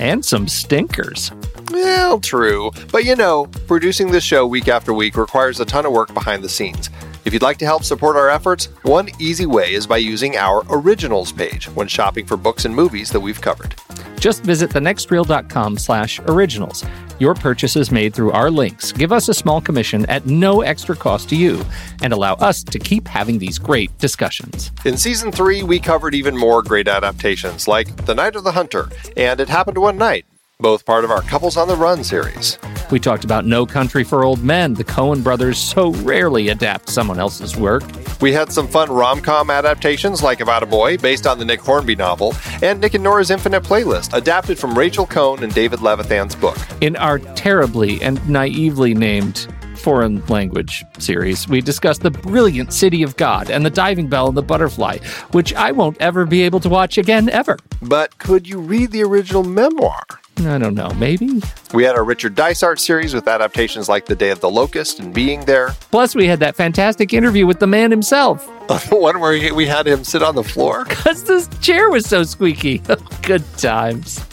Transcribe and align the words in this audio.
And 0.00 0.24
some 0.24 0.48
stinkers. 0.48 1.30
Well, 1.70 2.20
true. 2.20 2.72
But 2.90 3.04
you 3.04 3.14
know, 3.14 3.46
producing 3.66 4.10
this 4.10 4.24
show 4.24 4.46
week 4.46 4.66
after 4.66 4.92
week 4.92 5.16
requires 5.16 5.60
a 5.60 5.64
ton 5.64 5.86
of 5.86 5.92
work 5.92 6.12
behind 6.14 6.42
the 6.42 6.48
scenes. 6.48 6.90
If 7.30 7.34
you'd 7.34 7.42
like 7.42 7.58
to 7.58 7.64
help 7.64 7.84
support 7.84 8.16
our 8.16 8.28
efforts, 8.28 8.66
one 8.82 9.08
easy 9.20 9.46
way 9.46 9.72
is 9.74 9.86
by 9.86 9.98
using 9.98 10.36
our 10.36 10.64
originals 10.68 11.30
page 11.30 11.66
when 11.66 11.86
shopping 11.86 12.26
for 12.26 12.36
books 12.36 12.64
and 12.64 12.74
movies 12.74 13.08
that 13.10 13.20
we've 13.20 13.40
covered. 13.40 13.76
Just 14.18 14.42
visit 14.42 14.70
thenextreel.com 14.70 15.78
slash 15.78 16.18
originals. 16.26 16.84
Your 17.20 17.34
purchases 17.34 17.92
made 17.92 18.14
through 18.14 18.32
our 18.32 18.50
links 18.50 18.90
give 18.90 19.12
us 19.12 19.28
a 19.28 19.34
small 19.34 19.60
commission 19.60 20.04
at 20.06 20.26
no 20.26 20.62
extra 20.62 20.96
cost 20.96 21.28
to 21.28 21.36
you 21.36 21.64
and 22.02 22.12
allow 22.12 22.34
us 22.34 22.64
to 22.64 22.80
keep 22.80 23.06
having 23.06 23.38
these 23.38 23.60
great 23.60 23.96
discussions. 23.98 24.72
In 24.84 24.96
season 24.96 25.30
three, 25.30 25.62
we 25.62 25.78
covered 25.78 26.16
even 26.16 26.36
more 26.36 26.64
great 26.64 26.88
adaptations 26.88 27.68
like 27.68 28.06
The 28.06 28.14
Night 28.16 28.34
of 28.34 28.42
the 28.42 28.50
Hunter 28.50 28.88
and 29.16 29.38
It 29.38 29.48
Happened 29.48 29.78
One 29.78 29.98
Night, 29.98 30.26
both 30.58 30.84
part 30.84 31.04
of 31.04 31.12
our 31.12 31.22
Couples 31.22 31.56
on 31.56 31.68
the 31.68 31.76
Run 31.76 32.02
series. 32.02 32.58
We 32.90 32.98
talked 32.98 33.22
about 33.24 33.46
No 33.46 33.66
Country 33.66 34.02
for 34.02 34.24
Old 34.24 34.42
Men. 34.42 34.74
The 34.74 34.82
Coen 34.82 35.22
brothers 35.22 35.58
so 35.58 35.92
rarely 35.92 36.48
adapt 36.48 36.88
someone 36.88 37.20
else's 37.20 37.56
work. 37.56 37.84
We 38.20 38.32
had 38.32 38.52
some 38.52 38.66
fun 38.66 38.90
rom 38.90 39.20
com 39.20 39.48
adaptations 39.48 40.22
like 40.22 40.40
About 40.40 40.64
a 40.64 40.66
Boy, 40.66 40.96
based 40.98 41.26
on 41.26 41.38
the 41.38 41.44
Nick 41.44 41.60
Hornby 41.60 41.94
novel, 41.94 42.34
and 42.62 42.80
Nick 42.80 42.94
and 42.94 43.04
Nora's 43.04 43.30
Infinite 43.30 43.62
Playlist, 43.62 44.12
adapted 44.12 44.58
from 44.58 44.76
Rachel 44.76 45.06
Cohn 45.06 45.44
and 45.44 45.54
David 45.54 45.80
Levithan's 45.80 46.34
book. 46.34 46.58
In 46.80 46.96
our 46.96 47.18
terribly 47.18 48.02
and 48.02 48.28
naively 48.28 48.92
named 48.92 49.46
foreign 49.76 50.24
language 50.26 50.84
series, 50.98 51.48
we 51.48 51.60
discussed 51.60 52.02
the 52.02 52.10
brilliant 52.10 52.72
City 52.72 53.02
of 53.02 53.16
God 53.16 53.50
and 53.50 53.64
the 53.64 53.70
Diving 53.70 54.08
Bell 54.08 54.28
and 54.28 54.36
the 54.36 54.42
Butterfly, 54.42 54.98
which 55.30 55.54
I 55.54 55.70
won't 55.72 55.96
ever 56.00 56.26
be 56.26 56.42
able 56.42 56.60
to 56.60 56.68
watch 56.68 56.98
again, 56.98 57.28
ever. 57.30 57.56
But 57.80 58.18
could 58.18 58.48
you 58.48 58.58
read 58.60 58.90
the 58.90 59.04
original 59.04 59.44
memoir? 59.44 60.02
I 60.46 60.58
don't 60.58 60.74
know, 60.74 60.90
maybe? 60.94 61.42
We 61.72 61.84
had 61.84 61.96
our 61.96 62.04
Richard 62.04 62.34
Dysart 62.34 62.80
series 62.80 63.14
with 63.14 63.28
adaptations 63.28 63.88
like 63.88 64.06
The 64.06 64.16
Day 64.16 64.30
of 64.30 64.40
the 64.40 64.50
Locust 64.50 65.00
and 65.00 65.12
Being 65.12 65.44
There. 65.44 65.74
Plus, 65.90 66.14
we 66.14 66.26
had 66.26 66.40
that 66.40 66.56
fantastic 66.56 67.12
interview 67.12 67.46
with 67.46 67.60
the 67.60 67.66
man 67.66 67.90
himself. 67.90 68.46
the 68.68 68.96
one 68.96 69.20
where 69.20 69.54
we 69.54 69.66
had 69.66 69.86
him 69.86 70.04
sit 70.04 70.22
on 70.22 70.34
the 70.34 70.44
floor. 70.44 70.84
Because 71.00 71.24
this 71.24 71.48
chair 71.60 71.90
was 71.90 72.06
so 72.06 72.22
squeaky. 72.22 72.78
Good 73.22 73.44
times. 73.56 74.24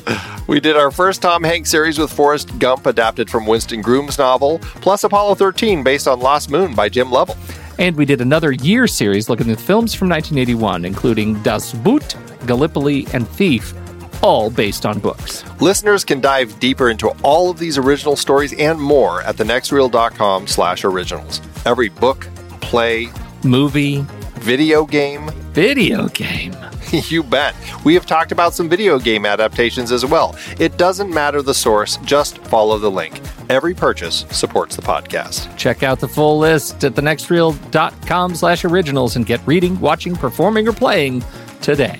We 0.48 0.60
did 0.60 0.76
our 0.76 0.92
first 0.92 1.22
Tom 1.22 1.44
Hanks 1.44 1.70
series 1.70 1.98
with 1.98 2.12
Forrest 2.12 2.58
Gump, 2.60 2.86
adapted 2.86 3.30
from 3.30 3.46
Winston 3.46 3.82
Groom's 3.82 4.18
novel, 4.18 4.60
plus 4.60 5.04
Apollo 5.04 5.36
13, 5.36 5.84
based 5.84 6.08
on 6.08 6.20
Lost 6.20 6.52
Moon 6.52 6.76
by 6.76 6.90
Jim 6.90 7.12
Lovell. 7.12 7.38
And 7.80 7.96
we 7.96 8.06
did 8.06 8.22
another 8.22 8.52
year 8.52 8.88
series 8.88 9.30
looking 9.30 9.50
at 9.50 9.60
films 9.60 9.94
from 9.94 10.10
1981, 10.10 10.86
including 10.86 11.42
Das 11.44 11.74
Boot, 11.74 12.16
Gallipoli, 12.46 13.08
and 13.14 13.28
Thief 13.28 13.74
all 14.22 14.50
based 14.50 14.86
on 14.86 15.00
books. 15.00 15.44
Listeners 15.62 16.04
can 16.04 16.22
dive 16.22 16.60
deeper 16.60 16.90
into 16.90 17.10
all 17.24 17.50
of 17.50 17.60
these 17.60 17.78
original 17.78 18.16
stories 18.16 18.54
and 18.54 18.80
more 18.80 19.22
at 19.22 19.36
thenextreel.com 19.38 20.48
slash 20.48 20.84
originals. 20.84 21.42
Every 21.66 21.90
book, 21.90 22.28
play, 22.62 23.10
movie, 23.44 24.06
video 24.36 24.86
game, 24.86 25.30
video 25.54 26.08
game. 26.10 26.56
you 26.92 27.24
bet. 27.24 27.56
We 27.84 27.94
have 27.96 28.06
talked 28.06 28.32
about 28.32 28.54
some 28.54 28.70
video 28.70 29.00
game 29.00 29.26
adaptations 29.26 29.92
as 29.92 30.06
well. 30.06 30.36
It 30.60 30.78
doesn't 30.78 31.14
matter 31.14 31.42
the 31.42 31.54
source, 31.54 31.98
just 31.98 32.38
follow 32.46 32.78
the 32.78 32.92
link. 32.92 33.20
Every 33.50 33.74
purchase 33.74 34.26
supports 34.32 34.76
the 34.76 34.82
podcast. 34.82 35.56
Check 35.58 35.84
out 35.84 36.00
the 36.00 36.08
full 36.08 36.38
list 36.38 36.84
at 36.84 36.94
thenextreel.com 36.94 38.36
slash 38.36 38.66
originals 38.66 39.16
and 39.16 39.26
get 39.26 39.46
reading, 39.46 39.80
watching, 39.80 40.16
performing, 40.16 40.68
or 40.68 40.74
playing 40.74 41.24
today. 41.62 42.00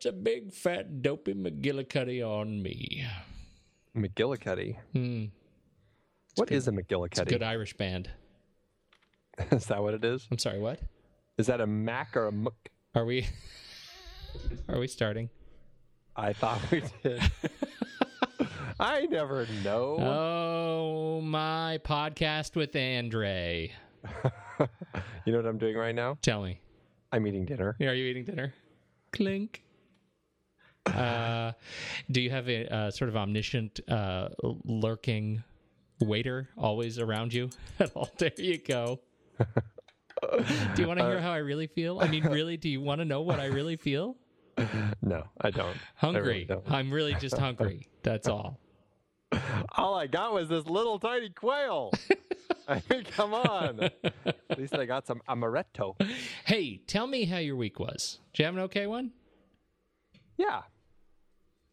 That's 0.00 0.14
a 0.14 0.18
big, 0.18 0.50
fat, 0.50 1.02
dopey 1.02 1.34
McGillicuddy 1.34 2.26
on 2.26 2.62
me. 2.62 3.04
McGillicuddy? 3.94 4.78
Hmm. 4.94 5.24
What 6.36 6.48
good. 6.48 6.54
is 6.54 6.68
a 6.68 6.72
McGillicuddy? 6.72 7.12
It's 7.12 7.20
a 7.20 7.24
good 7.26 7.42
Irish 7.42 7.76
band. 7.76 8.08
is 9.50 9.66
that 9.66 9.82
what 9.82 9.92
it 9.92 10.02
is? 10.02 10.26
I'm 10.30 10.38
sorry, 10.38 10.58
what? 10.58 10.80
Is 11.36 11.48
that 11.48 11.60
a 11.60 11.66
Mac 11.66 12.16
or 12.16 12.28
a 12.28 12.32
Muck? 12.32 12.70
Are 12.94 13.04
we? 13.04 13.26
Are 14.70 14.78
we 14.78 14.86
starting? 14.86 15.28
I 16.16 16.32
thought 16.32 16.60
we 16.70 16.82
did. 17.02 17.20
I 18.80 19.04
never 19.04 19.46
know. 19.62 19.98
Oh, 19.98 21.20
my 21.20 21.78
podcast 21.84 22.56
with 22.56 22.74
Andre. 22.74 23.70
you 25.26 25.32
know 25.32 25.38
what 25.38 25.46
I'm 25.46 25.58
doing 25.58 25.76
right 25.76 25.94
now? 25.94 26.16
Tell 26.22 26.42
me. 26.42 26.58
I'm 27.12 27.26
eating 27.26 27.44
dinner. 27.44 27.76
Are 27.78 27.94
you 27.94 28.06
eating 28.06 28.24
dinner? 28.24 28.54
Clink. 29.12 29.62
Uh, 30.86 31.52
do 32.10 32.20
you 32.20 32.30
have 32.30 32.48
a, 32.48 32.66
uh 32.74 32.90
sort 32.90 33.08
of 33.08 33.16
omniscient, 33.16 33.80
uh, 33.88 34.28
lurking 34.64 35.42
waiter 36.00 36.48
always 36.56 36.98
around 36.98 37.32
you 37.32 37.50
at 37.80 37.94
all? 37.94 38.08
There 38.18 38.32
you 38.36 38.58
go. 38.58 39.00
do 39.38 40.82
you 40.82 40.88
want 40.88 40.98
to 40.98 41.06
hear 41.06 41.20
how 41.20 41.32
I 41.32 41.38
really 41.38 41.66
feel? 41.66 42.00
I 42.00 42.08
mean, 42.08 42.24
really, 42.24 42.56
do 42.56 42.68
you 42.68 42.80
want 42.80 43.00
to 43.00 43.04
know 43.04 43.22
what 43.22 43.40
I 43.40 43.46
really 43.46 43.76
feel? 43.76 44.16
No, 45.02 45.24
I 45.40 45.50
don't. 45.50 45.76
Hungry. 45.96 46.20
I 46.20 46.26
really 46.26 46.44
don't. 46.44 46.70
I'm 46.70 46.90
really 46.92 47.14
just 47.14 47.38
hungry. 47.38 47.88
That's 48.02 48.28
all. 48.28 48.58
All 49.76 49.94
I 49.94 50.06
got 50.06 50.32
was 50.34 50.48
this 50.48 50.66
little 50.66 50.98
tiny 50.98 51.30
quail. 51.30 51.92
I 52.68 52.82
mean, 52.90 53.04
come 53.04 53.32
on. 53.32 53.80
At 54.24 54.58
least 54.58 54.74
I 54.74 54.84
got 54.84 55.06
some 55.06 55.22
amaretto. 55.28 55.94
Hey, 56.44 56.80
tell 56.86 57.06
me 57.06 57.24
how 57.24 57.38
your 57.38 57.56
week 57.56 57.78
was. 57.80 58.18
Did 58.32 58.40
you 58.40 58.44
have 58.46 58.54
an 58.54 58.60
okay 58.62 58.86
one? 58.86 59.12
Yeah, 60.40 60.62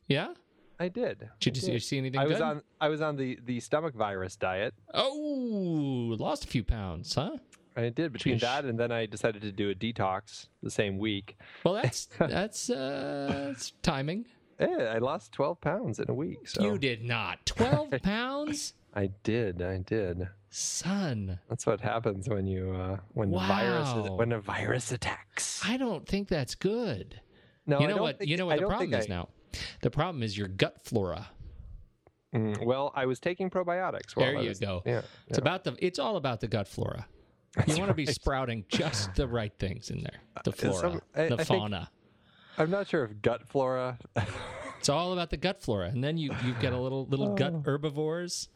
Yeah? 0.07 0.33
I 0.79 0.89
did. 0.89 1.27
Did 1.39 1.55
you, 1.57 1.61
see, 1.63 1.71
you 1.71 1.79
see 1.79 1.97
anything 1.97 2.19
I 2.19 2.25
was 2.25 2.37
good? 2.37 2.43
on 2.43 2.61
I 2.79 2.87
was 2.89 3.01
on 3.01 3.15
the 3.15 3.39
the 3.45 3.59
stomach 3.59 3.95
virus 3.95 4.35
diet. 4.35 4.73
oh, 4.93 6.15
lost 6.19 6.43
a 6.43 6.47
few 6.47 6.63
pounds, 6.63 7.15
huh? 7.15 7.37
I 7.75 7.89
did 7.89 8.11
between 8.13 8.37
that 8.39 8.65
and 8.65 8.77
then 8.79 8.91
I 8.91 9.05
decided 9.05 9.41
to 9.43 9.51
do 9.51 9.69
a 9.69 9.75
detox 9.75 10.47
the 10.61 10.69
same 10.69 10.97
week. 10.99 11.37
Well, 11.63 11.73
that's 11.81 12.09
that's 12.19 12.69
uh, 12.69 13.45
that's 13.47 13.73
timing. 13.81 14.25
Yeah, 14.59 14.93
I 14.95 14.97
lost 14.97 15.31
12 15.33 15.61
pounds 15.61 15.99
in 15.99 16.09
a 16.09 16.13
week. 16.13 16.47
So 16.47 16.63
You 16.63 16.77
did 16.79 17.03
not. 17.03 17.45
12 17.45 17.91
pounds? 18.03 18.73
I 18.95 19.11
did. 19.23 19.61
I 19.61 19.77
did. 19.77 20.27
Son, 20.49 21.39
That's 21.49 21.67
what 21.67 21.81
happens 21.81 22.27
when 22.27 22.47
you 22.47 22.71
uh, 22.71 22.97
when 23.13 23.29
the 23.31 23.37
virus 23.37 23.89
is, 23.89 24.09
when 24.11 24.31
a 24.31 24.39
virus 24.39 24.91
attacks. 24.91 25.61
I 25.63 25.77
don't 25.77 26.07
think 26.07 26.27
that's 26.27 26.55
good. 26.55 27.21
No, 27.67 27.79
you 27.79 27.87
know 27.87 27.97
what? 27.97 28.19
think- 28.19 28.29
you 28.29 28.37
know 28.37 28.45
I 28.49 28.55
what 28.55 28.59
the 28.61 28.67
problem 28.67 28.93
is 28.93 29.05
I- 29.05 29.09
now? 29.09 29.29
The 29.81 29.91
problem 29.91 30.23
is 30.23 30.37
your 30.37 30.47
gut 30.47 30.77
flora. 30.83 31.29
Mm, 32.35 32.65
well, 32.65 32.91
I 32.95 33.05
was 33.05 33.19
taking 33.19 33.49
probiotics. 33.49 34.13
There 34.15 34.33
you 34.41 34.49
was- 34.49 34.59
go. 34.59 34.83
Yeah, 34.85 35.01
It's 35.27 35.37
about 35.37 35.63
the 35.63 35.75
it's 35.79 35.99
all 35.99 36.17
about 36.17 36.41
the 36.41 36.47
gut 36.47 36.67
flora. 36.67 37.07
You 37.65 37.77
want 37.77 37.87
to 37.89 37.93
be 37.95 38.05
sprouting 38.05 38.65
just 38.67 39.15
the 39.15 39.27
right 39.27 39.53
things 39.57 39.89
in 39.89 40.01
there. 40.03 40.19
The 40.43 40.51
flora, 40.51 40.75
some- 40.91 41.01
I- 41.15 41.27
the 41.27 41.33
I 41.33 41.37
think- 41.37 41.47
fauna. 41.47 41.91
I'm 42.57 42.69
not 42.69 42.87
sure 42.87 43.03
if 43.05 43.21
gut 43.21 43.47
flora. 43.47 43.99
It's 44.79 44.89
all 44.89 45.11
about 45.11 45.31
the 45.31 45.37
gut 45.37 45.59
flora, 45.63 45.87
and 45.87 46.03
then 46.03 46.17
you 46.19 46.31
you 46.45 46.53
get 46.61 46.71
a 46.71 46.77
little 46.77 47.05
little 47.07 47.33
gut 47.33 47.51
Oh. 47.51 47.63
herbivores 47.65 48.47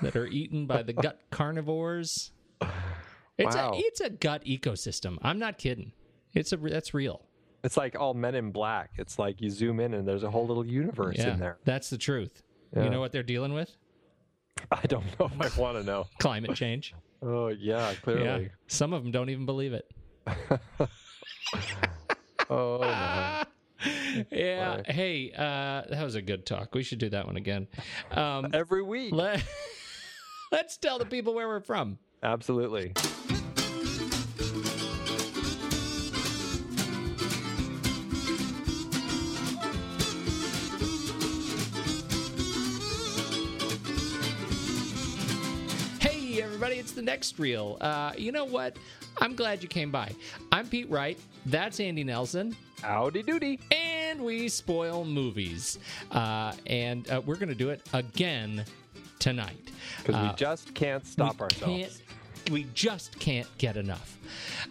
that 0.00 0.16
are 0.16 0.26
eaten 0.26 0.66
by 0.66 0.82
the 0.82 0.94
gut 0.94 1.20
carnivores. 1.30 2.32
It's 3.36 3.54
Wow. 3.54 3.72
a 3.74 3.78
it's 3.78 4.00
a 4.00 4.08
gut 4.08 4.42
ecosystem. 4.46 5.18
I'm 5.20 5.38
not 5.38 5.58
kidding. 5.58 5.92
It's 6.32 6.52
a 6.52 6.56
that's 6.56 6.94
real. 6.94 7.26
It's 7.64 7.76
like 7.76 7.98
all 7.98 8.14
Men 8.14 8.34
in 8.36 8.52
Black. 8.52 8.90
It's 8.98 9.18
like 9.18 9.40
you 9.40 9.50
zoom 9.50 9.80
in 9.80 9.94
and 9.94 10.06
there's 10.06 10.22
a 10.22 10.30
whole 10.30 10.46
little 10.46 10.64
universe 10.66 11.16
Yeah, 11.18 11.32
in 11.34 11.40
there. 11.40 11.56
that's 11.64 11.90
the 11.90 11.98
truth. 11.98 12.42
Yeah. 12.76 12.84
You 12.84 12.90
know 12.90 13.00
what 13.00 13.10
they're 13.12 13.22
dealing 13.22 13.52
with? 13.54 13.74
I 14.70 14.82
don't 14.86 15.04
know 15.18 15.26
if 15.40 15.58
I 15.58 15.60
want 15.60 15.76
to 15.78 15.82
know. 15.82 16.06
Climate 16.20 16.54
change. 16.54 16.94
Oh 17.22 17.48
yeah, 17.48 17.90
Yeah, 17.90 17.94
clearly. 18.02 18.50
some 18.68 18.92
of 18.92 19.02
them 19.02 19.10
don't 19.10 19.30
even 19.30 19.46
believe 19.46 19.72
it. 19.72 19.90
Oh 22.50 22.78
no. 22.80 23.42
Yeah. 24.30 24.82
Hey, 24.86 25.32
uh, 25.32 25.82
that 25.90 26.02
was 26.04 26.14
a 26.14 26.22
good 26.22 26.44
talk. 26.44 26.74
We 26.74 26.82
should 26.82 26.98
do 26.98 27.08
that 27.10 27.26
one 27.26 27.36
again. 27.36 27.68
Um, 28.10 28.50
every 28.52 28.82
week. 28.82 29.14
let, 29.14 29.42
let's 30.52 30.76
tell 30.76 30.98
the 30.98 31.06
people 31.06 31.34
where 31.34 31.48
we're 31.48 31.60
from. 31.60 31.98
Absolutely. 32.22 32.92
Next 47.04 47.38
reel. 47.38 47.76
Uh, 47.80 48.12
you 48.16 48.32
know 48.32 48.44
what? 48.44 48.76
I'm 49.20 49.34
glad 49.34 49.62
you 49.62 49.68
came 49.68 49.90
by. 49.90 50.10
I'm 50.50 50.66
Pete 50.68 50.90
Wright. 50.90 51.18
That's 51.46 51.78
Andy 51.80 52.02
Nelson. 52.04 52.56
Howdy 52.82 53.22
doody. 53.22 53.60
And 53.70 54.20
we 54.22 54.48
spoil 54.48 55.04
movies. 55.04 55.78
Uh, 56.10 56.52
and 56.66 57.08
uh, 57.10 57.20
we're 57.24 57.36
going 57.36 57.48
to 57.48 57.54
do 57.54 57.70
it 57.70 57.80
again 57.92 58.64
tonight. 59.18 59.70
Because 59.98 60.14
Uh, 60.16 60.28
we 60.30 60.36
just 60.36 60.74
can't 60.74 61.06
stop 61.06 61.36
we 61.38 61.44
ourselves. 61.44 61.64
can't- 61.64 62.00
we 62.50 62.66
just 62.74 63.18
can't 63.18 63.48
get 63.58 63.76
enough. 63.76 64.18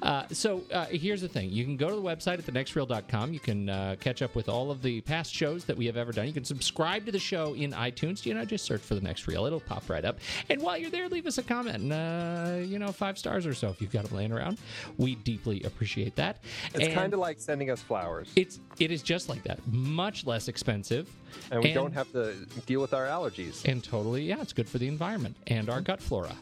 Uh, 0.02 0.24
so 0.31 0.64
uh, 0.72 0.86
here's 0.86 1.22
the 1.22 1.28
thing 1.28 1.50
you 1.50 1.64
can 1.64 1.78
go 1.78 1.90
to 1.90 1.96
the 1.96 2.02
website 2.02 2.40
at 2.40 2.46
thenextreel.com. 2.46 3.34
You 3.34 3.40
can 3.40 3.70
uh, 3.70 3.96
catch 4.00 4.22
up 4.22 4.36
with 4.36 4.50
all 4.50 4.72
of 4.72 4.81
the 4.81 5.02
past 5.02 5.34
shows 5.34 5.66
that 5.66 5.78
we 5.78 5.86
have 5.86 5.98
ever 5.98 6.12
done. 6.12 6.28
You 6.28 6.34
can 6.34 6.44
subscribe 6.44 7.06
to 7.06 7.12
the 7.12 7.20
show 7.20 7.54
in 7.54 7.72
iTunes. 7.72 8.25
You 8.25 8.34
know, 8.34 8.46
just 8.46 8.66
search 8.66 8.81
for 8.81 8.96
the 8.96 9.02
next 9.02 9.28
reel, 9.28 9.46
it'll 9.46 9.60
pop 9.60 9.90
right 9.90 10.04
up. 10.04 10.18
And 10.50 10.62
while 10.62 10.78
you're 10.78 10.90
there, 10.90 11.08
leave 11.08 11.28
us 11.28 11.38
a 11.38 11.44
comment. 11.44 11.78
And, 11.84 11.94
uh, 11.94 12.66
you 12.66 12.80
know, 12.80 12.92
five 12.92 13.18
stars 13.18 13.46
or 13.46 13.54
so 13.54 13.70
if 13.70 13.81
you've 13.81 13.92
got 13.92 14.06
them 14.06 14.18
laying 14.18 14.31
around. 14.31 14.58
We 14.98 15.16
deeply 15.16 15.64
appreciate 15.64 16.16
that. 16.16 16.44
It's 16.74 16.94
kind 16.94 17.14
of 17.14 17.19
like 17.19 17.40
sending 17.40 17.69
us 17.69 17.81
flowers. 17.81 18.30
It's 18.36 18.60
it 18.80 18.92
is 18.92 19.02
just 19.02 19.30
like 19.30 19.44
that, 19.44 19.60
much 19.68 20.26
less 20.26 20.48
expensive, 20.48 21.10
and 21.52 21.64
we 21.64 21.74
don't 21.74 21.94
have 21.94 22.12
to 22.14 22.34
deal 22.66 22.81
with 22.81 22.94
our 22.94 23.06
allergies. 23.06 23.66
and 23.66 23.84
totally 23.84 24.24
yeah, 24.24 24.42
it's 24.42 24.54
good 24.54 24.68
for 24.68 24.78
the 24.78 24.88
environment 24.88 25.36
and 25.48 25.69
our 25.69 25.81
gut 25.81 26.02
flora. 26.02 26.36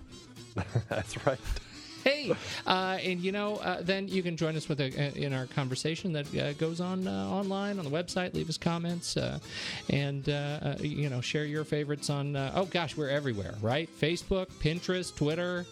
That's 0.90 1.26
right. 1.26 1.40
hey, 2.04 2.34
uh, 2.66 2.98
and 3.04 3.20
you 3.22 3.32
know, 3.32 3.58
uh, 3.58 3.82
then 3.82 4.08
you 4.08 4.24
can 4.24 4.36
join 4.36 4.56
us 4.56 4.68
with 4.68 4.80
a, 4.82 5.18
in 5.18 5.34
our 5.34 5.46
conversation 5.48 6.14
that 6.14 6.36
uh, 6.36 6.54
goes 6.54 6.82
on 6.82 7.08
uh, 7.08 7.30
online 7.30 7.78
on 7.80 7.86
the 7.86 7.92
website. 7.92 8.34
Leave 8.34 8.50
us 8.50 8.58
comments 8.58 9.18
uh, 9.18 9.38
and 9.90 10.28
uh, 10.30 10.32
uh, 10.32 10.76
you 10.82 11.10
know 11.10 11.22
share 11.22 11.46
your 11.46 11.64
favorites 11.64 12.10
on. 12.10 12.36
Uh, 12.36 12.52
oh 12.56 12.66
gosh, 12.66 12.98
we're 12.98 13.10
everywhere, 13.10 13.54
right? 13.62 13.90
Facebook, 14.00 14.48
Pinterest, 14.62 15.16
Twitter. 15.16 15.66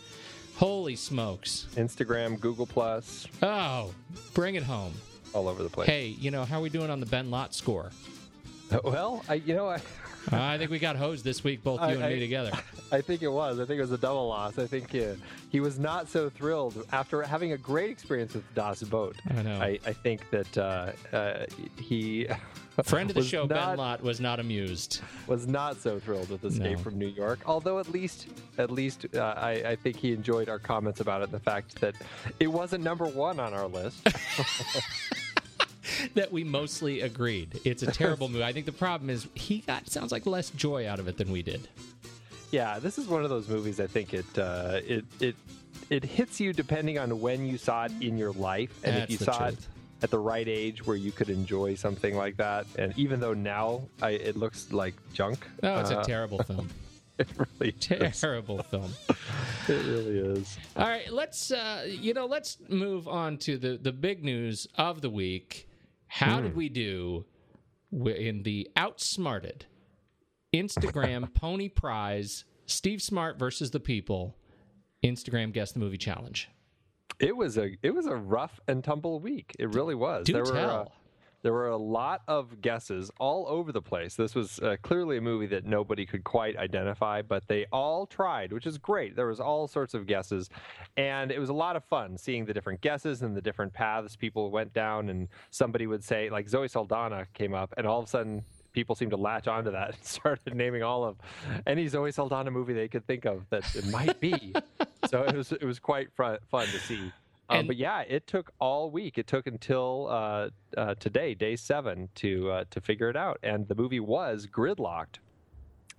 Holy 0.57 0.95
smokes! 0.97 1.67
Instagram, 1.75 2.37
Google 2.39 2.65
Plus, 2.67 3.25
Oh, 3.41 3.93
bring 4.33 4.55
it 4.55 4.63
home. 4.63 4.93
all 5.33 5.47
over 5.47 5.63
the 5.63 5.69
place. 5.69 5.87
Hey, 5.87 6.07
you 6.19 6.31
know 6.31 6.43
how 6.43 6.59
are 6.59 6.61
we 6.61 6.69
doing 6.69 6.89
on 6.89 6.99
the 6.99 7.05
Ben 7.05 7.31
Lot 7.31 7.53
score? 7.55 7.91
Well, 8.83 9.23
I, 9.27 9.35
you 9.35 9.55
know, 9.55 9.67
I, 9.67 9.79
I 10.31 10.57
think 10.57 10.71
we 10.71 10.79
got 10.79 10.95
hosed 10.95 11.23
this 11.23 11.43
week, 11.43 11.63
both 11.63 11.79
you 11.79 11.85
I- 11.87 11.91
and 11.93 12.03
I- 12.03 12.09
me 12.13 12.19
together. 12.19 12.51
I 12.91 13.01
think 13.01 13.21
it 13.21 13.27
was. 13.27 13.59
I 13.59 13.65
think 13.65 13.77
it 13.77 13.81
was 13.81 13.91
a 13.91 13.99
double 13.99 14.27
loss. 14.29 14.57
I 14.57 14.65
think 14.65 14.95
uh, 14.95 15.13
he 15.51 15.59
was 15.59 15.77
not 15.77 16.09
so 16.09 16.27
thrilled 16.27 16.87
after 16.91 17.21
having 17.21 17.51
a 17.51 17.57
great 17.57 17.91
experience 17.91 18.33
with 18.33 18.43
Das 18.55 18.81
Boat. 18.81 19.15
I 19.29 19.41
know. 19.43 19.61
I, 19.61 19.79
I 19.85 19.93
think 19.93 20.27
that 20.31 20.57
uh, 20.57 20.91
uh, 21.15 21.45
he 21.79 22.27
Friend 22.83 23.09
of 23.09 23.15
the 23.15 23.23
show, 23.23 23.45
Ben 23.45 23.57
not- 23.57 23.77
Lot, 23.77 24.01
was 24.01 24.19
not 24.21 24.39
amused. 24.39 25.01
was 25.27 25.45
not 25.47 25.77
so 25.81 25.99
thrilled 25.99 26.29
with 26.29 26.43
Escape 26.45 26.77
No. 26.77 26.83
from 26.83 26.97
New 26.97 27.07
York. 27.09 27.39
Although 27.45 27.77
at 27.77 27.89
least, 27.91 28.27
at 28.57 28.71
least, 28.71 29.05
uh, 29.13 29.19
I, 29.37 29.51
I 29.51 29.75
think 29.75 29.97
he 29.97 30.13
enjoyed 30.13 30.47
our 30.49 30.59
comments 30.59 30.99
about 31.01 31.21
it. 31.21 31.25
and 31.25 31.33
The 31.33 31.39
fact 31.41 31.79
that 31.81 31.93
it 32.39 32.47
wasn't 32.47 32.83
number 32.83 33.05
one 33.05 33.39
on 33.39 33.53
our 33.53 33.67
list. 33.67 34.07
that 36.15 36.31
we 36.31 36.43
mostly 36.43 37.01
agreed. 37.01 37.59
It's 37.63 37.83
a 37.83 37.91
terrible 37.91 38.29
movie. 38.29 38.43
I 38.43 38.53
think 38.53 38.65
the 38.65 38.71
problem 38.71 39.09
is 39.09 39.27
he 39.35 39.59
got 39.59 39.89
sounds 39.89 40.11
like 40.11 40.25
less 40.25 40.49
joy 40.51 40.87
out 40.87 40.99
of 40.99 41.07
it 41.07 41.17
than 41.17 41.31
we 41.31 41.41
did. 41.43 41.67
yeah, 42.51 42.79
this 42.79 42.97
is 42.97 43.07
one 43.07 43.23
of 43.23 43.29
those 43.29 43.47
movies. 43.47 43.79
I 43.79 43.87
think 43.87 44.13
it 44.13 44.37
uh, 44.37 44.79
it 44.85 45.05
it 45.19 45.35
it 45.89 46.03
hits 46.03 46.39
you 46.39 46.53
depending 46.53 46.97
on 46.99 47.19
when 47.19 47.45
you 47.45 47.57
saw 47.57 47.85
it 47.85 47.91
in 48.01 48.17
your 48.17 48.31
life, 48.33 48.71
and 48.83 48.95
That's 48.95 49.13
if 49.13 49.19
you 49.19 49.25
saw 49.25 49.37
truth. 49.47 49.59
it 49.59 50.03
at 50.03 50.11
the 50.11 50.19
right 50.19 50.47
age 50.47 50.85
where 50.85 50.95
you 50.95 51.11
could 51.11 51.29
enjoy 51.29 51.75
something 51.75 52.15
like 52.15 52.37
that. 52.37 52.65
And 52.77 52.93
even 52.97 53.19
though 53.19 53.33
now 53.33 53.81
I, 54.01 54.11
it 54.11 54.37
looks 54.37 54.71
like 54.71 54.93
junk, 55.13 55.45
Oh, 55.61 55.79
it's 55.81 55.91
uh, 55.91 55.99
a 55.99 56.03
terrible 56.05 56.41
film. 56.43 56.69
it 57.19 57.27
really 57.37 57.75
is. 58.07 58.21
terrible 58.21 58.63
film. 58.63 58.91
It 59.67 59.73
really 59.85 60.19
is. 60.19 60.57
All 60.77 60.87
right, 60.87 61.11
let's 61.11 61.51
uh, 61.51 61.85
you 61.87 62.13
know 62.13 62.25
let's 62.27 62.57
move 62.69 63.07
on 63.07 63.37
to 63.39 63.57
the 63.57 63.77
the 63.77 63.91
big 63.91 64.23
news 64.23 64.67
of 64.75 65.01
the 65.01 65.09
week. 65.09 65.67
How 66.09 66.41
did 66.41 66.55
we 66.55 66.69
do 66.69 67.25
in 67.91 68.43
the 68.43 68.69
outsmarted 68.75 69.65
Instagram 70.53 71.33
Pony 71.33 71.69
Prize 71.69 72.43
Steve 72.65 73.01
Smart 73.01 73.39
versus 73.39 73.71
the 73.71 73.79
People 73.79 74.35
Instagram 75.03 75.53
Guess 75.53 75.71
the 75.71 75.79
Movie 75.79 75.97
Challenge? 75.97 76.49
It 77.19 77.35
was 77.35 77.57
a 77.57 77.77
it 77.83 77.93
was 77.93 78.05
a 78.05 78.15
rough 78.15 78.59
and 78.67 78.83
tumble 78.83 79.19
week. 79.19 79.55
It 79.59 79.73
really 79.73 79.95
was. 79.95 80.25
Do 80.25 80.33
there 80.33 80.43
tell. 80.43 80.53
were 80.53 80.81
uh, 80.81 80.85
There 81.41 81.53
were 81.53 81.69
a 81.69 81.77
lot 81.77 82.21
of 82.27 82.61
guesses 82.61 83.09
all 83.19 83.47
over 83.47 83.71
the 83.71 83.81
place. 83.81 84.15
This 84.15 84.35
was 84.35 84.59
uh, 84.59 84.75
clearly 84.81 85.17
a 85.17 85.21
movie 85.21 85.47
that 85.47 85.65
nobody 85.65 86.05
could 86.05 86.23
quite 86.23 86.57
identify, 86.57 87.21
but 87.21 87.47
they 87.47 87.65
all 87.71 88.05
tried, 88.05 88.51
which 88.51 88.67
is 88.67 88.77
great. 88.77 89.15
There 89.15 89.27
was 89.27 89.39
all 89.39 89.67
sorts 89.67 89.93
of 89.93 90.05
guesses, 90.05 90.49
and 90.97 91.31
it 91.31 91.39
was 91.39 91.49
a 91.49 91.53
lot 91.53 91.75
of 91.75 91.83
fun 91.85 92.17
seeing 92.17 92.45
the 92.45 92.53
different 92.53 92.81
guesses 92.81 93.21
and 93.21 93.35
the 93.35 93.41
different 93.41 93.73
paths 93.73 94.15
people 94.15 94.51
went 94.51 94.73
down. 94.73 95.09
And 95.09 95.29
somebody 95.49 95.87
would 95.87 96.03
say, 96.03 96.29
like 96.29 96.49
Zoe 96.49 96.67
Saldana 96.67 97.25
came 97.33 97.53
up, 97.53 97.73
and 97.77 97.87
all 97.87 97.99
of 97.99 98.05
a 98.05 98.09
sudden 98.09 98.43
people 98.71 98.95
seemed 98.95 99.11
to 99.11 99.17
latch 99.17 99.47
onto 99.47 99.71
that 99.71 99.89
and 99.95 100.03
started 100.03 100.55
naming 100.55 100.83
all 100.83 101.03
of 101.03 101.17
any 101.65 101.87
Zoe 101.87 102.11
Saldana 102.11 102.51
movie 102.51 102.73
they 102.73 102.87
could 102.87 103.05
think 103.07 103.25
of 103.25 103.49
that 103.49 103.63
it 103.75 103.85
might 103.87 104.19
be. 104.19 104.53
so 105.09 105.23
it 105.23 105.35
was 105.35 105.51
it 105.51 105.63
was 105.63 105.79
quite 105.79 106.11
fun, 106.13 106.37
fun 106.49 106.67
to 106.67 106.79
see. 106.79 107.11
Um, 107.49 107.67
but 107.67 107.77
yeah, 107.77 108.01
it 108.01 108.27
took 108.27 108.51
all 108.59 108.91
week. 108.91 109.17
It 109.17 109.27
took 109.27 109.47
until 109.47 110.07
uh, 110.09 110.49
uh, 110.77 110.95
today, 110.95 111.33
day 111.33 111.55
seven, 111.55 112.09
to 112.15 112.51
uh, 112.51 112.63
to 112.69 112.81
figure 112.81 113.09
it 113.09 113.15
out. 113.15 113.39
And 113.43 113.67
the 113.67 113.75
movie 113.75 113.99
was 113.99 114.45
Gridlock'd, 114.45 115.19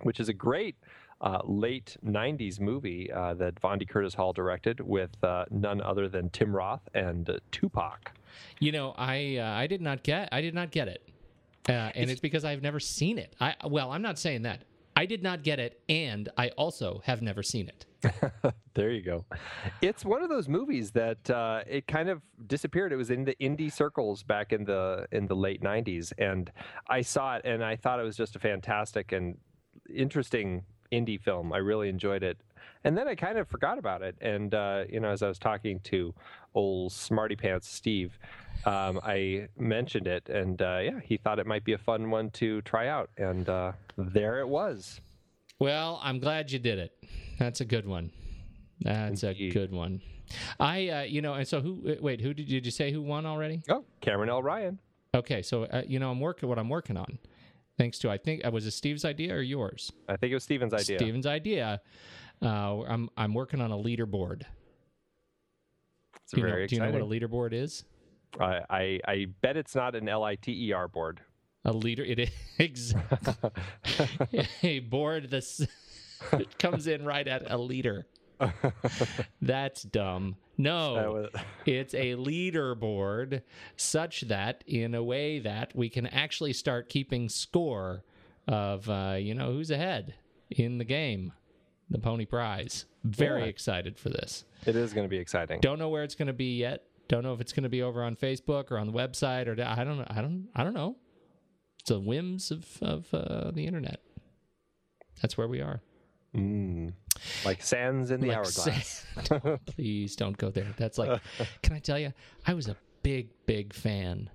which 0.01 0.19
is 0.19 0.29
a 0.29 0.33
great 0.33 0.75
uh, 1.19 1.39
late 1.43 1.97
'90s 2.05 2.59
movie 2.59 3.11
uh, 3.11 3.33
that 3.35 3.55
Vondie 3.61 3.87
Curtis 3.87 4.13
Hall 4.13 4.33
directed 4.33 4.79
with 4.79 5.11
uh, 5.23 5.45
none 5.51 5.81
other 5.81 6.07
than 6.07 6.29
Tim 6.29 6.55
Roth 6.55 6.87
and 6.93 7.29
uh, 7.29 7.37
Tupac. 7.51 8.11
You 8.59 8.71
know, 8.71 8.93
I 8.97 9.37
uh, 9.37 9.51
I 9.51 9.67
did 9.67 9.81
not 9.81 10.03
get 10.03 10.29
I 10.31 10.41
did 10.41 10.53
not 10.53 10.71
get 10.71 10.87
it, 10.87 11.03
uh, 11.67 11.91
and 11.95 12.09
it's 12.09 12.21
because 12.21 12.45
I've 12.45 12.61
never 12.61 12.79
seen 12.79 13.17
it. 13.17 13.35
I 13.41 13.55
well, 13.65 13.91
I'm 13.91 14.01
not 14.01 14.17
saying 14.17 14.43
that. 14.43 14.61
I 14.95 15.05
did 15.05 15.23
not 15.23 15.43
get 15.43 15.59
it, 15.59 15.81
and 15.89 16.29
I 16.37 16.49
also 16.49 17.01
have 17.05 17.21
never 17.21 17.43
seen 17.43 17.69
it. 17.69 17.85
There 18.73 18.89
you 18.89 19.01
go. 19.01 19.25
It's 19.81 20.05
one 20.05 20.23
of 20.23 20.29
those 20.29 20.47
movies 20.47 20.91
that 20.91 21.29
uh, 21.29 21.61
it 21.67 21.87
kind 21.87 22.07
of 22.07 22.21
disappeared. 22.47 22.93
It 22.93 22.95
was 22.95 23.11
in 23.11 23.25
the 23.25 23.35
indie 23.35 23.71
circles 23.71 24.23
back 24.23 24.53
in 24.53 24.63
the 24.63 25.07
in 25.11 25.27
the 25.27 25.35
late 25.35 25.61
'90s, 25.61 26.13
and 26.17 26.49
I 26.87 27.01
saw 27.01 27.35
it 27.35 27.41
and 27.43 27.61
I 27.63 27.75
thought 27.75 27.99
it 27.99 28.03
was 28.03 28.15
just 28.15 28.37
a 28.37 28.39
fantastic 28.39 29.11
and 29.11 29.37
interesting 29.93 30.63
indie 30.91 31.19
film. 31.19 31.51
I 31.51 31.57
really 31.57 31.89
enjoyed 31.89 32.23
it, 32.23 32.37
and 32.83 32.97
then 32.97 33.07
I 33.07 33.15
kind 33.15 33.37
of 33.37 33.47
forgot 33.47 33.77
about 33.77 34.01
it. 34.01 34.15
And 34.21 34.53
uh, 34.53 34.83
you 34.89 34.99
know, 34.99 35.09
as 35.09 35.21
I 35.23 35.27
was 35.27 35.39
talking 35.39 35.79
to 35.85 36.13
old 36.53 36.91
smarty 36.91 37.35
pants 37.35 37.69
Steve, 37.69 38.17
um, 38.65 38.99
I 39.03 39.47
mentioned 39.57 40.07
it, 40.07 40.29
and 40.29 40.61
uh, 40.61 40.79
yeah, 40.81 40.99
he 41.03 41.17
thought 41.17 41.39
it 41.39 41.47
might 41.47 41.63
be 41.63 41.73
a 41.73 41.77
fun 41.77 42.09
one 42.09 42.29
to 42.31 42.61
try 42.61 42.87
out, 42.87 43.09
and 43.17 43.47
uh, 43.49 43.71
there 43.97 44.39
it 44.39 44.47
was. 44.47 45.01
Well, 45.59 45.99
I'm 46.03 46.19
glad 46.19 46.51
you 46.51 46.59
did 46.59 46.79
it. 46.79 46.91
That's 47.39 47.61
a 47.61 47.65
good 47.65 47.87
one. 47.87 48.11
That's 48.81 49.23
a 49.23 49.33
good 49.33 49.71
one. 49.71 50.01
I, 50.59 50.89
uh, 50.89 51.01
you 51.01 51.21
know, 51.21 51.33
and 51.33 51.47
so 51.47 51.61
who? 51.61 51.97
Wait, 51.99 52.21
who 52.21 52.33
did, 52.33 52.47
did 52.47 52.65
you 52.65 52.71
say 52.71 52.91
who 52.91 53.01
won 53.01 53.25
already? 53.25 53.61
Oh, 53.69 53.83
Cameron 53.99 54.29
L. 54.29 54.41
Ryan. 54.41 54.79
Okay, 55.13 55.41
so 55.41 55.65
uh, 55.65 55.83
you 55.85 55.99
know, 55.99 56.09
I'm 56.09 56.19
working 56.19 56.47
what 56.49 56.57
I'm 56.57 56.69
working 56.69 56.97
on. 56.97 57.19
Thanks 57.77 57.99
to 57.99 58.09
I 58.09 58.17
think 58.17 58.45
uh, 58.45 58.51
was 58.51 58.65
it 58.65 58.71
Steve's 58.71 59.05
idea 59.05 59.33
or 59.33 59.41
yours? 59.41 59.91
I 60.07 60.15
think 60.17 60.31
it 60.31 60.35
was 60.35 60.43
Steven's 60.43 60.73
idea. 60.73 60.97
Steven's 60.97 61.25
idea. 61.25 61.81
Uh, 62.41 62.81
I'm 62.81 63.09
I'm 63.17 63.33
working 63.33 63.61
on 63.61 63.71
a 63.71 63.77
leaderboard. 63.77 64.43
It's 66.23 66.31
Do 66.33 66.41
you, 66.41 66.47
know, 66.47 66.65
do 66.67 66.75
you 66.75 66.81
know 66.81 66.91
what 66.91 67.01
a 67.01 67.05
leaderboard 67.05 67.53
is? 67.53 67.83
I, 68.39 68.61
I 68.69 68.99
I 69.07 69.25
bet 69.41 69.57
it's 69.57 69.75
not 69.75 69.95
an 69.95 70.07
L 70.09 70.23
I 70.23 70.35
T 70.35 70.67
E 70.69 70.71
R 70.71 70.87
board. 70.87 71.21
A 71.65 71.71
leader, 71.71 72.03
it 72.03 72.17
is 72.19 72.29
exactly 72.57 73.51
a 74.63 74.79
board 74.79 75.29
that 75.29 75.67
comes 76.57 76.87
in 76.87 77.05
right 77.05 77.27
at 77.27 77.49
a 77.51 77.57
leader. 77.57 78.07
That's 79.41 79.83
dumb. 79.83 80.37
No, 80.57 80.95
That 80.95 81.11
was- 81.11 81.29
it's 81.67 81.93
a 81.93 82.15
leaderboard 82.15 83.41
such 83.75 84.21
that, 84.21 84.63
in 84.65 84.95
a 84.95 85.03
way, 85.03 85.37
that 85.39 85.75
we 85.75 85.89
can 85.89 86.07
actually 86.07 86.53
start 86.53 86.89
keeping 86.89 87.29
score 87.29 88.03
of, 88.47 88.89
uh, 88.89 89.15
you 89.19 89.35
know, 89.35 89.51
who's 89.53 89.69
ahead 89.69 90.15
in 90.49 90.79
the 90.79 90.83
game, 90.83 91.33
the 91.91 91.99
Pony 91.99 92.25
Prize. 92.25 92.85
Very 93.03 93.41
Yeah. 93.41 93.47
excited 93.47 93.97
for 93.97 94.09
this. 94.09 94.45
it 94.65 94.75
is 94.75 94.93
going 94.93 95.05
to 95.05 95.09
be 95.09 95.17
exciting. 95.17 95.59
Don't 95.59 95.79
know 95.79 95.89
where 95.89 96.03
it's 96.03 96.15
going 96.15 96.27
to 96.27 96.33
be 96.33 96.57
yet. 96.57 96.83
Don't 97.07 97.23
know 97.23 97.33
if 97.33 97.41
it's 97.41 97.51
going 97.53 97.63
to 97.63 97.69
be 97.69 97.81
over 97.81 98.03
on 98.03 98.15
Facebook 98.15 98.71
or 98.71 98.77
on 98.77 98.87
the 98.87 98.93
website 98.93 99.47
or 99.47 99.51
I 99.63 99.83
don't 99.83 99.97
know. 99.97 100.05
I 100.07 100.21
don't. 100.21 100.47
I 100.55 100.63
don't 100.63 100.73
know. 100.73 100.95
It's 101.79 101.89
the 101.89 101.99
whims 101.99 102.51
of 102.51 102.65
of 102.81 103.13
uh, 103.13 103.51
the 103.51 103.65
internet. 103.65 103.99
That's 105.21 105.37
where 105.37 105.47
we 105.47 105.61
are. 105.61 105.81
Mm. 106.35 106.93
Like 107.43 107.61
sands 107.61 108.11
in 108.11 108.21
the 108.21 108.27
Like, 108.27 108.37
hourglass. 108.37 109.05
Please 109.65 110.15
don't 110.15 110.37
go 110.37 110.49
there. 110.51 110.67
That's 110.77 110.97
like. 110.97 111.19
can 111.61 111.73
I 111.75 111.79
tell 111.79 111.99
you? 111.99 112.13
I 112.47 112.53
was 112.53 112.67
a 112.69 112.77
big 113.03 113.29
big 113.45 113.73
fan 113.73 114.29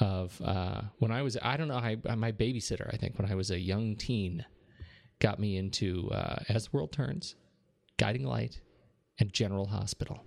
of 0.00 0.38
uh, 0.44 0.82
when 0.98 1.10
I 1.12 1.22
was. 1.22 1.38
I 1.40 1.56
don't 1.56 1.68
know. 1.68 1.76
I 1.76 1.96
my 2.16 2.32
babysitter. 2.32 2.92
I 2.92 2.96
think 2.98 3.18
when 3.18 3.30
I 3.30 3.34
was 3.34 3.50
a 3.50 3.58
young 3.58 3.96
teen, 3.96 4.44
got 5.18 5.38
me 5.38 5.56
into 5.56 6.08
uh, 6.10 6.40
As 6.48 6.64
the 6.64 6.70
World 6.76 6.92
Turns, 6.92 7.34
Guiding 7.98 8.24
Light, 8.26 8.60
and 9.18 9.32
General 9.32 9.66
Hospital. 9.66 10.24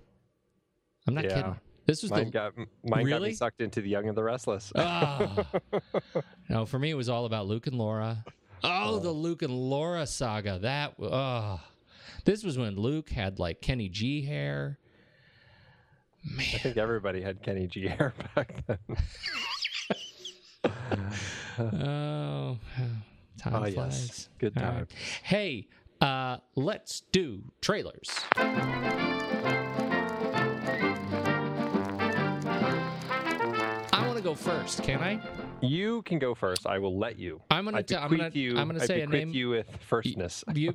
I'm 1.06 1.14
not 1.14 1.24
Yeah. 1.24 1.34
kidding. 1.34 1.56
This 1.86 2.02
was 2.02 2.10
Mine 2.12 2.26
the 2.26 2.30
got 2.30 2.56
mine 2.56 2.66
got 2.84 3.04
Really? 3.04 3.28
me 3.30 3.34
sucked 3.34 3.60
into 3.60 3.80
the 3.80 3.88
Young 3.88 4.06
and 4.08 4.16
the 4.16 4.22
Restless. 4.22 4.70
Oh. 4.76 5.44
no, 6.48 6.64
for 6.66 6.78
me, 6.78 6.90
it 6.90 6.94
was 6.94 7.08
all 7.08 7.24
about 7.24 7.46
Luke 7.46 7.66
and 7.66 7.76
Laura. 7.76 8.24
Oh, 8.62 8.98
the 9.00 9.10
Luke 9.10 9.42
and 9.42 9.52
Laura 9.52 10.06
saga. 10.06 10.58
That, 10.60 10.94
oh. 11.00 11.60
This 12.26 12.44
was 12.44 12.58
when 12.58 12.76
Luke 12.76 13.08
had 13.10 13.38
like 13.38 13.60
Kenny 13.60 13.88
G 13.88 14.22
hair. 14.22 14.78
Man. 16.22 16.46
I 16.54 16.58
think 16.58 16.76
everybody 16.76 17.22
had 17.22 17.42
Kenny 17.42 17.66
G 17.66 17.86
hair 17.88 18.12
back 18.36 18.62
then. 18.66 18.78
Oh, 21.58 22.58
time 23.40 23.54
Oh, 23.54 23.70
flies. 23.70 23.74
yes. 23.76 24.28
Good 24.38 24.54
time. 24.54 24.74
right. 24.76 24.86
Hey, 25.22 25.68
uh, 26.00 26.38
let's 26.54 27.00
do 27.12 27.42
trailers. 27.60 28.08
I 33.92 34.02
want 34.06 34.16
to 34.16 34.22
go 34.22 34.34
first, 34.34 34.82
can 34.82 35.00
I? 35.00 35.20
You 35.60 36.02
can 36.02 36.18
go 36.18 36.34
first. 36.34 36.66
I 36.66 36.78
will 36.78 36.96
let 36.98 37.18
you. 37.18 37.40
I'm 37.50 37.64
gonna 37.64 37.78
I 37.78 37.82
t- 37.82 37.96
I'm 37.96 38.10
gonna- 38.10 38.30
you. 38.32 38.56
I'm 38.56 38.66
gonna 38.68 38.80
say 38.86 39.00
a 39.02 39.06
name- 39.06 39.30
you 39.32 39.50
with 39.50 39.68
firstness. 39.80 40.44
You 40.54 40.74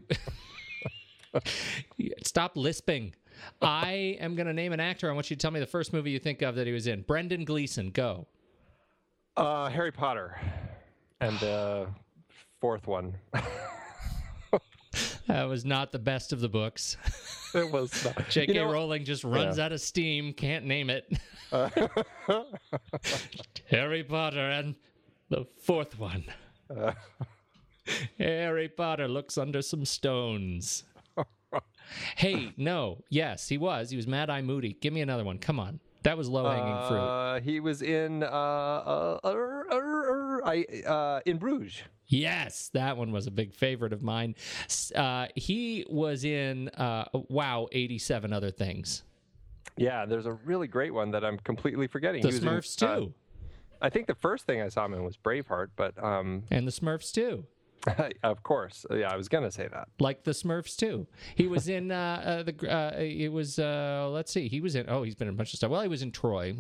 stop 2.24 2.56
lisping. 2.56 3.14
I 3.62 4.18
am 4.22 4.36
going 4.36 4.48
to 4.48 4.54
name 4.54 4.72
an 4.72 4.80
actor. 4.80 5.10
I 5.12 5.14
want 5.14 5.30
you 5.30 5.36
to 5.36 5.42
tell 5.42 5.52
me 5.52 5.60
the 5.60 5.66
first 5.66 5.92
movie 5.92 6.10
you 6.10 6.20
think 6.20 6.42
of 6.42 6.56
that 6.56 6.66
he 6.66 6.72
was 6.72 6.88
in. 6.88 7.02
Brendan 7.02 7.44
Gleeson, 7.44 7.90
go. 7.90 8.28
Uh, 9.36 9.68
Harry 9.70 9.92
Potter, 9.92 10.40
and 11.20 11.38
the 11.40 11.88
fourth 12.66 12.88
one. 12.88 13.14
That 15.28 15.50
was 15.50 15.66
not 15.66 15.92
the 15.92 15.98
best 16.00 16.34
of 16.34 16.40
the 16.40 16.48
books. 16.48 16.98
it 17.56 17.72
was. 17.72 18.06
Not, 18.06 18.30
J.K. 18.30 18.54
You 18.54 18.60
know, 18.60 18.72
Rowling 18.72 19.04
just 19.04 19.24
runs 19.24 19.58
out 19.58 19.72
of 19.72 19.82
steam, 19.82 20.34
can't 20.34 20.66
name 20.66 20.92
it. 20.92 21.12
Harry 23.72 24.04
Potter 24.04 24.52
and 24.52 24.76
the 25.30 25.48
fourth 25.64 25.98
one. 25.98 26.26
Harry 28.20 28.70
Potter 28.70 29.08
looks 29.08 29.40
under 29.40 29.64
some 29.64 29.84
stones. 29.84 30.84
hey, 32.16 32.54
no, 32.56 33.00
yes, 33.10 33.50
he 33.50 33.58
was. 33.58 33.90
He 33.90 33.98
was 33.98 34.06
Mad 34.06 34.30
Eye 34.30 34.44
Moody. 34.44 34.78
Give 34.80 34.94
me 34.94 35.02
another 35.02 35.24
one. 35.24 35.40
Come 35.40 35.60
on. 35.60 35.80
That 36.06 36.20
was 36.20 36.30
low 36.30 36.48
hanging 36.48 36.88
fruit. 36.88 37.00
Uh, 37.00 37.40
he 37.40 37.60
was 37.60 37.82
in 37.82 38.22
uh, 38.22 38.28
uh, 38.28 39.20
uh, 39.24 39.28
uh, 39.28 39.76
uh, 39.76 40.05
I 40.46 40.64
uh, 40.86 41.20
in 41.26 41.38
Bruges. 41.38 41.82
Yes, 42.08 42.70
that 42.74 42.98
one 42.98 43.12
was 43.12 43.26
a 43.26 43.32
big 43.32 43.54
favorite 43.54 43.92
of 43.92 44.04
mine. 44.04 44.36
Uh, 44.94 45.26
he 45.36 45.86
was 45.90 46.24
in 46.24 46.70
uh, 46.70 47.06
Wow, 47.30 47.68
87 47.72 48.32
Other 48.32 48.52
Things. 48.52 49.04
Yeah, 49.76 50.06
there's 50.06 50.28
a 50.28 50.34
really 50.34 50.68
great 50.68 50.94
one 50.94 51.12
that 51.12 51.26
I'm 51.26 51.40
completely 51.40 51.88
forgetting. 51.88 52.22
The 52.22 52.28
He 52.30 52.36
was 52.36 52.44
in, 52.44 52.50
Smurfs, 52.50 52.84
uh, 52.84 52.96
too. 52.96 53.14
I 53.82 53.90
think 53.90 54.06
the 54.08 54.16
first 54.16 54.46
thing 54.46 54.62
I 54.62 54.70
saw 54.70 54.86
him 54.86 54.94
in 54.94 55.04
was 55.04 55.18
Braveheart, 55.18 55.70
but 55.76 56.02
um, 56.02 56.44
and 56.52 56.68
the 56.68 56.72
Smurfs, 56.72 57.12
too. 57.12 57.46
of 58.24 58.42
course, 58.44 58.86
yeah, 58.90 59.12
I 59.12 59.16
was 59.16 59.28
gonna 59.28 59.52
say 59.52 59.68
that. 59.68 59.90
like 60.00 60.24
the 60.24 60.32
Smurfs 60.32 60.76
too. 60.76 61.06
He 61.36 61.48
was 61.48 61.68
in 61.68 61.92
uh, 61.92 62.22
uh, 62.26 62.44
the. 62.44 62.72
Uh, 62.72 63.00
it 63.00 63.32
was 63.32 63.60
uh, 63.60 64.10
let's 64.12 64.32
see. 64.32 64.48
He 64.48 64.62
was 64.62 64.76
in. 64.76 64.86
Oh, 64.90 65.04
he's 65.04 65.16
been 65.16 65.28
in 65.28 65.34
a 65.34 65.38
bunch 65.38 65.54
of 65.54 65.58
stuff. 65.58 65.70
Well, 65.72 65.82
he 65.82 65.88
was 65.88 66.02
in 66.02 66.12
Troy, 66.12 66.56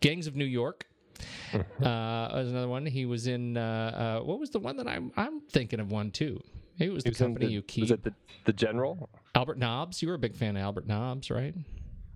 Gangs 0.00 0.26
of 0.26 0.36
New 0.36 0.44
York. 0.44 0.86
uh, 1.54 1.60
was 1.80 2.50
another 2.50 2.68
one. 2.68 2.86
He 2.86 3.06
was 3.06 3.26
in. 3.26 3.56
Uh, 3.56 4.18
uh, 4.20 4.24
what 4.24 4.38
was 4.38 4.50
the 4.50 4.58
one 4.58 4.76
that 4.76 4.86
I'm 4.86 5.12
I'm 5.16 5.40
thinking 5.40 5.80
of 5.80 5.90
one 5.90 6.10
too. 6.10 6.40
Maybe 6.78 6.90
it 6.90 6.94
was 6.94 7.04
the 7.04 7.10
was 7.10 7.18
company 7.18 7.46
the- 7.46 7.52
you 7.52 7.62
keep. 7.62 7.82
Was 7.82 7.90
it 7.90 8.04
the, 8.04 8.12
the 8.44 8.52
General? 8.52 9.08
Albert 9.34 9.58
Nobbs. 9.58 10.02
You 10.02 10.08
were 10.08 10.14
a 10.14 10.18
big 10.18 10.34
fan 10.34 10.56
of 10.56 10.62
Albert 10.62 10.86
Nobbs, 10.86 11.30
right? 11.30 11.54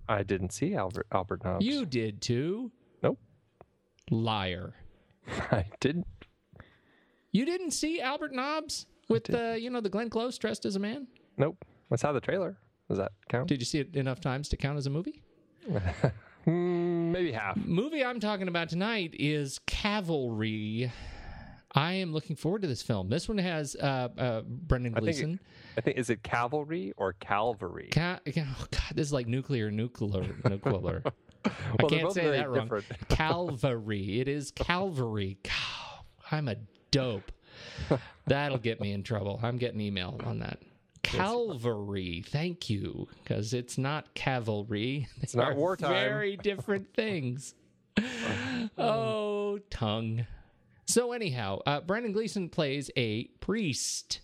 I 0.09 0.23
didn't 0.23 0.53
see 0.53 0.75
Albert 0.75 1.07
Albert 1.13 1.45
Nobbs. 1.45 1.65
You 1.65 1.87
did 1.87 2.21
too. 2.21 2.73
Nope, 3.03 3.19
Liar. 4.11 4.75
I 5.51 5.67
didn't. 5.81 6.07
You 7.33 7.45
didn't 7.45 7.71
see 7.71 8.01
Albert 8.01 8.33
Nobbs 8.33 8.87
with 9.09 9.25
the 9.25 9.59
you 9.61 9.71
know 9.71 9.81
the 9.81 9.89
Glenn 9.89 10.11
Close 10.11 10.37
dressed 10.39 10.65
as 10.65 10.77
a 10.77 10.81
man. 10.81 11.07
Nope. 11.37 11.65
I 11.93 11.97
saw 11.97 12.13
the 12.13 12.21
trailer. 12.21 12.57
Does 12.89 12.99
that 12.99 13.13
count? 13.29 13.49
Did 13.49 13.61
you 13.61 13.65
see 13.65 13.79
it 13.79 13.97
enough 13.97 14.21
times 14.21 14.49
to 14.49 14.57
count 14.57 14.79
as 14.79 14.87
a 14.87 14.91
movie? 14.91 15.23
Mm, 16.47 17.11
maybe 17.13 17.33
half. 17.33 17.57
Movie 17.57 18.05
I'm 18.05 18.21
talking 18.21 18.49
about 18.49 18.69
tonight 18.69 19.15
is 19.19 19.61
Cavalry. 19.67 20.91
I 21.73 21.93
am 21.95 22.13
looking 22.13 22.35
forward 22.35 22.63
to 22.63 22.69
this 22.69 22.83
film. 22.83 23.09
This 23.09 23.29
one 23.29 23.39
has 23.39 23.77
uh, 23.77 24.09
uh, 24.19 24.41
Brendan 24.43 24.95
I 24.97 25.01
Gleeson. 25.01 25.39
I 25.77 25.83
think 25.83 25.99
is 25.99 26.11
it 26.11 26.23
cavalry 26.25 26.93
or 26.97 27.13
Calvary? 27.13 27.91
Ca- 27.93 28.19
oh 28.27 28.67
God, 28.71 28.83
this 28.95 29.07
is 29.07 29.13
like 29.13 29.29
nuclear, 29.29 29.71
nuclear, 29.71 30.35
nuclear. 30.49 31.03
I 31.45 31.51
Well, 31.81 31.89
they're 31.89 32.01
can't 32.01 32.13
say 32.13 32.31
that 32.31 32.51
wrong. 32.51 32.71
Calvary. 33.09 34.21
It 34.21 34.27
is 34.29 34.51
Calvary. 34.51 35.39
God, 35.45 36.05
I'm 36.33 36.49
a 36.49 36.57
dope. 36.91 37.31
That'll 38.27 38.59
get 38.59 38.81
me 38.81 38.93
in 38.93 39.03
trouble. 39.05 39.39
I'm 39.43 39.57
getting 39.57 39.81
email 39.81 40.21
on 40.25 40.41
that. 40.41 40.59
Calvary. 41.17 42.23
Thank 42.27 42.71
you, 42.71 43.09
because 43.23 43.53
it's 43.55 43.79
not 43.79 44.13
cavalry. 44.15 45.09
It's 45.21 45.35
not 45.35 45.51
They 45.51 45.59
wartime. 45.59 45.91
Very 45.93 46.37
different 46.37 46.93
things. 46.95 47.55
oh, 48.79 49.59
tongue. 49.71 50.27
So 50.87 51.13
anyhow, 51.13 51.61
uh, 51.67 51.81
Brendan 51.81 52.13
Gleeson 52.13 52.49
plays 52.49 52.91
a 52.97 53.25
priest 53.41 54.21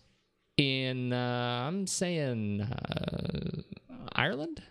in 0.56 1.12
uh, 1.12 1.64
I'm 1.68 1.86
saying 1.86 2.62
uh, 2.62 3.62
Ireland. 4.12 4.62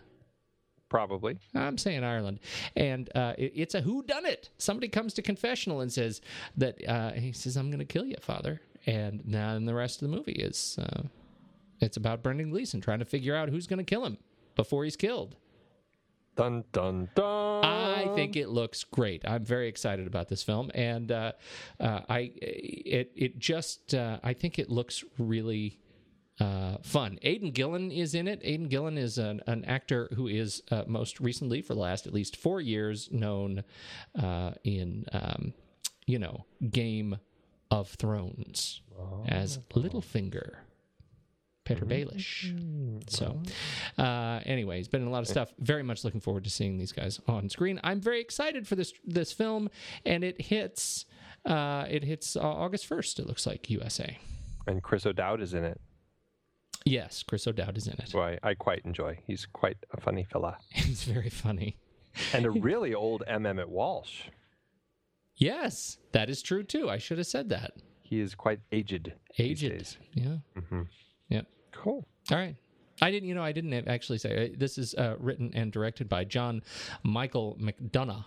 Probably. 0.88 1.38
I'm 1.54 1.78
saying 1.78 2.04
Ireland, 2.04 2.38
and 2.76 3.10
uh, 3.16 3.34
it- 3.36 3.52
it's 3.56 3.74
a 3.74 3.80
who 3.80 4.02
done 4.04 4.24
it. 4.24 4.50
Somebody 4.58 4.88
comes 4.88 5.14
to 5.14 5.22
confessional 5.22 5.80
and 5.80 5.92
says 5.92 6.20
that 6.56 6.86
uh, 6.88 7.12
he 7.12 7.32
says 7.32 7.56
I'm 7.56 7.70
going 7.70 7.80
to 7.80 7.84
kill 7.84 8.04
you, 8.06 8.16
Father, 8.20 8.60
and 8.86 9.20
then 9.24 9.64
the 9.64 9.74
rest 9.74 10.00
of 10.02 10.08
the 10.10 10.16
movie 10.16 10.32
is 10.32 10.78
uh, 10.80 11.02
it's 11.80 11.96
about 11.96 12.22
Brendan 12.22 12.50
Gleeson 12.50 12.80
trying 12.80 12.98
to 13.00 13.04
figure 13.04 13.34
out 13.34 13.48
who's 13.48 13.66
going 13.66 13.78
to 13.78 13.84
kill 13.84 14.04
him 14.04 14.18
before 14.54 14.84
he's 14.84 14.96
killed. 14.96 15.36
Dun 16.36 16.64
dun 16.72 17.08
dun. 17.14 17.64
I 17.64 18.12
think 18.14 18.36
it 18.36 18.48
looks 18.48 18.84
great. 18.84 19.22
I'm 19.26 19.44
very 19.44 19.68
excited 19.68 20.06
about 20.06 20.28
this 20.28 20.42
film, 20.42 20.70
and 20.74 21.10
uh, 21.10 21.32
uh, 21.80 22.00
I 22.08 22.32
it 22.36 23.12
it 23.16 23.38
just 23.38 23.94
uh, 23.94 24.18
I 24.22 24.34
think 24.34 24.58
it 24.58 24.68
looks 24.68 25.02
really 25.18 25.78
uh, 26.38 26.76
fun. 26.82 27.18
Aidan 27.22 27.52
Gillen 27.52 27.90
is 27.90 28.14
in 28.14 28.28
it. 28.28 28.40
Aidan 28.42 28.68
Gillen 28.68 28.98
is 28.98 29.16
an, 29.16 29.40
an 29.46 29.64
actor 29.64 30.10
who 30.14 30.28
is 30.28 30.62
uh, 30.70 30.84
most 30.86 31.20
recently, 31.20 31.62
for 31.62 31.72
the 31.72 31.80
last 31.80 32.06
at 32.06 32.12
least 32.12 32.36
four 32.36 32.60
years, 32.60 33.08
known 33.10 33.64
uh, 34.22 34.52
in 34.62 35.06
um, 35.12 35.54
you 36.06 36.18
know 36.18 36.44
Game 36.68 37.18
of 37.70 37.88
Thrones 37.88 38.82
as 39.26 39.58
Littlefinger. 39.74 40.56
Petyr 41.66 41.84
Baelish. 41.84 43.10
So, 43.10 43.42
uh, 43.98 44.40
anyway, 44.46 44.78
he's 44.78 44.88
been 44.88 45.02
in 45.02 45.08
a 45.08 45.10
lot 45.10 45.20
of 45.22 45.28
stuff. 45.28 45.52
Very 45.58 45.82
much 45.82 46.04
looking 46.04 46.20
forward 46.20 46.44
to 46.44 46.50
seeing 46.50 46.78
these 46.78 46.92
guys 46.92 47.20
on 47.28 47.48
screen. 47.50 47.80
I'm 47.84 48.00
very 48.00 48.20
excited 48.20 48.66
for 48.66 48.76
this 48.76 48.92
this 49.04 49.32
film, 49.32 49.68
and 50.04 50.24
it 50.24 50.40
hits 50.40 51.04
uh, 51.44 51.84
it 51.90 52.04
hits 52.04 52.36
uh, 52.36 52.40
August 52.40 52.86
first. 52.86 53.18
It 53.18 53.26
looks 53.26 53.46
like 53.46 53.68
USA. 53.68 54.18
And 54.66 54.82
Chris 54.82 55.04
O'Dowd 55.06 55.40
is 55.42 55.54
in 55.54 55.64
it. 55.64 55.80
Yes, 56.84 57.22
Chris 57.24 57.46
O'Dowd 57.46 57.76
is 57.76 57.88
in 57.88 57.94
it. 57.94 58.08
So 58.08 58.20
I, 58.20 58.38
I 58.42 58.54
quite 58.54 58.82
enjoy. 58.84 59.18
He's 59.26 59.44
quite 59.44 59.76
a 59.92 60.00
funny 60.00 60.24
fella. 60.24 60.58
He's 60.70 61.02
very 61.04 61.30
funny. 61.30 61.76
And 62.32 62.46
a 62.46 62.50
really 62.70 62.94
old 62.94 63.22
M. 63.26 63.44
Emmett 63.44 63.68
Walsh. 63.68 64.22
Yes, 65.34 65.98
that 66.12 66.30
is 66.30 66.42
true 66.42 66.62
too. 66.62 66.88
I 66.88 66.98
should 66.98 67.18
have 67.18 67.26
said 67.26 67.48
that. 67.50 67.72
He 68.02 68.20
is 68.20 68.34
quite 68.36 68.60
aged. 68.70 69.12
these 69.36 69.46
Aged. 69.64 69.68
days. 69.70 69.98
Yeah. 70.14 70.36
Mm-hmm. 70.56 70.82
Cool. 71.82 72.06
All 72.30 72.38
right. 72.38 72.56
I 73.02 73.10
didn't, 73.10 73.28
you 73.28 73.34
know, 73.34 73.42
I 73.42 73.52
didn't 73.52 73.74
actually 73.88 74.18
say 74.18 74.50
uh, 74.52 74.56
this 74.58 74.78
is 74.78 74.94
uh, 74.94 75.16
written 75.18 75.50
and 75.54 75.70
directed 75.70 76.08
by 76.08 76.24
John 76.24 76.62
Michael 77.02 77.58
McDonagh. 77.60 78.24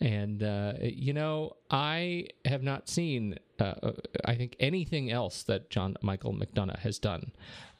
And, 0.00 0.42
uh, 0.44 0.74
you 0.80 1.12
know, 1.12 1.56
I 1.70 2.28
have 2.44 2.62
not 2.62 2.88
seen, 2.88 3.36
uh, 3.58 3.64
uh, 3.82 3.92
I 4.24 4.36
think, 4.36 4.54
anything 4.60 5.10
else 5.10 5.42
that 5.44 5.70
John 5.70 5.96
Michael 6.02 6.32
McDonagh 6.32 6.78
has 6.80 7.00
done. 7.00 7.32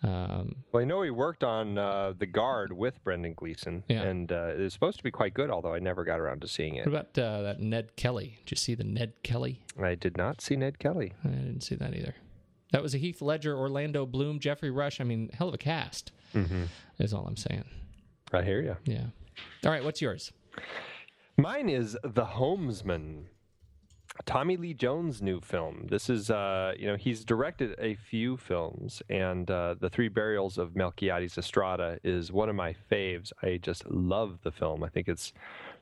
Um, 0.02 0.56
Well, 0.72 0.82
I 0.82 0.84
know 0.84 1.02
he 1.02 1.10
worked 1.10 1.44
on 1.44 1.78
uh, 1.78 2.14
The 2.18 2.26
Guard 2.26 2.72
with 2.72 3.02
Brendan 3.04 3.34
Gleeson, 3.34 3.84
Yeah. 3.88 4.02
and 4.02 4.32
uh, 4.32 4.52
it 4.56 4.60
was 4.60 4.72
supposed 4.72 4.98
to 4.98 5.04
be 5.04 5.12
quite 5.12 5.32
good, 5.32 5.48
although 5.48 5.72
I 5.74 5.78
never 5.78 6.02
got 6.04 6.18
around 6.18 6.40
to 6.42 6.48
seeing 6.48 6.74
it. 6.74 6.86
what 6.86 6.94
about 6.94 7.18
uh, 7.18 7.42
that 7.42 7.60
Ned 7.60 7.94
Kelly? 7.94 8.38
Did 8.44 8.50
you 8.52 8.56
see 8.56 8.74
the 8.74 8.84
Ned 8.84 9.12
Kelly? 9.22 9.60
I 9.80 9.94
did 9.94 10.16
not 10.16 10.40
see 10.40 10.56
Ned 10.56 10.80
Kelly. 10.80 11.12
I 11.24 11.28
didn't 11.28 11.60
see 11.62 11.76
that 11.76 11.94
either. 11.94 12.14
That 12.72 12.82
was 12.82 12.94
a 12.94 12.98
Heath 12.98 13.22
Ledger, 13.22 13.56
Orlando 13.56 14.04
Bloom, 14.06 14.40
Geoffrey 14.40 14.70
Rush. 14.70 15.00
I 15.00 15.04
mean, 15.04 15.30
hell 15.32 15.48
of 15.48 15.54
a 15.54 15.58
cast, 15.58 16.12
Mm-hmm. 16.34 16.64
is 16.98 17.14
all 17.14 17.26
I'm 17.26 17.36
saying. 17.38 17.64
I 18.32 18.42
hear 18.42 18.60
you. 18.60 18.76
Yeah. 18.84 19.06
All 19.64 19.70
right, 19.72 19.82
what's 19.82 20.02
yours? 20.02 20.30
Mine 21.38 21.68
is 21.70 21.96
The 22.02 22.24
Homesman. 22.26 23.24
Tommy 24.26 24.56
Lee 24.56 24.74
Jones' 24.74 25.22
new 25.22 25.40
film. 25.40 25.86
This 25.88 26.10
is, 26.10 26.28
uh, 26.28 26.72
you 26.76 26.86
know, 26.88 26.96
he's 26.96 27.24
directed 27.24 27.76
a 27.78 27.94
few 27.94 28.36
films, 28.36 29.00
and 29.08 29.48
uh, 29.50 29.76
The 29.80 29.88
Three 29.88 30.08
Burials 30.08 30.58
of 30.58 30.70
Melquiades 30.74 31.38
Estrada 31.38 31.98
is 32.02 32.32
one 32.32 32.48
of 32.48 32.56
my 32.56 32.74
faves. 32.90 33.32
I 33.42 33.58
just 33.62 33.88
love 33.88 34.40
the 34.42 34.50
film. 34.50 34.82
I 34.82 34.88
think 34.88 35.08
it's 35.08 35.32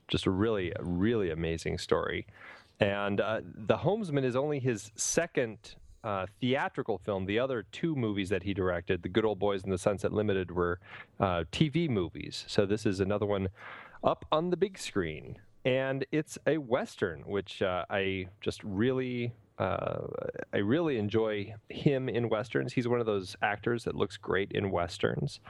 just 0.06 0.26
a 0.26 0.30
really, 0.30 0.72
really 0.80 1.30
amazing 1.30 1.78
story. 1.78 2.26
And 2.78 3.20
uh, 3.22 3.40
The 3.42 3.78
Homesman 3.78 4.22
is 4.22 4.36
only 4.36 4.58
his 4.60 4.92
second 4.96 5.74
uh, 6.06 6.24
theatrical 6.40 6.98
film. 6.98 7.26
The 7.26 7.40
other 7.40 7.66
two 7.72 7.96
movies 7.96 8.28
that 8.28 8.44
he 8.44 8.54
directed, 8.54 9.02
The 9.02 9.08
Good 9.08 9.24
Old 9.24 9.40
Boys 9.40 9.64
and 9.64 9.72
The 9.72 9.78
Sunset 9.78 10.12
Limited, 10.12 10.52
were 10.52 10.78
uh, 11.18 11.42
TV 11.50 11.90
movies. 11.90 12.44
So 12.46 12.64
this 12.64 12.86
is 12.86 13.00
another 13.00 13.26
one 13.26 13.48
up 14.04 14.24
on 14.30 14.50
the 14.50 14.56
big 14.56 14.78
screen. 14.78 15.38
And 15.64 16.06
it's 16.12 16.38
a 16.46 16.58
western, 16.58 17.22
which 17.22 17.60
uh, 17.60 17.84
I 17.90 18.28
just 18.40 18.62
really, 18.62 19.32
uh, 19.58 20.06
I 20.52 20.58
really 20.58 20.96
enjoy 20.96 21.52
him 21.68 22.08
in 22.08 22.28
westerns. 22.28 22.72
He's 22.72 22.86
one 22.86 23.00
of 23.00 23.06
those 23.06 23.34
actors 23.42 23.82
that 23.82 23.96
looks 23.96 24.16
great 24.16 24.52
in 24.52 24.70
westerns. 24.70 25.40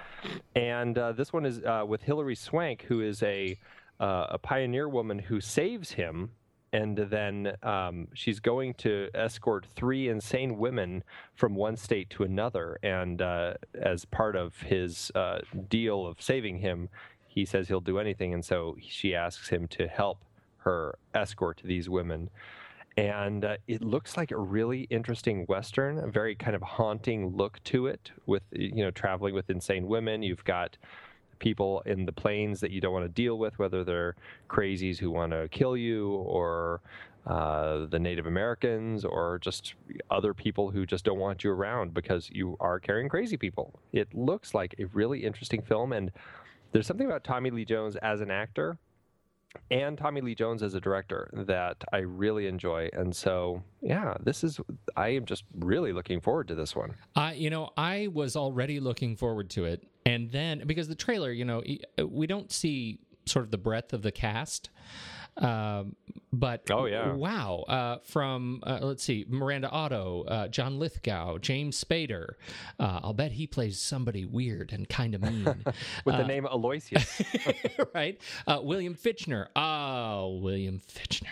And 0.55 0.97
uh, 0.97 1.13
this 1.13 1.35
one 1.35 1.45
is 1.45 1.61
uh, 1.65 1.85
with 1.87 2.03
Hilary 2.03 2.35
Swank, 2.35 2.83
who 2.89 3.03
is 3.03 3.23
a 3.23 3.59
a 3.99 4.37
pioneer 4.37 4.87
woman 4.91 5.19
who 5.19 5.41
saves 5.41 5.93
him 5.93 6.31
and 6.73 6.97
then 6.97 7.57
um, 7.63 8.09
she's 8.13 8.41
going 8.41 8.75
to 8.75 9.09
escort 9.15 9.67
three 9.75 10.09
insane 10.09 10.59
women 10.59 11.05
from 11.35 11.55
one 11.55 11.77
state 11.77 12.11
to 12.11 12.25
another. 12.25 12.79
And 12.83 13.23
uh, 13.23 13.55
as 13.75 14.05
part 14.05 14.37
of 14.37 14.57
his 14.63 15.11
uh, 15.15 15.39
deal 15.69 16.07
of 16.07 16.21
saving 16.21 16.59
him, 16.59 16.89
he 17.29 17.45
says 17.45 17.69
he'll 17.69 17.81
do 17.81 17.99
anything. 17.99 18.35
And 18.35 18.45
so 18.45 18.77
she 18.81 19.15
asks 19.15 19.49
him 19.49 19.69
to 19.69 19.87
help 19.87 20.19
her 20.59 20.99
escort 21.15 21.61
these 21.65 21.89
women. 21.89 22.31
And 22.97 23.45
uh, 23.45 23.57
it 23.69 23.83
looks 23.83 24.17
like 24.17 24.31
a 24.31 24.39
really 24.39 24.83
interesting 24.91 25.45
western, 25.45 25.99
a 25.99 26.09
very 26.09 26.35
kind 26.35 26.57
of 26.57 26.63
haunting 26.63 27.37
look 27.37 27.63
to 27.65 27.87
it. 27.87 28.11
With 28.25 28.43
you 28.53 28.83
know, 28.83 28.91
traveling 28.91 29.35
with 29.35 29.51
insane 29.51 29.87
women, 29.87 30.23
you've 30.23 30.45
got 30.45 30.79
people 31.39 31.83
in 31.87 32.07
the 32.07 32.13
plains 32.13 32.61
that 32.61 32.71
you 32.71 32.81
don't 32.81 32.93
want 32.93 33.05
to 33.05 33.09
deal 33.09 33.39
with, 33.39 33.59
whether 33.59 33.85
they're 33.85 34.17
crazies 34.49 34.99
who 34.99 35.11
want 35.11 35.33
to 35.33 35.49
kill 35.49 35.77
you 35.77 36.11
or 36.11 36.81
uh, 37.27 37.87
the 37.87 37.99
Native 37.99 38.27
Americans 38.27 39.05
or 39.05 39.39
just 39.41 39.75
other 40.11 40.33
people 40.33 40.71
who 40.71 40.87
just 40.87 41.05
don't 41.05 41.19
want 41.19 41.43
you 41.43 41.51
around 41.51 41.93
because 41.93 42.31
you 42.31 42.57
are 42.61 42.79
carrying 42.79 43.09
crazy 43.09 43.37
people. 43.37 43.81
It 43.93 44.15
looks 44.15 44.55
like 44.55 44.75
a 44.79 44.85
really 44.87 45.25
interesting 45.25 45.63
film, 45.63 45.93
and 45.93 46.13
there's 46.73 46.87
something 46.87 47.07
about 47.07 47.25
Tommy 47.25 47.51
Lee 47.51 47.65
Jones 47.65 47.97
as 47.97 48.21
an 48.21 48.31
actor 48.31 48.79
and 49.71 49.97
Tommy 49.97 50.21
Lee 50.21 50.35
Jones 50.35 50.63
as 50.63 50.75
a 50.75 50.81
director 50.81 51.31
that 51.33 51.83
I 51.93 51.99
really 51.99 52.47
enjoy. 52.47 52.91
And 52.93 53.15
so, 53.15 53.63
yeah, 53.81 54.15
this 54.23 54.45
is, 54.45 54.61
I 54.97 55.09
am 55.09 55.25
just 55.25 55.45
really 55.59 55.93
looking 55.93 56.21
forward 56.21 56.49
to 56.49 56.55
this 56.55 56.77
one. 56.77 56.95
I, 57.15 57.33
you 57.33 57.51
know, 57.51 57.71
I 57.77 58.09
was 58.13 58.37
already 58.37 58.81
looking 58.81 59.17
forward 59.17 59.51
to 59.51 59.65
it, 59.65 59.83
and 60.07 60.31
then 60.33 60.63
because 60.67 60.89
the 60.89 60.95
trailer, 60.95 61.31
you 61.31 61.45
know, 61.45 61.63
e- 61.67 61.81
we 62.03 62.27
don't 62.27 62.51
see 62.51 62.99
sort 63.27 63.45
of 63.45 63.51
the 63.51 63.59
breadth 63.59 63.93
of 63.93 64.01
the 64.03 64.13
cast. 64.13 64.71
Um, 65.39 65.97
but 66.33 66.71
Oh, 66.71 66.87
yeah. 66.87 67.13
wow! 67.13 67.65
Uh, 67.69 67.99
from 68.05 68.63
uh, 68.67 68.79
let's 68.81 69.03
see, 69.03 69.27
Miranda 69.29 69.69
Otto, 69.69 70.25
uh, 70.27 70.49
John 70.49 70.79
Lithgow, 70.79 71.37
James 71.37 71.83
Spader. 71.85 72.37
Uh, 72.81 73.01
I'll 73.03 73.13
bet 73.13 73.33
he 73.33 73.47
plays 73.47 73.79
somebody 73.79 74.25
weird 74.25 74.73
and 74.73 74.89
kind 74.89 75.15
of 75.15 75.21
mean, 75.21 75.45
With 76.07 76.17
the 76.17 76.25
name 76.25 76.47
Aloysius. 76.51 77.21
right? 77.95 78.19
Uh, 78.47 78.61
William 78.63 78.95
Fichtner. 78.95 79.49
Oh, 79.55 80.39
William 80.43 80.81
Fichtner. 80.81 81.27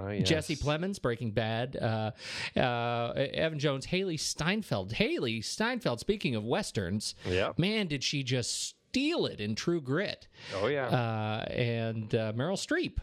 Oh, 0.00 0.10
yes. 0.10 0.28
Jesse 0.28 0.56
Plemons, 0.56 1.00
Breaking 1.00 1.32
Bad, 1.32 1.76
uh, 1.76 2.10
uh, 2.58 3.12
Evan 3.14 3.58
Jones, 3.58 3.86
Hailee 3.86 4.18
Steinfeld. 4.18 4.92
Hailee 4.92 5.44
Steinfeld, 5.44 6.00
speaking 6.00 6.34
of 6.34 6.44
Westerns, 6.44 7.14
man, 7.56 7.86
did 7.86 8.02
she 8.02 8.22
just 8.22 8.74
steal 8.90 9.26
it 9.26 9.40
in 9.40 9.54
True 9.54 9.80
Grit. 9.80 10.26
Oh, 10.54 10.66
yeah. 10.66 10.86
Uh, 10.86 11.44
and 11.52 12.14
uh, 12.14 12.32
Meryl 12.32 12.58
Streep. 12.58 12.98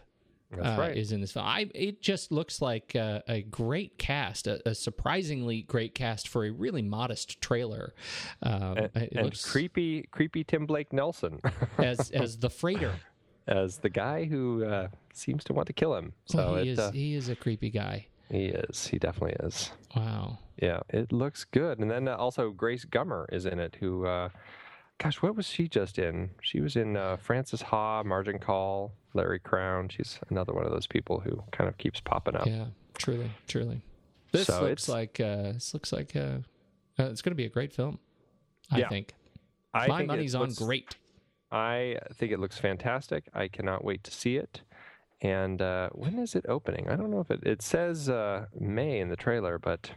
Uh, 0.50 0.76
right. 0.78 0.96
Is 0.96 1.12
in 1.12 1.20
this 1.20 1.32
film. 1.32 1.44
I, 1.44 1.68
it 1.74 2.00
just 2.00 2.32
looks 2.32 2.62
like 2.62 2.96
uh, 2.96 3.20
a 3.28 3.42
great 3.42 3.98
cast, 3.98 4.46
a, 4.46 4.66
a 4.66 4.74
surprisingly 4.74 5.60
great 5.60 5.94
cast 5.94 6.26
for 6.26 6.46
a 6.46 6.50
really 6.50 6.80
modest 6.80 7.38
trailer. 7.42 7.92
Um, 8.42 8.78
and, 8.78 8.90
it 8.94 9.12
and 9.12 9.24
looks 9.26 9.44
creepy, 9.44 10.08
creepy 10.10 10.44
Tim 10.44 10.64
Blake 10.64 10.90
Nelson. 10.90 11.42
as 11.78 12.10
as 12.12 12.38
the 12.38 12.48
freighter. 12.48 12.94
As 13.48 13.78
the 13.78 13.88
guy 13.88 14.24
who 14.24 14.64
uh, 14.64 14.88
seems 15.14 15.42
to 15.44 15.52
want 15.54 15.66
to 15.68 15.72
kill 15.72 15.96
him. 15.96 16.12
So 16.26 16.38
well, 16.52 16.54
he 16.56 16.68
it, 16.68 16.72
is 16.72 16.78
uh, 16.78 16.90
he 16.92 17.14
is 17.14 17.28
a 17.30 17.34
creepy 17.34 17.70
guy. 17.70 18.06
he 18.30 18.46
is. 18.46 18.86
He 18.86 18.98
definitely 18.98 19.36
is. 19.46 19.70
Wow. 19.96 20.38
Yeah, 20.60 20.80
it 20.90 21.12
looks 21.12 21.44
good. 21.44 21.78
And 21.78 21.90
then 21.90 22.08
uh, 22.08 22.16
also 22.16 22.50
Grace 22.50 22.84
Gummer 22.84 23.24
is 23.32 23.46
in 23.46 23.58
it. 23.58 23.76
Who, 23.80 24.04
uh, 24.06 24.28
gosh, 24.98 25.22
what 25.22 25.34
was 25.36 25.46
she 25.46 25.66
just 25.68 25.98
in? 25.98 26.30
She 26.42 26.60
was 26.60 26.76
in 26.76 26.96
uh, 26.96 27.16
Frances 27.16 27.62
Ha, 27.62 28.02
Margin 28.02 28.38
Call, 28.38 28.92
Larry 29.14 29.40
Crowne. 29.40 29.88
She's 29.90 30.18
another 30.30 30.52
one 30.52 30.66
of 30.66 30.70
those 30.72 30.86
people 30.86 31.20
who 31.20 31.42
kind 31.52 31.68
of 31.68 31.78
keeps 31.78 32.00
popping 32.00 32.36
up. 32.36 32.46
Yeah, 32.46 32.66
truly, 32.98 33.30
truly. 33.46 33.80
This 34.32 34.48
So 34.48 34.60
looks 34.62 34.88
like 34.90 35.20
uh, 35.20 35.52
this 35.52 35.72
looks 35.72 35.90
like 35.92 36.14
uh, 36.14 36.38
uh, 36.98 37.04
it's 37.04 37.22
going 37.22 37.30
to 37.32 37.36
be 37.36 37.46
a 37.46 37.48
great 37.48 37.72
film. 37.72 37.98
I 38.70 38.80
Yeah. 38.80 38.88
think 38.90 39.14
I 39.72 39.86
my 39.86 39.98
think 39.98 40.08
money's 40.08 40.34
on 40.34 40.52
great. 40.52 40.96
I 41.50 41.98
think 42.14 42.32
it 42.32 42.38
looks 42.40 42.58
fantastic. 42.58 43.24
I 43.34 43.48
cannot 43.48 43.84
wait 43.84 44.04
to 44.04 44.10
see 44.10 44.36
it. 44.36 44.62
And 45.20 45.60
uh, 45.60 45.88
when 45.92 46.18
is 46.18 46.34
it 46.34 46.44
opening? 46.48 46.88
I 46.88 46.96
don't 46.96 47.10
know 47.10 47.20
if 47.20 47.30
it. 47.30 47.40
It 47.44 47.62
says 47.62 48.08
uh, 48.08 48.46
May 48.58 49.00
in 49.00 49.08
the 49.08 49.16
trailer, 49.16 49.58
but 49.58 49.90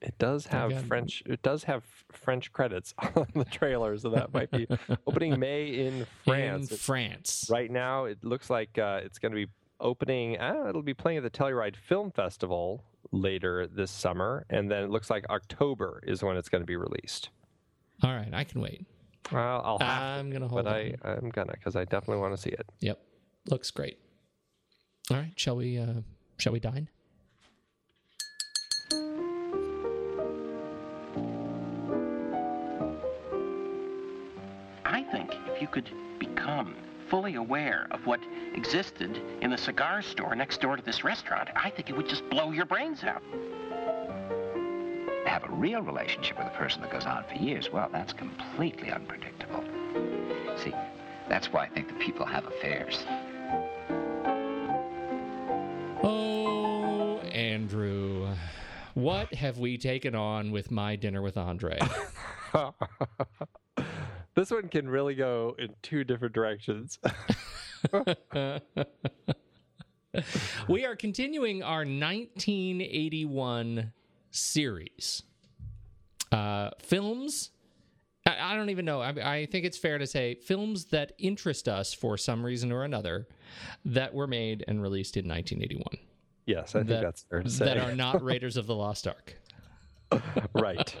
it 0.00 0.18
does 0.18 0.46
have 0.46 0.70
got- 0.70 0.84
French. 0.84 1.22
It 1.26 1.42
does 1.42 1.64
have 1.64 1.84
French 2.10 2.52
credits 2.52 2.92
on 3.16 3.26
the 3.34 3.44
trailer, 3.44 3.96
so 3.98 4.10
that 4.10 4.32
might 4.34 4.50
be 4.50 4.66
opening 5.06 5.38
May 5.38 5.66
in 5.86 6.06
France. 6.24 6.70
In 6.70 6.76
France, 6.76 7.46
right 7.50 7.70
now, 7.70 8.04
it 8.06 8.24
looks 8.24 8.50
like 8.50 8.76
uh, 8.78 9.00
it's 9.04 9.18
going 9.18 9.32
to 9.32 9.36
be 9.46 9.50
opening. 9.80 10.40
Uh, 10.40 10.66
it'll 10.68 10.82
be 10.82 10.94
playing 10.94 11.18
at 11.18 11.22
the 11.24 11.30
Telluride 11.30 11.76
Film 11.76 12.10
Festival 12.10 12.82
later 13.12 13.66
this 13.66 13.90
summer, 13.90 14.44
and 14.50 14.70
then 14.70 14.82
it 14.82 14.90
looks 14.90 15.08
like 15.08 15.24
October 15.30 16.02
is 16.06 16.22
when 16.22 16.36
it's 16.36 16.48
going 16.48 16.62
to 16.62 16.66
be 16.66 16.76
released. 16.76 17.28
All 18.02 18.10
right, 18.14 18.32
I 18.32 18.42
can 18.44 18.60
wait. 18.60 18.86
Well, 19.32 19.62
I'll 19.64 19.78
have 19.78 20.02
I'm 20.18 20.30
gonna 20.30 20.48
hold 20.48 20.64
but 20.64 20.70
on. 20.70 20.74
I, 20.74 21.10
I'm 21.12 21.30
gonna 21.30 21.52
because 21.52 21.76
I 21.76 21.84
definitely 21.84 22.18
want 22.20 22.34
to 22.36 22.40
see 22.40 22.50
it. 22.50 22.66
Yep, 22.80 23.00
looks 23.48 23.70
great. 23.70 23.98
All 25.10 25.16
right, 25.16 25.32
shall 25.36 25.56
we? 25.56 25.78
Uh, 25.78 26.02
shall 26.38 26.52
we 26.52 26.60
dine? 26.60 26.88
I 34.84 35.02
think 35.10 35.34
if 35.48 35.60
you 35.60 35.68
could 35.68 35.90
become 36.18 36.74
fully 37.08 37.34
aware 37.34 37.86
of 37.90 38.06
what 38.06 38.20
existed 38.54 39.20
in 39.40 39.50
the 39.50 39.58
cigar 39.58 40.02
store 40.02 40.34
next 40.34 40.60
door 40.60 40.76
to 40.76 40.82
this 40.82 41.04
restaurant, 41.04 41.48
I 41.54 41.70
think 41.70 41.90
it 41.90 41.96
would 41.96 42.08
just 42.08 42.28
blow 42.30 42.50
your 42.52 42.66
brains 42.66 43.04
out. 43.04 43.22
Have 45.44 45.52
a 45.52 45.56
real 45.56 45.82
relationship 45.82 46.38
with 46.38 46.46
a 46.46 46.50
person 46.50 46.80
that 46.82 46.90
goes 46.90 47.06
on 47.06 47.24
for 47.24 47.34
years, 47.34 47.72
well, 47.72 47.88
that's 47.92 48.12
completely 48.12 48.90
unpredictable. 48.90 49.64
See, 50.56 50.72
that's 51.28 51.52
why 51.52 51.64
I 51.64 51.68
think 51.68 51.88
that 51.88 51.98
people 51.98 52.24
have 52.26 52.46
affairs. 52.46 53.04
Oh, 56.02 57.18
Andrew, 57.32 58.28
what 58.94 59.34
have 59.34 59.58
we 59.58 59.76
taken 59.76 60.14
on 60.14 60.50
with 60.50 60.70
my 60.70 60.96
dinner 60.96 61.20
with 61.20 61.36
Andre? 61.36 61.78
this 64.34 64.50
one 64.50 64.68
can 64.68 64.88
really 64.88 65.14
go 65.14 65.54
in 65.58 65.74
two 65.82 66.04
different 66.04 66.34
directions. 66.34 66.98
we 70.68 70.86
are 70.86 70.96
continuing 70.96 71.62
our 71.62 71.80
1981 71.80 73.92
series. 74.30 75.22
Uh, 76.34 76.70
films. 76.78 77.50
I, 78.26 78.52
I 78.52 78.56
don't 78.56 78.70
even 78.70 78.84
know. 78.84 79.00
I, 79.00 79.34
I 79.34 79.46
think 79.46 79.64
it's 79.64 79.78
fair 79.78 79.98
to 79.98 80.06
say 80.06 80.34
films 80.34 80.86
that 80.86 81.12
interest 81.18 81.68
us 81.68 81.92
for 81.92 82.16
some 82.16 82.44
reason 82.44 82.72
or 82.72 82.84
another 82.84 83.28
that 83.84 84.14
were 84.14 84.26
made 84.26 84.64
and 84.66 84.80
released 84.82 85.16
in 85.16 85.28
1981 85.28 86.04
yes, 86.46 86.74
I 86.74 86.78
think 86.80 86.88
That- 86.88 87.02
that's 87.02 87.22
fair 87.22 87.42
to 87.42 87.50
say. 87.50 87.64
that 87.66 87.78
are 87.78 87.94
not 87.94 88.22
Raiders 88.22 88.56
of 88.56 88.66
the 88.66 88.74
Lost 88.74 89.06
Ark. 89.06 89.36
right. 90.54 90.94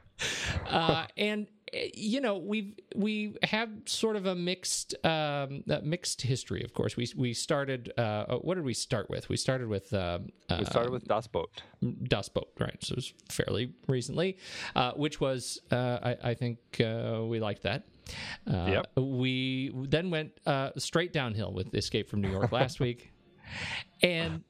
uh, 0.68 1.06
and 1.16 1.46
you 1.72 2.20
know 2.20 2.38
we've 2.38 2.74
we 2.94 3.36
have 3.42 3.70
sort 3.86 4.16
of 4.16 4.26
a 4.26 4.34
mixed 4.34 4.94
um, 5.04 5.64
uh, 5.70 5.80
mixed 5.82 6.22
history. 6.22 6.62
Of 6.64 6.72
course, 6.74 6.96
we 6.96 7.08
we 7.16 7.34
started. 7.34 7.92
Uh, 7.96 8.00
uh, 8.00 8.36
what 8.38 8.54
did 8.56 8.64
we 8.64 8.74
start 8.74 9.08
with? 9.10 9.28
We 9.28 9.36
started 9.36 9.68
with 9.68 9.92
uh, 9.92 10.18
We 10.58 10.64
started 10.64 10.90
with 10.92 11.06
Das 11.06 11.26
Boat. 11.26 11.62
Dust 12.04 12.34
Boat, 12.34 12.50
right? 12.58 12.76
So 12.82 12.92
it 12.92 12.96
was 12.96 13.12
fairly 13.30 13.72
recently, 13.86 14.38
uh, 14.74 14.92
which 14.92 15.20
was 15.20 15.60
uh, 15.70 15.98
I, 16.02 16.16
I 16.30 16.34
think 16.34 16.58
uh, 16.80 17.22
we 17.24 17.40
liked 17.40 17.62
that. 17.62 17.84
Uh, 18.46 18.66
Yep. 18.68 18.86
We 18.96 19.70
then 19.74 20.10
went 20.10 20.32
uh, 20.46 20.70
straight 20.76 21.12
downhill 21.12 21.52
with 21.52 21.74
Escape 21.74 22.08
from 22.08 22.20
New 22.20 22.30
York 22.30 22.52
last 22.52 22.80
week, 22.86 23.12
and 24.02 24.42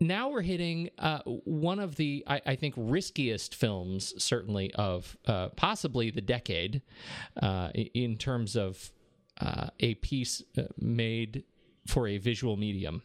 now 0.00 0.28
we're 0.28 0.42
hitting 0.42 0.90
uh, 0.98 1.20
one 1.24 1.80
of 1.80 1.96
the 1.96 2.24
I, 2.26 2.40
I 2.46 2.56
think 2.56 2.74
riskiest 2.76 3.54
films, 3.54 4.14
certainly 4.22 4.72
of 4.74 5.16
uh, 5.26 5.48
possibly 5.56 6.10
the 6.10 6.20
decade, 6.20 6.82
uh, 7.42 7.70
in 7.74 8.16
terms 8.16 8.56
of 8.56 8.92
uh, 9.40 9.68
a 9.80 9.94
piece 9.96 10.42
uh, 10.56 10.62
made 10.78 11.44
for 11.86 12.06
a 12.06 12.18
visual 12.18 12.56
medium. 12.56 13.02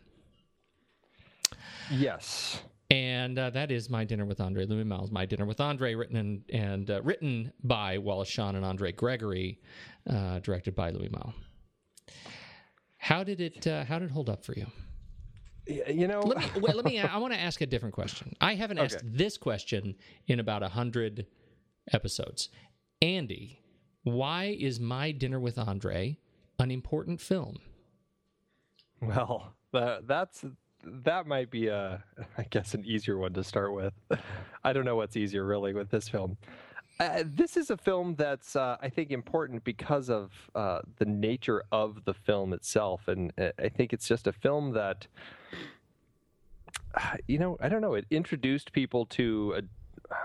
Yes. 1.91 2.61
And 2.89 3.39
uh, 3.39 3.49
that 3.51 3.71
is 3.71 3.89
my 3.89 4.03
dinner 4.03 4.25
with 4.25 4.39
Andre 4.39 4.65
Louis 4.65 4.83
Malle. 4.83 5.09
My 5.11 5.25
dinner 5.25 5.45
with 5.45 5.59
Andre, 5.59 5.95
written 5.95 6.15
and, 6.17 6.43
and 6.51 6.91
uh, 6.91 7.01
written 7.01 7.51
by 7.63 7.97
Wallace 7.97 8.29
Shawn 8.29 8.55
and 8.55 8.63
Andre 8.63 8.91
Gregory, 8.91 9.59
uh, 10.07 10.39
directed 10.39 10.75
by 10.75 10.91
Louis 10.91 11.09
Malle. 11.09 11.33
How 12.97 13.23
did 13.23 13.41
it? 13.41 13.65
Uh, 13.65 13.83
how 13.83 13.99
did 13.99 14.09
it 14.09 14.11
hold 14.11 14.29
up 14.29 14.45
for 14.45 14.53
you? 14.53 14.67
You 15.67 16.07
know, 16.07 16.19
Let 16.21 16.37
me. 16.37 16.61
well, 16.61 16.75
let 16.75 16.85
me. 16.85 16.99
I 17.01 17.17
want 17.17 17.33
to 17.33 17.39
ask 17.39 17.61
a 17.61 17.65
different 17.65 17.95
question. 17.95 18.35
I 18.41 18.55
haven't 18.55 18.79
asked 18.79 18.99
this 19.03 19.37
question 19.37 19.95
in 20.27 20.39
about 20.39 20.61
a 20.61 20.69
hundred 20.69 21.25
episodes. 21.91 22.49
Andy, 23.01 23.61
why 24.03 24.55
is 24.59 24.79
my 24.79 25.11
dinner 25.11 25.39
with 25.39 25.57
Andre 25.57 26.17
an 26.59 26.71
important 26.71 27.21
film? 27.21 27.57
well, 29.01 29.53
that, 29.71 30.07
that's 30.07 30.45
that 30.85 31.27
might 31.27 31.49
be 31.49 31.67
a, 31.67 32.03
I 32.37 32.43
guess, 32.43 32.73
an 32.73 32.85
easier 32.85 33.17
one 33.17 33.33
to 33.33 33.43
start 33.43 33.73
with. 33.73 33.93
I 34.63 34.73
don't 34.73 34.85
know 34.85 34.95
what's 34.95 35.15
easier 35.15 35.45
really 35.45 35.73
with 35.73 35.89
this 35.89 36.09
film. 36.09 36.37
Uh, 36.99 37.23
this 37.25 37.57
is 37.57 37.69
a 37.69 37.77
film 37.77 38.15
that's, 38.15 38.55
uh, 38.55 38.77
I 38.81 38.89
think, 38.89 39.11
important 39.11 39.63
because 39.63 40.09
of 40.09 40.31
uh, 40.53 40.79
the 40.97 41.05
nature 41.05 41.63
of 41.71 42.05
the 42.05 42.13
film 42.13 42.53
itself, 42.53 43.07
and 43.07 43.33
uh, 43.37 43.49
I 43.57 43.69
think 43.69 43.93
it's 43.93 44.07
just 44.07 44.27
a 44.27 44.31
film 44.31 44.73
that, 44.73 45.07
you 47.27 47.39
know, 47.39 47.57
I 47.59 47.69
don't 47.69 47.81
know, 47.81 47.95
it 47.95 48.05
introduced 48.11 48.71
people 48.71 49.05
to 49.07 49.55
a 49.57 49.61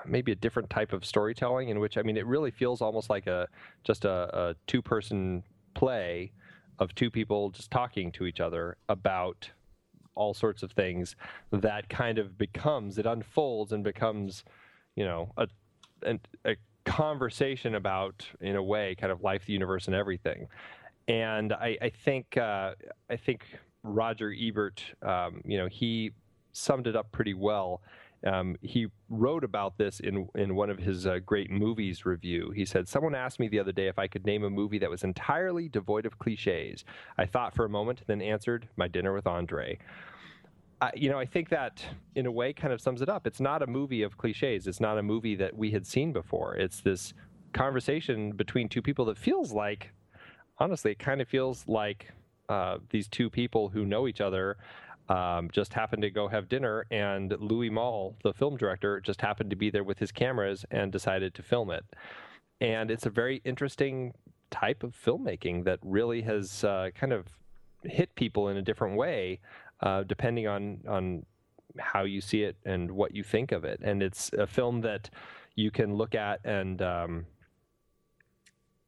maybe 0.04 0.32
a 0.32 0.34
different 0.34 0.68
type 0.68 0.92
of 0.92 1.04
storytelling 1.04 1.68
in 1.70 1.80
which 1.80 1.96
I 1.96 2.02
mean 2.02 2.16
it 2.16 2.26
really 2.26 2.50
feels 2.50 2.82
almost 2.82 3.08
like 3.08 3.26
a 3.26 3.48
just 3.84 4.04
a, 4.04 4.28
a 4.36 4.56
two 4.66 4.82
person 4.82 5.42
play 5.74 6.32
of 6.78 6.94
two 6.94 7.10
people 7.10 7.50
just 7.50 7.70
talking 7.70 8.12
to 8.12 8.26
each 8.26 8.40
other 8.40 8.76
about 8.88 9.50
all 10.14 10.34
sorts 10.34 10.62
of 10.62 10.72
things 10.72 11.16
that 11.52 11.88
kind 11.88 12.18
of 12.18 12.36
becomes 12.36 12.98
it 12.98 13.06
unfolds 13.06 13.72
and 13.72 13.82
becomes 13.84 14.44
you 14.96 15.04
know 15.04 15.32
a 15.36 15.48
an, 16.02 16.20
a 16.44 16.56
conversation 16.84 17.74
about 17.74 18.26
in 18.40 18.56
a 18.56 18.62
way 18.62 18.94
kind 18.94 19.12
of 19.12 19.22
life 19.22 19.46
the 19.46 19.52
universe 19.52 19.86
and 19.86 19.94
everything 19.94 20.48
and 21.06 21.52
I, 21.52 21.76
I 21.80 21.90
think 21.90 22.36
uh, 22.36 22.72
I 23.10 23.16
think 23.16 23.44
Roger 23.82 24.34
Ebert 24.38 24.82
um, 25.02 25.42
you 25.44 25.58
know 25.58 25.66
he 25.66 26.12
summed 26.52 26.86
it 26.86 26.96
up 26.96 27.12
pretty 27.12 27.34
well 27.34 27.82
um, 28.26 28.56
he 28.62 28.88
wrote 29.08 29.44
about 29.44 29.78
this 29.78 30.00
in 30.00 30.28
in 30.34 30.54
one 30.54 30.70
of 30.70 30.78
his 30.78 31.06
uh, 31.06 31.18
great 31.24 31.50
movies 31.50 32.04
review. 32.04 32.50
He 32.50 32.64
said, 32.64 32.88
"Someone 32.88 33.14
asked 33.14 33.38
me 33.38 33.48
the 33.48 33.60
other 33.60 33.72
day 33.72 33.86
if 33.86 33.98
I 33.98 34.08
could 34.08 34.26
name 34.26 34.42
a 34.44 34.50
movie 34.50 34.78
that 34.78 34.90
was 34.90 35.04
entirely 35.04 35.68
devoid 35.68 36.04
of 36.04 36.18
cliches. 36.18 36.84
I 37.16 37.26
thought 37.26 37.54
for 37.54 37.64
a 37.64 37.68
moment, 37.68 38.02
then 38.06 38.20
answered, 38.20 38.68
"My 38.76 38.88
Dinner 38.88 39.14
with 39.14 39.26
Andre." 39.26 39.78
I, 40.80 40.92
you 40.94 41.10
know, 41.10 41.18
I 41.18 41.26
think 41.26 41.48
that 41.48 41.84
in 42.14 42.26
a 42.26 42.30
way 42.30 42.52
kind 42.52 42.72
of 42.72 42.80
sums 42.80 43.02
it 43.02 43.08
up. 43.08 43.26
It's 43.26 43.40
not 43.40 43.62
a 43.62 43.66
movie 43.66 44.02
of 44.02 44.16
cliches. 44.16 44.66
It's 44.66 44.80
not 44.80 44.98
a 44.98 45.02
movie 45.02 45.34
that 45.36 45.56
we 45.56 45.70
had 45.70 45.86
seen 45.86 46.12
before. 46.12 46.54
It's 46.54 46.80
this 46.80 47.14
conversation 47.52 48.32
between 48.32 48.68
two 48.68 48.82
people 48.82 49.04
that 49.06 49.18
feels 49.18 49.52
like, 49.52 49.90
honestly, 50.58 50.92
it 50.92 50.98
kind 50.98 51.20
of 51.20 51.28
feels 51.28 51.66
like 51.66 52.12
uh, 52.48 52.78
these 52.90 53.08
two 53.08 53.28
people 53.28 53.68
who 53.68 53.84
know 53.84 54.06
each 54.06 54.20
other 54.20 54.56
um, 55.08 55.48
just 55.50 55.72
happened 55.72 56.02
to 56.02 56.10
go 56.10 56.28
have 56.28 56.48
dinner, 56.48 56.84
and 56.90 57.34
Louis 57.40 57.70
Malle, 57.70 58.14
the 58.22 58.32
film 58.32 58.56
director, 58.56 59.00
just 59.00 59.20
happened 59.22 59.50
to 59.50 59.56
be 59.56 59.70
there 59.70 59.84
with 59.84 59.98
his 59.98 60.12
cameras 60.12 60.66
and 60.70 60.92
decided 60.92 61.34
to 61.34 61.42
film 61.42 61.70
it. 61.70 61.84
And 62.60 62.90
it's 62.90 63.06
a 63.06 63.10
very 63.10 63.40
interesting 63.44 64.12
type 64.50 64.82
of 64.82 64.94
filmmaking 64.94 65.64
that 65.64 65.78
really 65.82 66.22
has 66.22 66.62
uh, 66.62 66.90
kind 66.94 67.12
of 67.12 67.26
hit 67.84 68.14
people 68.16 68.48
in 68.48 68.58
a 68.58 68.62
different 68.62 68.96
way, 68.96 69.40
uh, 69.80 70.02
depending 70.04 70.46
on 70.46 70.80
on 70.88 71.26
how 71.78 72.04
you 72.04 72.20
see 72.20 72.42
it 72.42 72.56
and 72.64 72.90
what 72.90 73.14
you 73.14 73.22
think 73.22 73.52
of 73.52 73.64
it. 73.64 73.80
And 73.82 74.02
it's 74.02 74.32
a 74.32 74.46
film 74.46 74.80
that 74.80 75.10
you 75.54 75.70
can 75.70 75.94
look 75.94 76.14
at 76.14 76.40
and 76.44 76.80
um, 76.82 77.26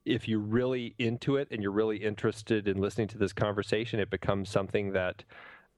if 0.05 0.27
you're 0.27 0.41
really 0.41 0.95
into 0.99 1.37
it 1.37 1.49
and 1.51 1.63
you're 1.63 1.73
really 1.73 1.99
interested 1.99 2.67
in 2.67 2.79
listening 2.79 3.09
to 3.09 3.19
this 3.19 3.33
conversation, 3.33 4.01
it 4.01 4.11
becomes 4.11 4.49
something 4.49 4.93
that 4.93 5.25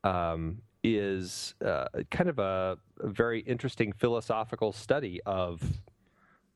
um, 0.05 0.63
is 0.83 1.55
uh, 1.65 1.87
kind 2.11 2.31
of 2.31 2.39
a, 2.39 2.79
a, 3.01 3.09
very 3.09 3.41
interesting 3.41 3.93
philosophical 3.93 4.73
study 4.73 5.21
of 5.27 5.63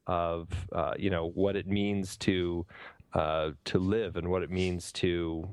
of 0.06 0.48
uh, 0.72 0.94
you 0.98 1.10
know 1.10 1.30
what 1.30 1.56
it 1.56 1.66
means 1.66 2.16
to 2.16 2.66
uh, 3.14 3.50
to 3.64 3.78
live 3.78 4.16
and 4.16 4.28
what 4.28 4.42
it 4.42 4.50
means 4.50 4.92
to 4.92 5.48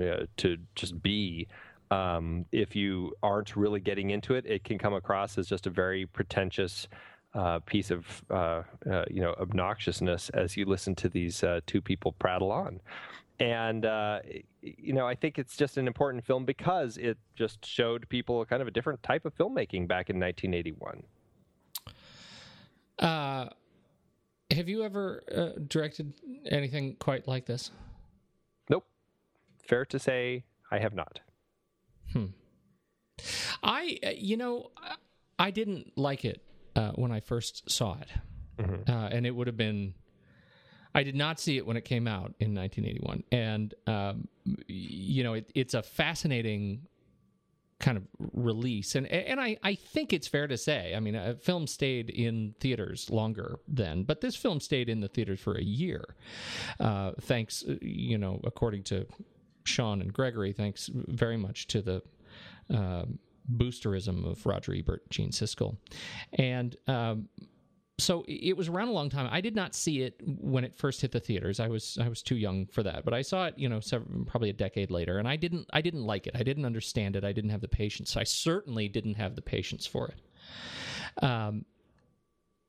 uh, 0.00 0.26
to 0.36 0.58
just 0.74 1.02
be. 1.02 1.46
Um, 1.92 2.46
if 2.52 2.74
you 2.74 3.12
aren't 3.22 3.54
really 3.54 3.80
getting 3.80 4.10
into 4.10 4.34
it, 4.34 4.46
it 4.46 4.64
can 4.64 4.78
come 4.78 4.94
across 4.94 5.36
as 5.36 5.46
just 5.46 5.66
a 5.66 5.70
very 5.70 6.06
pretentious 6.06 6.88
uh, 7.34 7.58
piece 7.60 7.90
of 7.90 8.24
uh, 8.30 8.62
uh, 8.90 9.04
you 9.10 9.20
know 9.20 9.34
obnoxiousness 9.38 10.30
as 10.30 10.56
you 10.56 10.64
listen 10.64 10.94
to 10.94 11.10
these 11.10 11.44
uh, 11.44 11.60
two 11.66 11.82
people 11.82 12.12
prattle 12.12 12.50
on. 12.50 12.80
And 13.40 13.84
uh, 13.84 14.20
you 14.62 14.94
know, 14.94 15.06
I 15.06 15.14
think 15.14 15.38
it's 15.38 15.54
just 15.54 15.76
an 15.76 15.86
important 15.86 16.24
film 16.24 16.46
because 16.46 16.96
it 16.96 17.18
just 17.34 17.64
showed 17.66 18.08
people 18.08 18.42
kind 18.46 18.62
of 18.62 18.68
a 18.68 18.70
different 18.70 19.02
type 19.02 19.26
of 19.26 19.36
filmmaking 19.36 19.86
back 19.86 20.08
in 20.08 20.18
1981. 20.18 21.02
Uh, 22.98 23.50
have 24.50 24.68
you 24.68 24.82
ever 24.82 25.22
directed 25.68 26.14
anything 26.46 26.96
quite 26.98 27.28
like 27.28 27.44
this? 27.44 27.70
Nope. 28.70 28.86
Fair 29.66 29.84
to 29.86 29.98
say, 29.98 30.44
I 30.70 30.78
have 30.78 30.94
not. 30.94 31.20
Hmm. 32.12 32.26
I, 33.62 33.98
you 34.16 34.36
know, 34.36 34.70
I 35.38 35.50
didn't 35.50 35.96
like 35.96 36.24
it 36.24 36.42
uh, 36.76 36.92
when 36.92 37.12
I 37.12 37.20
first 37.20 37.70
saw 37.70 37.96
it, 38.00 38.08
mm-hmm. 38.58 38.90
uh, 38.90 39.08
and 39.08 39.26
it 39.26 39.34
would 39.34 39.46
have 39.46 39.56
been. 39.56 39.94
I 40.94 41.04
did 41.04 41.16
not 41.16 41.40
see 41.40 41.56
it 41.56 41.66
when 41.66 41.78
it 41.78 41.86
came 41.86 42.06
out 42.06 42.34
in 42.38 42.54
1981, 42.54 43.24
and 43.32 43.74
um, 43.86 44.28
you 44.66 45.24
know 45.24 45.34
it, 45.34 45.50
it's 45.54 45.74
a 45.74 45.82
fascinating 45.82 46.86
kind 47.80 47.96
of 47.96 48.04
release, 48.32 48.94
and 48.94 49.06
and 49.06 49.40
I 49.40 49.56
I 49.62 49.74
think 49.74 50.12
it's 50.12 50.28
fair 50.28 50.46
to 50.46 50.56
say, 50.56 50.94
I 50.94 51.00
mean, 51.00 51.14
a 51.14 51.34
film 51.34 51.66
stayed 51.66 52.10
in 52.10 52.54
theaters 52.60 53.10
longer 53.10 53.58
then, 53.66 54.02
but 54.02 54.20
this 54.20 54.36
film 54.36 54.60
stayed 54.60 54.88
in 54.88 55.00
the 55.00 55.08
theaters 55.08 55.40
for 55.40 55.54
a 55.54 55.62
year, 55.62 56.04
uh, 56.78 57.12
thanks 57.20 57.64
you 57.80 58.18
know 58.18 58.40
according 58.44 58.82
to 58.84 59.06
Shawn 59.64 60.00
and 60.00 60.12
Gregory, 60.12 60.52
thanks 60.52 60.90
very 60.92 61.36
much 61.36 61.66
to 61.68 61.82
the. 61.82 62.02
Um, 62.70 63.18
boosterism 63.56 64.24
of 64.24 64.46
Roger 64.46 64.72
Ebert, 64.72 65.10
Gene 65.10 65.30
Siskel, 65.30 65.76
and 66.34 66.76
um, 66.86 67.28
so 67.98 68.24
it 68.26 68.56
was 68.56 68.68
around 68.68 68.88
a 68.88 68.92
long 68.92 69.10
time. 69.10 69.28
I 69.30 69.40
did 69.40 69.54
not 69.54 69.74
see 69.74 70.02
it 70.02 70.20
when 70.24 70.64
it 70.64 70.74
first 70.74 71.00
hit 71.00 71.12
the 71.12 71.20
theaters. 71.20 71.60
I 71.60 71.68
was 71.68 71.98
I 72.00 72.08
was 72.08 72.22
too 72.22 72.36
young 72.36 72.66
for 72.66 72.82
that, 72.82 73.04
but 73.04 73.14
I 73.14 73.22
saw 73.22 73.46
it, 73.46 73.54
you 73.56 73.68
know, 73.68 73.80
several, 73.80 74.24
probably 74.24 74.50
a 74.50 74.54
decade 74.54 74.90
later, 74.90 75.18
and 75.18 75.28
I 75.28 75.36
didn't 75.36 75.68
I 75.72 75.80
didn't 75.80 76.04
like 76.04 76.26
it. 76.26 76.34
I 76.36 76.42
didn't 76.42 76.64
understand 76.64 77.16
it. 77.16 77.24
I 77.24 77.32
didn't 77.32 77.50
have 77.50 77.60
the 77.60 77.68
patience. 77.68 78.16
I 78.16 78.24
certainly 78.24 78.88
didn't 78.88 79.14
have 79.14 79.34
the 79.34 79.42
patience 79.42 79.86
for 79.86 80.08
it. 80.08 81.22
Um, 81.24 81.64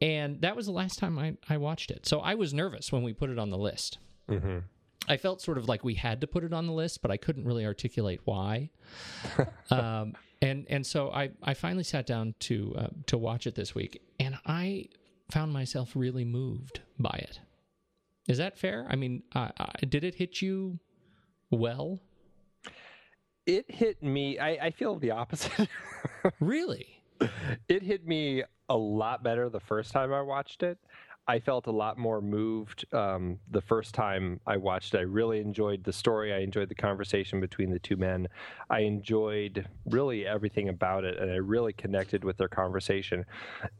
and 0.01 0.41
that 0.41 0.55
was 0.55 0.65
the 0.65 0.73
last 0.73 0.99
time 0.99 1.17
I, 1.17 1.35
I 1.47 1.57
watched 1.57 1.89
it. 1.89 2.05
So 2.05 2.19
I 2.19 2.35
was 2.35 2.53
nervous 2.53 2.91
when 2.91 3.03
we 3.03 3.13
put 3.13 3.29
it 3.29 3.39
on 3.39 3.49
the 3.49 3.57
list. 3.57 3.99
Mm-hmm. 4.29 4.59
I 5.07 5.17
felt 5.17 5.41
sort 5.41 5.57
of 5.57 5.67
like 5.67 5.83
we 5.83 5.95
had 5.95 6.21
to 6.21 6.27
put 6.27 6.43
it 6.43 6.53
on 6.53 6.65
the 6.65 6.73
list, 6.73 7.01
but 7.01 7.11
I 7.11 7.17
couldn't 7.17 7.45
really 7.45 7.65
articulate 7.65 8.21
why. 8.25 8.69
um, 9.69 10.13
and 10.41 10.65
and 10.69 10.85
so 10.85 11.11
I, 11.11 11.31
I 11.41 11.53
finally 11.53 11.83
sat 11.83 12.05
down 12.05 12.35
to 12.41 12.75
uh, 12.77 12.87
to 13.07 13.17
watch 13.17 13.47
it 13.47 13.55
this 13.55 13.73
week, 13.75 14.01
and 14.19 14.37
I 14.45 14.89
found 15.31 15.51
myself 15.53 15.91
really 15.95 16.25
moved 16.25 16.81
by 16.99 17.17
it. 17.21 17.39
Is 18.27 18.37
that 18.37 18.57
fair? 18.57 18.85
I 18.89 18.95
mean, 18.95 19.23
uh, 19.35 19.49
did 19.87 20.03
it 20.03 20.15
hit 20.15 20.41
you 20.41 20.79
well? 21.49 21.99
It 23.45 23.69
hit 23.69 24.01
me. 24.01 24.39
I, 24.39 24.49
I 24.67 24.71
feel 24.71 24.97
the 24.97 25.11
opposite. 25.11 25.67
really? 26.39 26.87
It 27.67 27.83
hit 27.83 28.07
me 28.07 28.43
a 28.69 28.77
lot 28.77 29.23
better 29.23 29.49
the 29.49 29.59
first 29.59 29.91
time 29.91 30.13
I 30.13 30.21
watched 30.21 30.63
it. 30.63 30.77
I 31.27 31.39
felt 31.39 31.67
a 31.67 31.71
lot 31.71 31.97
more 31.97 32.21
moved 32.21 32.85
um, 32.93 33.39
the 33.49 33.61
first 33.61 33.93
time 33.93 34.41
I 34.45 34.57
watched 34.57 34.93
it. 34.93 34.97
I 34.97 35.03
really 35.03 35.39
enjoyed 35.39 35.83
the 35.83 35.93
story. 35.93 36.33
I 36.33 36.39
enjoyed 36.39 36.67
the 36.67 36.75
conversation 36.75 37.39
between 37.39 37.69
the 37.69 37.79
two 37.79 37.95
men. 37.95 38.27
I 38.69 38.81
enjoyed 38.81 39.65
really 39.85 40.25
everything 40.25 40.67
about 40.67 41.05
it, 41.05 41.17
and 41.17 41.31
I 41.31 41.35
really 41.35 41.71
connected 41.71 42.25
with 42.25 42.35
their 42.37 42.49
conversation. 42.49 43.25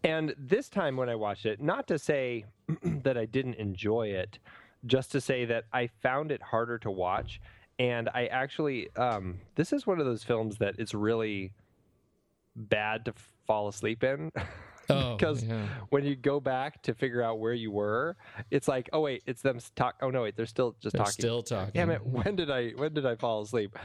And 0.06 0.34
this 0.38 0.70
time 0.70 0.96
when 0.96 1.10
I 1.10 1.16
watched 1.16 1.46
it, 1.46 1.62
not 1.62 1.86
to 1.88 2.00
say 2.00 2.46
that 2.84 3.18
I 3.18 3.26
didn't 3.26 3.56
enjoy 3.56 4.08
it, 4.08 4.40
just 4.86 5.12
to 5.12 5.20
say 5.20 5.44
that 5.46 5.66
I 5.74 5.88
found 6.02 6.32
it 6.32 6.42
harder 6.42 6.78
to 6.80 6.92
watch. 6.92 7.42
And 7.78 8.08
I 8.14 8.28
actually, 8.28 8.96
um, 8.96 9.40
this 9.56 9.74
is 9.74 9.86
one 9.86 10.00
of 10.00 10.06
those 10.06 10.24
films 10.24 10.60
that 10.60 10.76
it's 10.78 10.94
really 10.94 11.52
bad 12.56 13.04
to 13.06 13.14
fall 13.46 13.68
asleep 13.68 14.04
in. 14.04 14.32
Oh, 14.90 15.16
because 15.16 15.44
yeah. 15.44 15.66
when 15.90 16.04
you 16.04 16.16
go 16.16 16.40
back 16.40 16.82
to 16.84 16.94
figure 16.94 17.22
out 17.22 17.40
where 17.40 17.54
you 17.54 17.72
were, 17.72 18.18
it's 18.52 18.68
like, 18.68 18.90
oh 18.92 19.00
wait, 19.02 19.24
it's 19.26 19.42
them 19.42 19.60
talk. 19.76 19.96
Oh 20.02 20.10
no, 20.10 20.24
wait, 20.24 20.36
they're 20.36 20.46
still 20.46 20.76
just 20.82 20.94
they're 20.94 21.00
talking. 21.00 21.14
Still 21.14 21.42
talking. 21.42 21.72
Damn 21.74 21.90
it! 21.90 22.02
When 22.14 22.36
did 22.36 22.52
I 22.52 22.72
when 22.72 22.94
did 22.94 23.06
I 23.06 23.16
fall 23.16 23.42
asleep? 23.42 23.78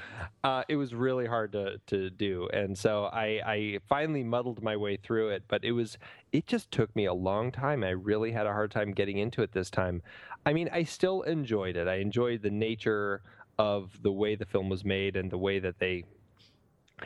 Uh, 0.42 0.64
it 0.68 0.76
was 0.76 0.94
really 0.94 1.26
hard 1.26 1.52
to 1.52 1.80
to 1.86 2.10
do, 2.10 2.48
and 2.52 2.76
so 2.76 3.04
I 3.04 3.40
I 3.46 3.78
finally 3.88 4.24
muddled 4.24 4.62
my 4.62 4.76
way 4.76 4.96
through 4.96 5.28
it. 5.30 5.44
But 5.46 5.64
it 5.64 5.72
was 5.72 5.98
it 6.32 6.46
just 6.46 6.70
took 6.70 6.94
me 6.96 7.06
a 7.06 7.14
long 7.14 7.52
time. 7.52 7.84
I 7.84 7.90
really 7.90 8.32
had 8.32 8.46
a 8.46 8.52
hard 8.52 8.70
time 8.70 8.92
getting 8.92 9.18
into 9.18 9.42
it 9.42 9.52
this 9.52 9.70
time. 9.70 10.02
I 10.44 10.52
mean, 10.52 10.68
I 10.72 10.82
still 10.82 11.22
enjoyed 11.22 11.76
it. 11.76 11.86
I 11.86 11.96
enjoyed 11.96 12.42
the 12.42 12.50
nature 12.50 13.22
of 13.58 14.02
the 14.02 14.12
way 14.12 14.34
the 14.34 14.46
film 14.46 14.68
was 14.68 14.84
made 14.84 15.16
and 15.16 15.30
the 15.30 15.38
way 15.38 15.58
that 15.58 15.78
they 15.78 16.04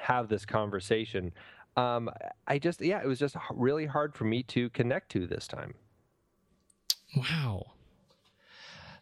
have 0.00 0.28
this 0.28 0.44
conversation 0.44 1.32
um, 1.76 2.10
I 2.46 2.58
just 2.58 2.80
yeah, 2.80 3.00
it 3.02 3.06
was 3.06 3.18
just 3.18 3.36
really 3.50 3.86
hard 3.86 4.14
for 4.14 4.24
me 4.24 4.42
to 4.44 4.70
connect 4.70 5.10
to 5.12 5.26
this 5.26 5.46
time. 5.46 5.74
Wow. 7.16 7.66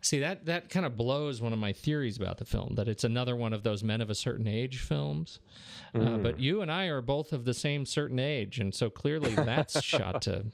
See 0.03 0.21
that 0.21 0.47
that 0.47 0.71
kind 0.71 0.87
of 0.87 0.97
blows 0.97 1.43
one 1.43 1.53
of 1.53 1.59
my 1.59 1.75
theories 1.75 2.17
about 2.17 2.39
the 2.39 2.47
film 2.47 2.75
that 2.77 2.89
it's 2.89 3.05
another 3.05 3.37
one 3.37 3.53
of 3.53 3.65
those 3.65 3.85
men 3.85 4.01
of 4.01 4.09
a 4.09 4.15
certain 4.15 4.47
age 4.47 4.79
films. 4.79 5.41
Mm. 5.95 6.15
Uh, 6.15 6.19
but 6.19 6.41
you 6.41 6.63
and 6.63 6.73
I 6.73 6.87
are 6.87 7.03
both 7.03 7.35
of 7.35 7.45
the 7.45 7.53
same 7.53 7.85
certain 7.85 8.19
age, 8.19 8.61
and 8.61 8.75
so 8.75 8.89
clearly 8.89 9.35
that's 9.35 9.83
shot 9.85 10.23
to 10.23 10.47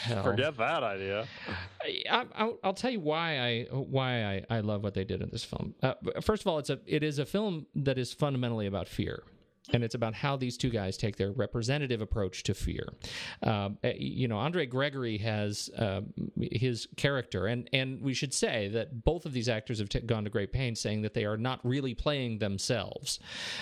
hell. 0.00 0.24
Forget 0.24 0.56
that 0.56 0.82
idea. 0.82 1.28
I, 2.10 2.50
will 2.64 2.74
tell 2.74 2.90
you 2.90 3.00
why 3.00 3.38
I 3.38 3.62
why 3.70 4.24
I, 4.24 4.44
I 4.50 4.60
love 4.60 4.82
what 4.82 4.94
they 4.94 5.04
did 5.04 5.22
in 5.22 5.28
this 5.30 5.44
film. 5.44 5.74
Uh, 5.80 5.94
first 6.20 6.42
of 6.42 6.48
all, 6.48 6.58
it's 6.58 6.70
a 6.70 6.80
it 6.84 7.04
is 7.04 7.20
a 7.20 7.26
film 7.26 7.66
that 7.76 7.96
is 7.96 8.12
fundamentally 8.12 8.66
about 8.66 8.88
fear 8.88 9.22
and 9.72 9.84
it's 9.84 9.94
about 9.94 10.14
how 10.14 10.36
these 10.36 10.56
two 10.56 10.70
guys 10.70 10.96
take 10.96 11.16
their 11.16 11.32
representative 11.32 12.00
approach 12.00 12.42
to 12.44 12.54
fear. 12.54 12.88
Um, 13.42 13.78
eh, 13.82 13.94
you 13.98 14.28
know, 14.28 14.38
Andre 14.38 14.66
Gregory 14.66 15.18
has 15.18 15.70
uh, 15.76 16.02
his 16.40 16.88
character, 16.96 17.46
and 17.46 17.68
and 17.72 18.00
we 18.00 18.14
should 18.14 18.32
say 18.32 18.68
that 18.68 19.04
both 19.04 19.26
of 19.26 19.32
these 19.32 19.48
actors 19.48 19.78
have 19.78 19.88
t- 19.88 20.00
gone 20.00 20.24
to 20.24 20.30
great 20.30 20.52
pains 20.52 20.80
saying 20.80 21.02
that 21.02 21.14
they 21.14 21.24
are 21.24 21.36
not 21.36 21.60
really 21.64 21.94
playing 21.94 22.38
themselves 22.38 23.18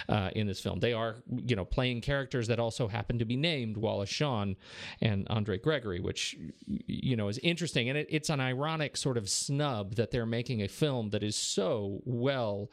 uh, 0.08 0.30
in 0.34 0.46
this 0.46 0.60
film. 0.60 0.80
They 0.80 0.92
are, 0.92 1.16
you 1.28 1.56
know, 1.56 1.64
playing 1.64 2.00
characters 2.02 2.48
that 2.48 2.60
also 2.60 2.88
happen 2.88 3.18
to 3.18 3.24
be 3.24 3.36
named 3.36 3.76
Wallace 3.76 4.10
Shawn 4.10 4.56
and 5.00 5.26
Andre 5.28 5.58
Gregory, 5.58 6.00
which 6.00 6.36
you 6.66 7.16
know 7.16 7.28
is 7.28 7.38
interesting, 7.38 7.88
and 7.88 7.98
it, 7.98 8.06
it's 8.10 8.30
an 8.30 8.40
ironic 8.40 8.96
sort 8.96 9.16
of 9.16 9.28
snub 9.28 9.96
that 9.96 10.10
they're 10.10 10.26
making 10.26 10.62
a 10.62 10.68
film 10.68 11.10
that 11.10 11.22
is 11.22 11.36
so 11.36 12.00
well. 12.04 12.70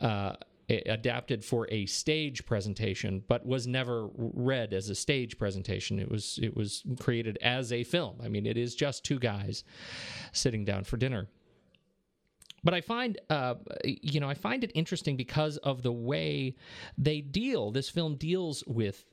Uh, 0.00 0.34
adapted 0.86 1.44
for 1.44 1.68
a 1.70 1.86
stage 1.86 2.46
presentation, 2.46 3.22
but 3.28 3.46
was 3.46 3.66
never 3.66 4.08
read 4.16 4.72
as 4.72 4.88
a 4.88 4.94
stage 4.94 5.38
presentation. 5.38 5.98
It 5.98 6.10
was 6.10 6.38
it 6.42 6.56
was 6.56 6.82
created 6.98 7.38
as 7.42 7.72
a 7.72 7.84
film. 7.84 8.20
I 8.22 8.28
mean, 8.28 8.46
it 8.46 8.56
is 8.56 8.74
just 8.74 9.04
two 9.04 9.18
guys 9.18 9.64
sitting 10.32 10.64
down 10.64 10.84
for 10.84 10.96
dinner. 10.96 11.28
But 12.62 12.74
I 12.74 12.82
find, 12.82 13.18
uh, 13.30 13.54
you 13.84 14.20
know, 14.20 14.28
I 14.28 14.34
find 14.34 14.62
it 14.62 14.72
interesting 14.74 15.16
because 15.16 15.56
of 15.58 15.82
the 15.82 15.92
way 15.92 16.56
they 16.98 17.22
deal. 17.22 17.70
This 17.70 17.88
film 17.88 18.16
deals 18.16 18.62
with 18.66 19.06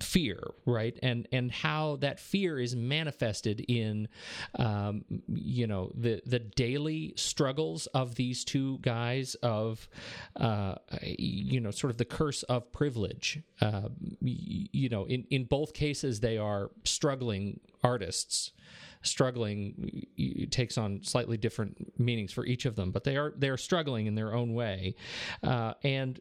fear 0.00 0.54
right? 0.66 0.98
And 1.02 1.28
and 1.32 1.50
how 1.50 1.96
that 1.96 2.18
fear 2.18 2.58
is 2.58 2.74
manifested 2.74 3.64
in 3.68 4.08
um, 4.58 5.04
you 5.28 5.66
know 5.66 5.90
the 5.94 6.22
the 6.26 6.38
daily 6.38 7.14
struggles 7.16 7.86
of 7.88 8.14
these 8.14 8.44
two 8.44 8.78
guys 8.78 9.34
of 9.36 9.88
uh, 10.36 10.76
you 11.02 11.60
know 11.60 11.70
sort 11.70 11.90
of 11.90 11.98
the 11.98 12.04
curse 12.04 12.42
of 12.44 12.72
privilege. 12.72 13.40
Uh, 13.60 13.88
you 14.20 14.88
know 14.88 15.04
in 15.04 15.24
in 15.30 15.44
both 15.44 15.74
cases 15.74 16.20
they 16.20 16.38
are 16.38 16.70
struggling 16.84 17.60
artists. 17.82 18.52
Struggling 19.02 20.06
takes 20.50 20.78
on 20.78 21.02
slightly 21.02 21.36
different 21.36 22.00
meanings 22.00 22.32
for 22.32 22.46
each 22.46 22.64
of 22.64 22.74
them 22.74 22.90
but 22.90 23.04
they 23.04 23.18
are 23.18 23.34
they're 23.36 23.58
struggling 23.58 24.06
in 24.06 24.14
their 24.14 24.32
own 24.32 24.54
way. 24.54 24.94
Uh, 25.42 25.74
and 25.82 26.20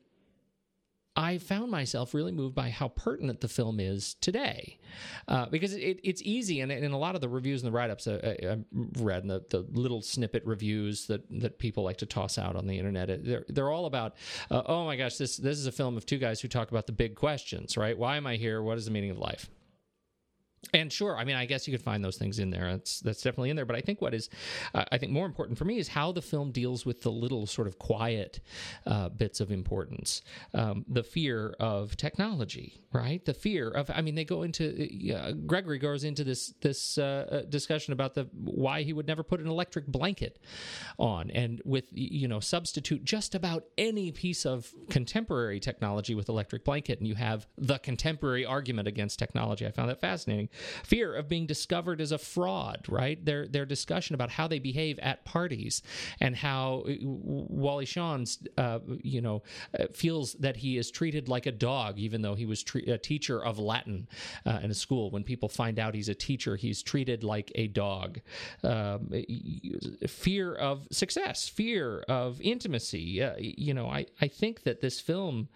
I 1.15 1.37
found 1.37 1.69
myself 1.69 2.13
really 2.13 2.31
moved 2.31 2.55
by 2.55 2.69
how 2.69 2.87
pertinent 2.87 3.41
the 3.41 3.47
film 3.47 3.79
is 3.79 4.15
today, 4.15 4.79
uh, 5.27 5.45
because 5.45 5.73
it, 5.73 5.99
it's 6.03 6.21
easy, 6.23 6.61
and 6.61 6.71
in 6.71 6.91
a 6.91 6.97
lot 6.97 7.13
of 7.13 7.21
the 7.21 7.29
reviews 7.29 7.61
and 7.61 7.71
the 7.71 7.75
write-ups 7.75 8.07
I, 8.07 8.13
I 8.13 8.57
read, 8.97 9.21
and 9.21 9.29
the, 9.29 9.43
the 9.49 9.65
little 9.71 10.01
snippet 10.01 10.43
reviews 10.45 11.05
that, 11.07 11.21
that 11.41 11.59
people 11.59 11.83
like 11.83 11.97
to 11.97 12.07
toss 12.07 12.37
out 12.37 12.55
on 12.55 12.65
the 12.65 12.77
internet, 12.79 13.23
they're 13.23 13.45
they're 13.47 13.69
all 13.69 13.85
about, 13.85 14.15
uh, 14.49 14.63
oh 14.65 14.85
my 14.85 14.95
gosh, 14.95 15.17
this 15.17 15.37
this 15.37 15.59
is 15.59 15.67
a 15.67 15.71
film 15.71 15.97
of 15.97 16.05
two 16.05 16.17
guys 16.17 16.41
who 16.41 16.47
talk 16.47 16.71
about 16.71 16.87
the 16.87 16.93
big 16.93 17.15
questions, 17.15 17.77
right? 17.77 17.97
Why 17.97 18.17
am 18.17 18.25
I 18.25 18.37
here? 18.37 18.63
What 18.63 18.77
is 18.77 18.85
the 18.85 18.91
meaning 18.91 19.11
of 19.11 19.19
life? 19.19 19.49
And 20.73 20.91
sure, 20.91 21.17
I 21.17 21.23
mean, 21.23 21.35
I 21.35 21.45
guess 21.45 21.67
you 21.67 21.73
could 21.73 21.83
find 21.83 22.03
those 22.03 22.17
things 22.17 22.39
in 22.39 22.49
there. 22.49 22.71
That's 22.71 22.99
that's 23.01 23.21
definitely 23.21 23.49
in 23.49 23.55
there. 23.55 23.65
But 23.65 23.75
I 23.75 23.81
think 23.81 24.01
what 24.01 24.13
is, 24.13 24.29
uh, 24.73 24.85
I 24.91 24.97
think 24.97 25.11
more 25.11 25.25
important 25.25 25.57
for 25.57 25.65
me 25.65 25.77
is 25.77 25.89
how 25.89 26.11
the 26.11 26.21
film 26.21 26.51
deals 26.51 26.85
with 26.85 27.01
the 27.01 27.11
little 27.11 27.45
sort 27.45 27.67
of 27.67 27.77
quiet 27.79 28.39
uh, 28.85 29.09
bits 29.09 29.39
of 29.39 29.51
importance. 29.51 30.21
Um, 30.53 30.85
the 30.87 31.03
fear 31.03 31.55
of 31.59 31.97
technology, 31.97 32.81
right? 32.93 33.23
The 33.23 33.33
fear 33.33 33.69
of, 33.69 33.91
I 33.93 34.01
mean, 34.01 34.15
they 34.15 34.25
go 34.25 34.43
into 34.43 34.87
uh, 35.13 35.33
Gregory 35.33 35.79
goes 35.79 36.03
into 36.03 36.23
this 36.23 36.53
this 36.61 36.97
uh, 36.97 37.27
uh, 37.31 37.41
discussion 37.49 37.93
about 37.93 38.13
the 38.13 38.29
why 38.33 38.83
he 38.83 38.93
would 38.93 39.07
never 39.07 39.23
put 39.23 39.39
an 39.39 39.47
electric 39.47 39.87
blanket 39.87 40.39
on, 40.97 41.29
and 41.31 41.61
with 41.65 41.85
you 41.91 42.27
know 42.27 42.39
substitute 42.39 43.03
just 43.03 43.35
about 43.35 43.65
any 43.77 44.11
piece 44.11 44.45
of 44.45 44.73
contemporary 44.89 45.59
technology 45.59 46.15
with 46.15 46.29
electric 46.29 46.63
blanket, 46.63 46.99
and 46.99 47.07
you 47.07 47.15
have 47.15 47.47
the 47.57 47.77
contemporary 47.79 48.45
argument 48.45 48.87
against 48.87 49.19
technology. 49.19 49.65
I 49.65 49.71
found 49.71 49.89
that 49.89 49.99
fascinating 49.99 50.49
fear 50.83 51.13
of 51.13 51.27
being 51.27 51.45
discovered 51.45 52.01
as 52.01 52.11
a 52.11 52.17
fraud, 52.17 52.85
right? 52.87 53.23
Their 53.23 53.47
their 53.47 53.65
discussion 53.65 54.15
about 54.15 54.29
how 54.31 54.47
they 54.47 54.59
behave 54.59 54.99
at 54.99 55.25
parties 55.25 55.81
and 56.19 56.35
how 56.35 56.85
uh, 56.87 56.93
Wally 57.01 57.85
Shawn's, 57.85 58.39
uh, 58.57 58.79
you 59.01 59.21
know, 59.21 59.43
uh, 59.79 59.85
feels 59.93 60.33
that 60.33 60.57
he 60.57 60.77
is 60.77 60.91
treated 60.91 61.27
like 61.27 61.45
a 61.45 61.51
dog, 61.51 61.99
even 61.99 62.21
though 62.21 62.35
he 62.35 62.45
was 62.45 62.63
tre- 62.63 62.85
a 62.85 62.97
teacher 62.97 63.43
of 63.43 63.59
Latin 63.59 64.07
uh, 64.45 64.59
in 64.61 64.71
a 64.71 64.73
school. 64.73 65.11
When 65.11 65.23
people 65.23 65.49
find 65.49 65.79
out 65.79 65.95
he's 65.95 66.09
a 66.09 66.15
teacher, 66.15 66.55
he's 66.55 66.83
treated 66.83 67.23
like 67.23 67.51
a 67.55 67.67
dog. 67.67 68.19
Um, 68.63 69.11
fear 70.07 70.55
of 70.55 70.87
success, 70.91 71.47
fear 71.47 72.03
of 72.07 72.41
intimacy. 72.41 73.21
Uh, 73.21 73.35
you 73.37 73.73
know, 73.73 73.87
I 73.87 74.05
I 74.21 74.27
think 74.27 74.63
that 74.63 74.81
this 74.81 74.99
film. 74.99 75.49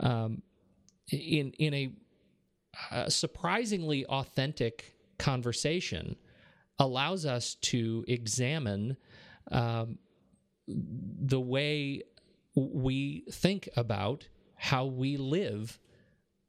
Um, 0.00 0.42
in 1.12 1.52
in 1.58 1.74
a 1.74 1.92
a 2.90 3.10
surprisingly 3.10 4.04
authentic 4.06 4.96
conversation 5.18 6.16
allows 6.78 7.24
us 7.24 7.54
to 7.54 8.04
examine 8.06 8.96
um, 9.50 9.98
the 10.66 11.40
way 11.40 12.02
we 12.54 13.24
think 13.30 13.68
about 13.76 14.28
how 14.54 14.86
we 14.86 15.16
live 15.16 15.78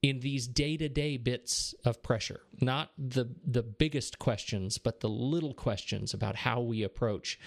in 0.03 0.19
these 0.19 0.47
day-to-day 0.47 1.17
bits 1.17 1.73
of 1.83 2.03
pressure. 2.03 2.41
Not 2.61 2.91
the 2.97 3.29
the 3.45 3.63
biggest 3.63 4.19
questions 4.19 4.77
but 4.77 4.99
the 4.99 5.09
little 5.09 5.53
questions 5.53 6.13
about 6.13 6.35
how 6.35 6.61
we 6.61 6.83
approach 6.83 7.39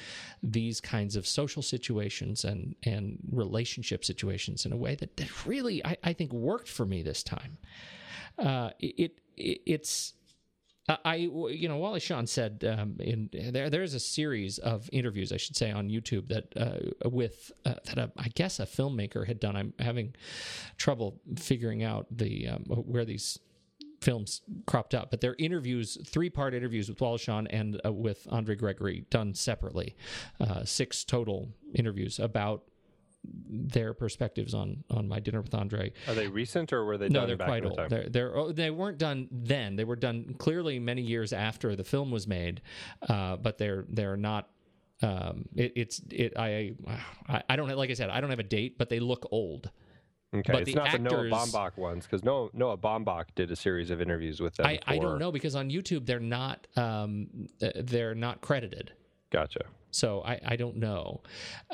these 0.42 0.80
kinds 0.80 1.16
of 1.16 1.26
social 1.26 1.62
situations 1.62 2.44
and 2.44 2.74
and 2.82 3.18
relationship 3.30 4.04
situations 4.04 4.66
in 4.66 4.72
a 4.72 4.76
way 4.76 4.96
that, 4.96 5.46
really 5.46 5.84
I, 5.84 5.96
I 6.02 6.12
think 6.12 6.32
worked 6.32 6.68
for 6.68 6.84
me 6.84 7.02
this 7.02 7.22
time 7.22 7.58
uh, 8.40 8.70
it, 8.78 9.20
it 9.36 9.60
it's 9.66 10.14
I, 11.04 11.14
you 11.16 11.68
know, 11.68 11.76
Wally 11.76 12.00
Shawn 12.00 12.26
said 12.26 12.64
um, 12.66 12.96
in 12.98 13.30
there. 13.52 13.70
There's 13.70 13.94
a 13.94 14.00
series 14.00 14.58
of 14.58 14.88
interviews, 14.92 15.32
I 15.32 15.36
should 15.36 15.56
say, 15.56 15.70
on 15.70 15.88
YouTube 15.88 16.28
that 16.28 16.52
uh, 16.56 17.08
with 17.08 17.52
uh, 17.64 17.74
that 17.84 17.98
a, 17.98 18.10
I 18.16 18.28
guess 18.28 18.58
a 18.58 18.66
filmmaker 18.66 19.26
had 19.26 19.40
done. 19.40 19.56
I'm 19.56 19.72
having 19.78 20.14
trouble 20.78 21.20
figuring 21.36 21.82
out 21.82 22.06
the 22.10 22.48
um, 22.48 22.64
where 22.64 23.04
these 23.04 23.38
films 24.00 24.40
cropped 24.66 24.94
up, 24.94 25.10
but 25.10 25.20
they're 25.20 25.36
interviews, 25.38 25.98
three 26.06 26.30
part 26.30 26.54
interviews 26.54 26.88
with 26.88 27.00
Wally 27.00 27.18
Shawn 27.18 27.46
and 27.48 27.80
uh, 27.84 27.92
with 27.92 28.26
Andre 28.30 28.56
Gregory 28.56 29.04
done 29.10 29.34
separately, 29.34 29.94
uh, 30.40 30.64
six 30.64 31.04
total 31.04 31.50
interviews 31.74 32.18
about 32.18 32.64
their 33.24 33.92
perspectives 33.94 34.54
on 34.54 34.84
on 34.90 35.08
my 35.08 35.20
dinner 35.20 35.40
with 35.40 35.54
Andre. 35.54 35.92
Are 36.08 36.14
they 36.14 36.28
recent 36.28 36.72
or 36.72 36.84
were 36.84 36.98
they? 36.98 37.08
No, 37.08 37.26
they're 37.26 37.36
quite 37.36 37.64
old. 37.64 37.76
The 37.76 37.86
they're, 37.88 38.08
they're 38.08 38.36
oh, 38.36 38.52
they 38.52 38.70
weren't 38.70 38.98
done 38.98 39.28
then. 39.30 39.76
They 39.76 39.84
were 39.84 39.96
done 39.96 40.34
clearly 40.38 40.78
many 40.78 41.02
years 41.02 41.32
after 41.32 41.76
the 41.76 41.84
film 41.84 42.10
was 42.10 42.26
made, 42.26 42.62
uh, 43.08 43.36
but 43.36 43.58
they're 43.58 43.84
they're 43.88 44.16
not. 44.16 44.48
Um, 45.02 45.46
it, 45.54 45.72
it's 45.76 46.00
it. 46.10 46.34
I, 46.36 46.74
I 47.28 47.42
I 47.48 47.56
don't 47.56 47.68
like 47.76 47.90
I 47.90 47.94
said 47.94 48.10
I 48.10 48.20
don't 48.20 48.30
have 48.30 48.38
a 48.38 48.44
date, 48.44 48.78
but 48.78 48.88
they 48.88 49.00
look 49.00 49.26
old. 49.30 49.70
Okay, 50.32 50.52
but 50.52 50.62
it's 50.62 50.74
not 50.76 50.86
actors, 50.86 51.02
the 51.02 51.16
Noah 51.16 51.28
Baumbach 51.28 51.76
ones 51.76 52.06
because 52.06 52.22
Noah, 52.22 52.50
Noah 52.52 52.78
Baumbach 52.78 53.26
did 53.34 53.50
a 53.50 53.56
series 53.56 53.90
of 53.90 54.00
interviews 54.00 54.40
with 54.40 54.54
them. 54.54 54.66
I, 54.66 54.78
I 54.86 54.98
don't 54.98 55.18
know 55.18 55.32
because 55.32 55.56
on 55.56 55.70
YouTube 55.70 56.06
they're 56.06 56.20
not 56.20 56.68
um, 56.76 57.48
they're 57.58 58.14
not 58.14 58.40
credited. 58.40 58.92
Gotcha. 59.30 59.64
So 59.90 60.22
I, 60.22 60.38
I 60.46 60.56
don't 60.56 60.76
know. 60.76 61.22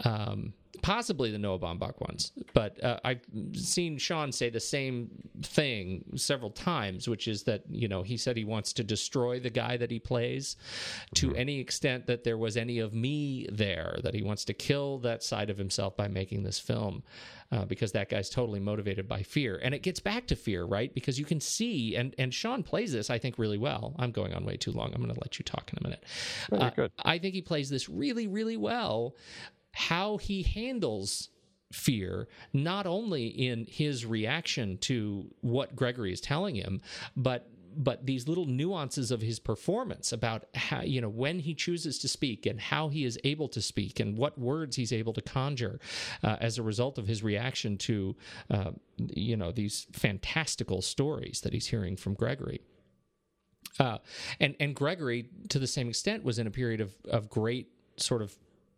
Um, 0.04 0.54
possibly 0.82 1.30
the 1.30 1.38
Noah 1.38 1.58
Baumbach 1.58 2.00
ones, 2.00 2.32
but 2.54 2.82
uh, 2.82 2.98
I've 3.04 3.20
seen 3.52 3.98
Shawn 3.98 4.32
say 4.32 4.50
the 4.50 4.60
same 4.60 5.10
thing 5.42 6.04
several 6.16 6.50
times, 6.50 7.08
which 7.08 7.28
is 7.28 7.42
that 7.44 7.62
you 7.70 7.88
know 7.88 8.02
he 8.02 8.16
said 8.16 8.36
he 8.36 8.44
wants 8.44 8.72
to 8.74 8.84
destroy 8.84 9.40
the 9.40 9.50
guy 9.50 9.76
that 9.76 9.90
he 9.90 9.98
plays 9.98 10.56
to 11.14 11.28
mm-hmm. 11.28 11.38
any 11.38 11.60
extent 11.60 12.06
that 12.06 12.24
there 12.24 12.38
was 12.38 12.56
any 12.56 12.78
of 12.78 12.94
me 12.94 13.48
there, 13.52 13.98
that 14.02 14.14
he 14.14 14.22
wants 14.22 14.44
to 14.46 14.54
kill 14.54 14.98
that 14.98 15.22
side 15.22 15.50
of 15.50 15.58
himself 15.58 15.96
by 15.96 16.08
making 16.08 16.42
this 16.42 16.58
film. 16.58 17.02
Uh, 17.52 17.64
because 17.64 17.92
that 17.92 18.08
guy's 18.08 18.28
totally 18.28 18.58
motivated 18.58 19.06
by 19.06 19.22
fear, 19.22 19.60
and 19.62 19.72
it 19.72 19.80
gets 19.80 20.00
back 20.00 20.26
to 20.26 20.34
fear, 20.34 20.64
right? 20.64 20.92
Because 20.92 21.16
you 21.16 21.24
can 21.24 21.40
see, 21.40 21.94
and 21.94 22.12
and 22.18 22.34
Shawn 22.34 22.64
plays 22.64 22.92
this, 22.92 23.08
I 23.08 23.18
think, 23.18 23.38
really 23.38 23.56
well. 23.56 23.94
I'm 24.00 24.10
going 24.10 24.34
on 24.34 24.44
way 24.44 24.56
too 24.56 24.72
long. 24.72 24.92
I'm 24.92 25.00
going 25.00 25.14
to 25.14 25.20
let 25.20 25.38
you 25.38 25.44
talk 25.44 25.70
in 25.72 25.78
a 25.78 25.82
minute. 25.84 26.04
Uh, 26.50 26.88
I 27.04 27.18
think 27.18 27.34
he 27.34 27.42
plays 27.42 27.70
this 27.70 27.88
really, 27.88 28.26
really 28.26 28.56
well 28.56 29.14
how 29.76 30.16
he 30.16 30.42
handles 30.42 31.28
fear, 31.70 32.28
not 32.54 32.86
only 32.86 33.26
in 33.26 33.66
his 33.68 34.06
reaction 34.06 34.78
to 34.78 35.30
what 35.42 35.76
Gregory 35.76 36.12
is 36.12 36.20
telling 36.20 36.54
him, 36.54 36.80
but 37.14 37.50
but 37.78 38.06
these 38.06 38.26
little 38.26 38.46
nuances 38.46 39.10
of 39.10 39.20
his 39.20 39.38
performance 39.38 40.10
about 40.10 40.44
how 40.54 40.80
you 40.80 40.98
know 40.98 41.10
when 41.10 41.40
he 41.40 41.52
chooses 41.52 41.98
to 41.98 42.08
speak 42.08 42.46
and 42.46 42.58
how 42.58 42.88
he 42.88 43.04
is 43.04 43.18
able 43.22 43.48
to 43.48 43.60
speak 43.60 44.00
and 44.00 44.16
what 44.16 44.38
words 44.38 44.76
he's 44.76 44.94
able 44.94 45.12
to 45.12 45.20
conjure 45.20 45.78
uh, 46.24 46.36
as 46.40 46.56
a 46.56 46.62
result 46.62 46.96
of 46.96 47.06
his 47.06 47.22
reaction 47.22 47.76
to 47.76 48.16
uh, 48.48 48.70
you 48.96 49.36
know 49.36 49.52
these 49.52 49.86
fantastical 49.92 50.80
stories 50.80 51.42
that 51.42 51.52
he's 51.52 51.66
hearing 51.66 51.96
from 51.96 52.14
Gregory. 52.14 52.62
Uh, 53.78 53.98
and 54.40 54.56
and 54.58 54.74
Gregory, 54.74 55.28
to 55.50 55.58
the 55.58 55.66
same 55.66 55.90
extent, 55.90 56.24
was 56.24 56.38
in 56.38 56.46
a 56.46 56.50
period 56.50 56.80
of 56.80 56.94
of 57.10 57.28
great 57.28 57.68
sort 57.98 58.22
of 58.22 58.34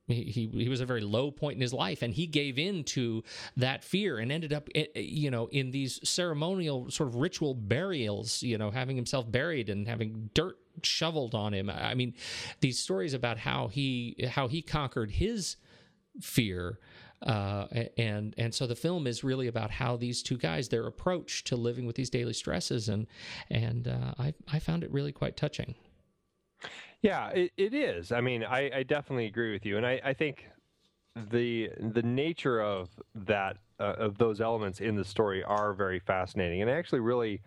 he, 0.09 0.49
he 0.53 0.69
was 0.69 0.81
a 0.81 0.87
very 0.87 1.01
low 1.01 1.31
point 1.31 1.57
in 1.57 1.61
his 1.61 1.73
life 1.73 2.03
and 2.03 2.15
he 2.15 2.27
gave 2.27 2.59
in 2.59 2.85
to 2.85 3.23
that 3.57 3.85
fear 3.85 4.19
and 4.19 4.33
ended 4.33 4.53
up 4.53 4.69
eh, 4.75 4.87
eh, 4.95 5.01
you 5.01 5.31
know 5.31 5.47
in 5.49 5.71
these 5.71 6.01
ceremonial 6.09 6.91
sort 6.91 7.09
of 7.09 7.17
ritual 7.17 7.55
burials 7.55 8.43
you 8.43 8.59
know 8.59 8.71
having 8.71 8.97
himself 8.97 9.31
buried 9.31 9.69
and 9.69 9.87
having 9.87 10.31
dirt 10.35 10.57
shoveled 10.83 11.35
on 11.35 11.53
him 11.53 11.69
i 11.69 11.95
mean 11.95 12.15
these 12.61 12.79
stories 12.79 13.13
about 13.13 13.39
how 13.39 13.69
he 13.69 14.17
how 14.31 14.49
he 14.49 14.63
conquered 14.63 15.11
his 15.11 15.57
fear 16.21 16.79
uh, 17.23 17.67
and 17.97 18.33
and 18.39 18.55
so 18.55 18.65
the 18.67 18.77
film 18.77 19.07
is 19.07 19.25
really 19.25 19.49
about 19.49 19.73
how 19.73 19.97
these 19.97 20.23
two 20.23 20.37
guys 20.37 20.69
their 20.69 20.87
approach 20.87 21.43
to 21.43 21.57
living 21.57 21.85
with 21.85 21.97
these 21.97 22.11
daily 22.11 22.33
stresses 22.33 22.89
and 22.89 23.09
and 23.51 23.89
uh, 23.89 24.15
I 24.19 24.35
I 24.53 24.61
found 24.61 24.85
it 24.85 24.93
really 24.93 25.11
quite 25.11 25.37
touching. 25.37 25.75
Yeah, 27.03 27.29
it, 27.29 27.53
it 27.57 27.75
is. 27.75 28.11
I 28.13 28.21
mean, 28.21 28.45
I, 28.45 28.79
I 28.79 28.83
definitely 28.83 29.27
agree 29.27 29.53
with 29.53 29.65
you, 29.65 29.77
and 29.77 29.87
I, 29.87 30.01
I 30.05 30.13
think 30.15 30.49
the 31.31 31.71
the 31.79 32.03
nature 32.03 32.61
of 32.61 32.89
that 33.15 33.57
uh, 33.81 33.95
of 33.99 34.19
those 34.19 34.41
elements 34.41 34.81
in 34.81 34.97
the 34.97 35.05
story 35.05 35.43
are 35.45 35.73
very 35.73 36.01
fascinating, 36.01 36.61
and 36.63 36.71
I 36.71 36.75
actually 36.75 37.01
really 37.01 37.41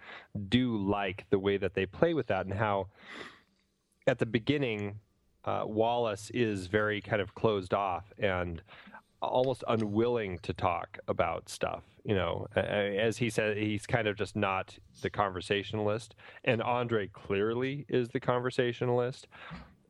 do 0.49 0.77
like 0.77 1.25
the 1.29 1.39
way 1.39 1.57
that 1.57 1.73
they 1.73 1.85
play 1.85 2.13
with 2.13 2.27
that 2.27 2.45
and 2.45 2.53
how 2.53 2.87
at 4.07 4.19
the 4.19 4.25
beginning 4.25 4.99
uh, 5.45 5.63
Wallace 5.65 6.29
is 6.31 6.67
very 6.67 7.01
kind 7.01 7.21
of 7.21 7.33
closed 7.33 7.73
off 7.73 8.13
and 8.17 8.61
almost 9.21 9.63
unwilling 9.67 10.39
to 10.39 10.53
talk 10.53 10.97
about 11.07 11.49
stuff. 11.49 11.83
You 12.03 12.15
know, 12.15 12.47
as 12.55 13.17
he 13.17 13.29
said, 13.29 13.57
he's 13.57 13.85
kind 13.85 14.07
of 14.07 14.17
just 14.17 14.35
not 14.35 14.77
the 15.01 15.09
conversationalist, 15.09 16.15
and 16.43 16.61
Andre 16.61 17.07
clearly 17.07 17.85
is 17.89 18.09
the 18.09 18.19
conversationalist. 18.19 19.27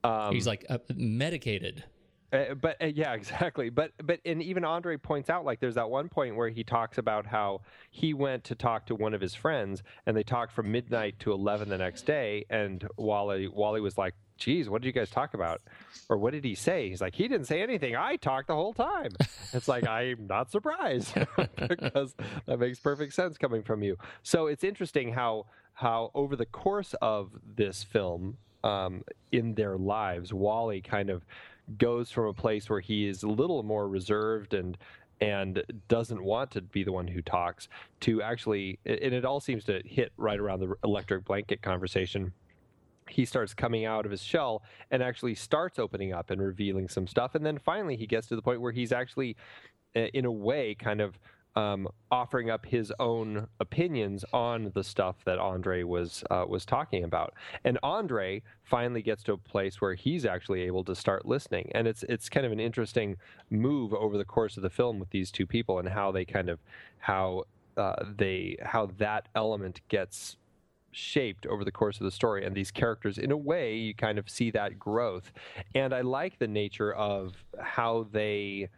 Um, 0.03 0.33
he's 0.33 0.47
like 0.47 0.65
uh, 0.69 0.79
medicated. 0.95 1.85
Uh, 2.33 2.53
but 2.53 2.81
uh, 2.81 2.85
yeah, 2.85 3.13
exactly. 3.13 3.69
But 3.69 3.91
but 4.03 4.19
and 4.25 4.41
even 4.41 4.63
Andre 4.63 4.97
points 4.97 5.29
out 5.29 5.45
like 5.45 5.59
there's 5.59 5.75
that 5.75 5.89
one 5.89 6.09
point 6.09 6.35
where 6.35 6.49
he 6.49 6.63
talks 6.63 6.97
about 6.97 7.25
how 7.25 7.61
he 7.89 8.13
went 8.13 8.43
to 8.45 8.55
talk 8.55 8.85
to 8.87 8.95
one 8.95 9.13
of 9.13 9.21
his 9.21 9.35
friends 9.35 9.83
and 10.05 10.15
they 10.15 10.23
talked 10.23 10.51
from 10.51 10.71
midnight 10.71 11.19
to 11.19 11.31
eleven 11.31 11.69
the 11.69 11.77
next 11.77 12.05
day, 12.05 12.45
and 12.49 12.87
Wally 12.97 13.47
Wally 13.47 13.81
was 13.81 13.97
like, 13.97 14.15
geez, 14.41 14.69
what 14.69 14.81
did 14.81 14.87
you 14.87 14.91
guys 14.91 15.09
talk 15.09 15.33
about? 15.35 15.61
Or 16.09 16.17
what 16.17 16.33
did 16.33 16.43
he 16.43 16.55
say? 16.55 16.89
He's 16.89 16.99
like, 16.99 17.13
he 17.13 17.27
didn't 17.27 17.45
say 17.45 17.61
anything. 17.61 17.95
I 17.95 18.15
talked 18.15 18.47
the 18.47 18.55
whole 18.55 18.73
time. 18.73 19.11
It's 19.53 19.67
like, 19.67 19.87
I'm 19.87 20.27
not 20.27 20.51
surprised 20.51 21.13
because 21.67 22.15
that 22.47 22.59
makes 22.59 22.79
perfect 22.79 23.13
sense 23.13 23.37
coming 23.37 23.61
from 23.61 23.83
you. 23.83 23.97
So 24.23 24.47
it's 24.47 24.63
interesting 24.63 25.13
how, 25.13 25.45
how 25.73 26.09
over 26.15 26.35
the 26.35 26.47
course 26.47 26.95
of 27.01 27.31
this 27.55 27.83
film, 27.83 28.37
um, 28.63 29.03
in 29.31 29.53
their 29.53 29.77
lives, 29.77 30.33
Wally 30.33 30.81
kind 30.81 31.09
of 31.09 31.25
goes 31.77 32.11
from 32.11 32.25
a 32.25 32.33
place 32.33 32.69
where 32.69 32.79
he 32.79 33.07
is 33.07 33.23
a 33.23 33.27
little 33.27 33.63
more 33.63 33.87
reserved 33.87 34.53
and 34.53 34.77
and 35.21 35.61
doesn't 35.87 36.23
want 36.23 36.49
to 36.49 36.61
be 36.61 36.83
the 36.83 36.91
one 36.91 37.07
who 37.07 37.21
talks 37.21 37.69
to 37.99 38.21
actually 38.21 38.79
and 38.85 39.13
it 39.13 39.23
all 39.23 39.39
seems 39.39 39.63
to 39.63 39.79
hit 39.85 40.11
right 40.17 40.39
around 40.39 40.59
the 40.59 40.73
electric 40.83 41.23
blanket 41.23 41.61
conversation 41.61 42.33
he 43.11 43.25
starts 43.25 43.53
coming 43.53 43.85
out 43.85 44.05
of 44.05 44.11
his 44.11 44.23
shell 44.23 44.63
and 44.89 45.03
actually 45.03 45.35
starts 45.35 45.79
opening 45.79 46.13
up 46.13 46.29
and 46.29 46.41
revealing 46.41 46.87
some 46.87 47.07
stuff 47.07 47.35
and 47.35 47.45
then 47.45 47.57
finally 47.57 47.95
he 47.95 48.07
gets 48.07 48.27
to 48.27 48.35
the 48.35 48.41
point 48.41 48.61
where 48.61 48.71
he's 48.71 48.91
actually 48.91 49.35
in 49.93 50.25
a 50.25 50.31
way 50.31 50.75
kind 50.75 51.01
of 51.01 51.19
um, 51.55 51.87
offering 52.09 52.49
up 52.49 52.65
his 52.65 52.93
own 52.99 53.47
opinions 53.59 54.23
on 54.31 54.71
the 54.73 54.83
stuff 54.83 55.17
that 55.25 55.37
Andre 55.37 55.83
was 55.83 56.23
uh, 56.29 56.45
was 56.47 56.65
talking 56.65 57.03
about. 57.03 57.33
And 57.65 57.77
Andre 57.83 58.41
finally 58.63 59.01
gets 59.01 59.23
to 59.23 59.33
a 59.33 59.37
place 59.37 59.81
where 59.81 59.93
he's 59.93 60.25
actually 60.25 60.61
able 60.61 60.83
to 60.85 60.95
start 60.95 61.25
listening. 61.25 61.69
And 61.75 61.87
it's 61.87 62.03
it's 62.03 62.29
kind 62.29 62.45
of 62.45 62.51
an 62.51 62.59
interesting 62.59 63.17
move 63.49 63.93
over 63.93 64.17
the 64.17 64.25
course 64.25 64.55
of 64.57 64.63
the 64.63 64.69
film 64.69 64.99
with 64.99 65.09
these 65.09 65.31
two 65.31 65.45
people 65.45 65.79
and 65.79 65.89
how 65.89 66.11
they 66.11 66.25
kind 66.25 66.49
of 66.49 66.59
how 66.99 67.43
uh, 67.75 67.95
they 68.17 68.57
how 68.63 68.85
that 68.97 69.27
element 69.35 69.81
gets 69.89 70.37
shaped 70.91 71.45
over 71.45 71.63
the 71.63 71.71
course 71.71 71.97
of 71.99 72.03
the 72.03 72.11
story 72.11 72.45
and 72.45 72.55
these 72.55 72.71
characters 72.71 73.17
in 73.17 73.31
a 73.31 73.37
way 73.37 73.75
you 73.75 73.93
kind 73.93 74.19
of 74.19 74.29
see 74.29 74.51
that 74.51 74.77
growth 74.77 75.31
and 75.73 75.93
i 75.93 76.01
like 76.01 76.37
the 76.39 76.47
nature 76.47 76.93
of 76.93 77.43
how 77.59 78.07
they 78.11 78.69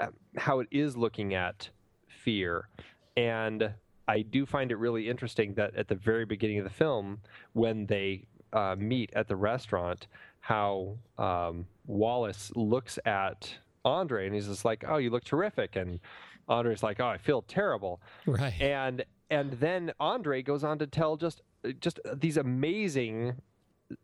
uh, 0.00 0.08
how 0.36 0.60
it 0.60 0.68
is 0.70 0.96
looking 0.96 1.34
at 1.34 1.70
fear. 2.06 2.68
And 3.16 3.70
I 4.06 4.22
do 4.22 4.46
find 4.46 4.70
it 4.70 4.76
really 4.76 5.08
interesting 5.08 5.54
that 5.54 5.74
at 5.74 5.88
the 5.88 5.94
very 5.94 6.24
beginning 6.24 6.58
of 6.58 6.64
the 6.64 6.70
film, 6.70 7.20
when 7.52 7.86
they 7.86 8.24
uh, 8.52 8.76
meet 8.78 9.10
at 9.14 9.28
the 9.28 9.36
restaurant, 9.36 10.06
how 10.40 10.96
um, 11.18 11.66
Wallace 11.86 12.52
looks 12.54 12.98
at 13.04 13.52
Andre 13.84 14.26
and 14.26 14.34
he's 14.34 14.46
just 14.46 14.64
like, 14.64 14.84
"Oh, 14.86 14.98
you 14.98 15.10
look 15.10 15.24
terrific," 15.24 15.76
and 15.76 16.00
Andre's 16.48 16.82
like, 16.82 17.00
"Oh, 17.00 17.08
I 17.08 17.18
feel 17.18 17.42
terrible." 17.42 18.00
Right. 18.26 18.60
And 18.60 19.04
and 19.30 19.52
then 19.52 19.92
Andre 20.00 20.42
goes 20.42 20.64
on 20.64 20.78
to 20.78 20.86
tell 20.86 21.16
just 21.16 21.42
just 21.80 22.00
these 22.14 22.36
amazing 22.36 23.36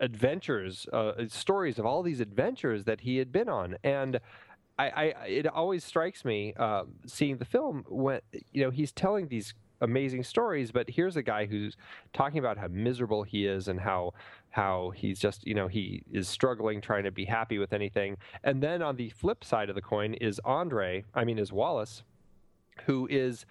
adventures, 0.00 0.86
uh, 0.92 1.12
stories 1.28 1.78
of 1.78 1.86
all 1.86 2.02
these 2.02 2.20
adventures 2.20 2.84
that 2.84 3.00
he 3.00 3.18
had 3.18 3.30
been 3.30 3.48
on, 3.48 3.76
and 3.84 4.20
I, 4.78 4.88
I 4.88 5.26
it 5.26 5.46
always 5.46 5.84
strikes 5.84 6.24
me 6.24 6.54
uh, 6.56 6.84
seeing 7.06 7.38
the 7.38 7.44
film 7.44 7.84
when 7.88 8.20
you 8.52 8.64
know 8.64 8.70
he's 8.70 8.92
telling 8.92 9.28
these 9.28 9.54
amazing 9.80 10.24
stories, 10.24 10.72
but 10.72 10.88
here's 10.88 11.16
a 11.16 11.22
guy 11.22 11.46
who's 11.46 11.76
talking 12.12 12.38
about 12.38 12.58
how 12.58 12.68
miserable 12.68 13.22
he 13.22 13.46
is 13.46 13.68
and 13.68 13.80
how 13.80 14.14
how 14.50 14.90
he's 14.90 15.18
just 15.18 15.46
you 15.46 15.54
know 15.54 15.68
he 15.68 16.02
is 16.12 16.28
struggling 16.28 16.80
trying 16.80 17.04
to 17.04 17.10
be 17.10 17.24
happy 17.24 17.58
with 17.58 17.72
anything. 17.72 18.16
And 18.42 18.62
then 18.62 18.82
on 18.82 18.96
the 18.96 19.10
flip 19.10 19.44
side 19.44 19.68
of 19.68 19.74
the 19.74 19.82
coin 19.82 20.14
is 20.14 20.40
Andre, 20.44 21.04
I 21.14 21.24
mean 21.24 21.38
is 21.38 21.52
Wallace, 21.52 22.02
who 22.86 23.06
is 23.10 23.46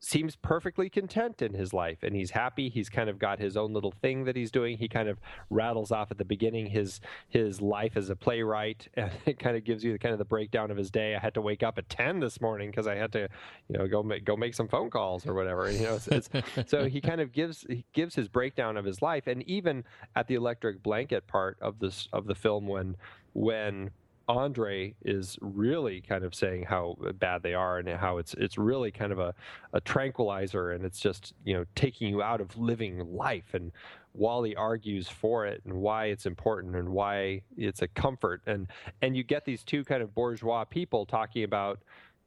seems 0.00 0.36
perfectly 0.36 0.88
content 0.88 1.42
in 1.42 1.54
his 1.54 1.72
life 1.72 1.98
and 2.02 2.14
he's 2.14 2.30
happy. 2.30 2.68
He's 2.68 2.88
kind 2.88 3.08
of 3.08 3.18
got 3.18 3.38
his 3.38 3.56
own 3.56 3.72
little 3.72 3.92
thing 3.92 4.24
that 4.24 4.36
he's 4.36 4.50
doing. 4.50 4.78
He 4.78 4.88
kind 4.88 5.08
of 5.08 5.18
rattles 5.50 5.90
off 5.90 6.10
at 6.10 6.18
the 6.18 6.24
beginning 6.24 6.66
his 6.66 7.00
his 7.28 7.60
life 7.60 7.96
as 7.96 8.10
a 8.10 8.16
playwright 8.16 8.88
and 8.94 9.10
it 9.26 9.38
kind 9.38 9.56
of 9.56 9.64
gives 9.64 9.82
you 9.82 9.92
the 9.92 9.98
kind 9.98 10.12
of 10.12 10.18
the 10.18 10.24
breakdown 10.24 10.70
of 10.70 10.76
his 10.76 10.90
day. 10.90 11.16
I 11.16 11.18
had 11.18 11.34
to 11.34 11.40
wake 11.40 11.62
up 11.62 11.78
at 11.78 11.88
10 11.88 12.20
this 12.20 12.40
morning 12.40 12.70
because 12.70 12.86
i 12.86 12.94
had 12.94 13.12
to 13.12 13.28
you 13.68 13.78
know 13.78 13.86
go 13.86 14.02
make 14.02 14.24
go 14.24 14.36
make 14.36 14.54
some 14.54 14.68
phone 14.68 14.90
calls 14.90 15.26
or 15.26 15.34
whatever 15.34 15.66
and, 15.66 15.78
you 15.78 15.84
know 15.84 15.94
it's, 15.94 16.08
it's, 16.08 16.30
so 16.70 16.86
he 16.86 17.00
kind 17.00 17.20
of 17.20 17.32
gives 17.32 17.66
he 17.68 17.84
gives 17.92 18.14
his 18.14 18.28
breakdown 18.28 18.76
of 18.76 18.84
his 18.84 19.02
life 19.02 19.26
and 19.26 19.42
even 19.44 19.84
at 20.16 20.26
the 20.28 20.34
electric 20.34 20.82
blanket 20.82 21.26
part 21.26 21.56
of 21.60 21.78
this 21.78 22.08
of 22.12 22.26
the 22.26 22.34
film 22.34 22.66
when 22.66 22.96
when 23.32 23.90
Andre 24.28 24.94
is 25.02 25.38
really 25.40 26.02
kind 26.02 26.22
of 26.22 26.34
saying 26.34 26.64
how 26.64 26.96
bad 27.18 27.42
they 27.42 27.54
are 27.54 27.78
and 27.78 27.88
how 27.88 28.18
it's 28.18 28.34
it's 28.34 28.58
really 28.58 28.90
kind 28.90 29.10
of 29.10 29.18
a, 29.18 29.34
a 29.72 29.80
tranquilizer 29.80 30.72
and 30.72 30.84
it's 30.84 31.00
just 31.00 31.32
you 31.44 31.54
know 31.54 31.64
taking 31.74 32.08
you 32.08 32.22
out 32.22 32.40
of 32.40 32.56
living 32.56 32.98
life 33.14 33.54
and 33.54 33.72
Wally 34.12 34.54
argues 34.54 35.08
for 35.08 35.46
it 35.46 35.62
and 35.64 35.72
why 35.72 36.06
it's 36.06 36.26
important 36.26 36.76
and 36.76 36.90
why 36.90 37.42
it's 37.56 37.80
a 37.80 37.88
comfort 37.88 38.42
and 38.46 38.66
and 39.00 39.16
you 39.16 39.22
get 39.22 39.46
these 39.46 39.64
two 39.64 39.82
kind 39.82 40.02
of 40.02 40.14
bourgeois 40.14 40.64
people 40.64 41.06
talking 41.06 41.44
about 41.44 41.80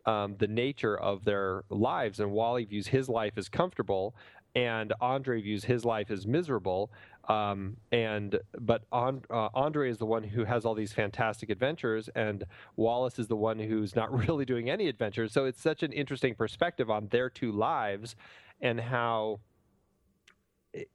um, 0.07 0.35
the 0.39 0.47
nature 0.47 0.97
of 0.97 1.23
their 1.23 1.63
lives 1.69 2.19
and 2.19 2.31
Wally 2.31 2.65
views 2.65 2.87
his 2.87 3.09
life 3.09 3.33
as 3.37 3.47
comfortable 3.47 4.15
and 4.55 4.93
Andre 4.99 5.41
views 5.41 5.63
his 5.63 5.85
life 5.85 6.11
as 6.11 6.25
miserable 6.27 6.91
um, 7.31 7.77
and 7.93 8.39
but 8.59 8.83
uh, 8.91 9.13
Andre 9.53 9.89
is 9.89 9.97
the 9.97 10.05
one 10.05 10.23
who 10.23 10.43
has 10.43 10.65
all 10.65 10.75
these 10.75 10.91
fantastic 10.91 11.49
adventures, 11.49 12.09
and 12.13 12.43
Wallace 12.75 13.19
is 13.19 13.27
the 13.27 13.37
one 13.37 13.57
who's 13.57 13.95
not 13.95 14.11
really 14.27 14.43
doing 14.43 14.69
any 14.69 14.87
adventures. 14.87 15.31
So 15.31 15.45
it's 15.45 15.61
such 15.61 15.81
an 15.81 15.93
interesting 15.93 16.35
perspective 16.35 16.89
on 16.89 17.07
their 17.07 17.29
two 17.29 17.51
lives, 17.53 18.15
and 18.59 18.81
how, 18.81 19.39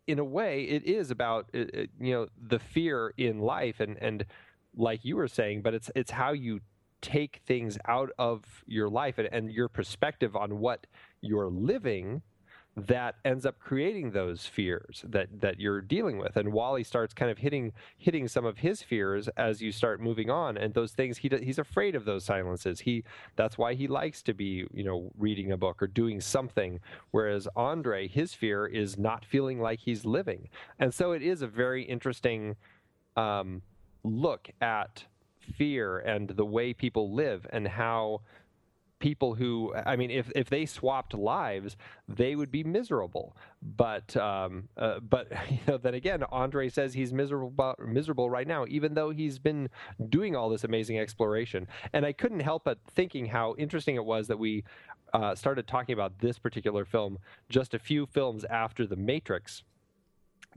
in 0.07 0.19
a 0.19 0.25
way, 0.25 0.65
it 0.65 0.85
is 0.85 1.11
about 1.11 1.49
you 1.55 1.89
know 2.01 2.29
the 2.41 2.59
fear 2.59 3.15
in 3.17 3.39
life, 3.39 3.81
and 3.81 3.97
and 4.03 4.27
like 4.77 5.05
you 5.07 5.17
were 5.17 5.29
saying, 5.29 5.63
but 5.63 5.73
it's 5.73 5.91
it's 5.95 6.11
how 6.11 6.33
you 6.33 6.61
take 7.01 7.41
things 7.47 7.79
out 7.87 8.11
of 8.19 8.43
your 8.67 8.89
life 8.89 9.17
and, 9.19 9.29
and 9.33 9.51
your 9.51 9.69
perspective 9.69 10.35
on 10.35 10.59
what 10.59 10.87
you're 11.23 11.51
living 11.51 12.23
that 12.77 13.15
ends 13.25 13.47
up 13.47 13.59
creating 13.59 14.11
those 14.11 14.45
fears 14.45 15.03
that 15.09 15.41
that 15.41 15.59
you're 15.59 15.81
dealing 15.81 16.19
with. 16.19 16.37
And 16.37 16.53
Wally 16.53 16.85
starts 16.85 17.15
kind 17.15 17.31
of 17.31 17.39
hitting 17.39 17.73
hitting 17.97 18.29
some 18.29 18.45
of 18.45 18.59
his 18.59 18.83
fears 18.83 19.29
as 19.37 19.63
you 19.63 19.73
start 19.73 20.01
moving 20.01 20.29
on. 20.29 20.59
And 20.59 20.75
those 20.75 20.93
things 20.93 21.19
he 21.19 21.31
he's 21.43 21.59
afraid 21.59 21.95
of 21.95 22.05
those 22.05 22.25
silences. 22.25 22.81
He 22.81 23.03
that's 23.35 23.57
why 23.57 23.75
he 23.75 23.89
likes 23.89 24.23
to 24.23 24.35
be 24.35 24.67
you 24.73 24.85
know 24.85 25.11
reading 25.17 25.53
a 25.53 25.57
book 25.57 25.83
or 25.83 25.87
doing 25.87 26.21
something. 26.21 26.81
Whereas 27.13 27.49
Andre 27.57 28.09
his 28.09 28.35
fear 28.35 28.67
is 28.67 28.99
not 28.99 29.25
feeling 29.25 29.59
like 29.59 29.81
he's 29.81 30.05
living. 30.05 30.49
And 30.79 30.93
so 30.93 31.13
it 31.13 31.23
is 31.23 31.41
a 31.41 31.47
very 31.47 31.83
interesting 31.83 32.57
um, 33.17 33.63
look 34.05 34.51
at 34.61 35.05
fear 35.57 35.99
and 36.01 36.29
the 36.29 36.45
way 36.45 36.75
people 36.75 37.15
live 37.15 37.47
and 37.51 37.67
how 37.67 38.21
people 39.07 39.37
who 39.37 39.73
i 39.87 39.95
mean 39.95 40.11
if, 40.11 40.33
if 40.35 40.51
they 40.51 40.67
swapped 40.67 41.15
lives 41.15 41.77
they 42.09 42.35
would 42.35 42.51
be 42.51 42.65
miserable. 42.65 43.37
But 43.63 44.17
um, 44.17 44.69
uh, 44.77 44.99
but 45.01 45.31
you 45.51 45.59
know 45.69 45.79
then 45.79 45.95
again 45.95 46.25
andre 46.33 46.69
says 46.69 46.93
he's 46.93 47.13
miserable 47.13 47.75
miserable 47.79 48.29
right 48.29 48.49
now 48.49 48.65
even 48.69 48.95
though 48.95 49.11
he's 49.11 49.39
been 49.39 49.69
doing 50.09 50.35
all 50.35 50.49
this 50.49 50.65
amazing 50.65 50.99
exploration. 50.99 51.69
And 51.93 52.05
i 52.05 52.13
couldn't 52.13 52.41
help 52.41 52.65
but 52.65 52.79
thinking 52.99 53.27
how 53.27 53.55
interesting 53.59 53.95
it 53.95 54.05
was 54.05 54.27
that 54.27 54.39
we 54.39 54.65
uh, 55.15 55.35
started 55.37 55.69
talking 55.69 55.93
about 55.93 56.19
this 56.19 56.37
particular 56.37 56.85
film 56.85 57.19
just 57.49 57.75
a 57.75 57.79
few 57.79 58.07
films 58.07 58.45
after 58.51 58.87
the 58.87 58.97
matrix 58.97 59.63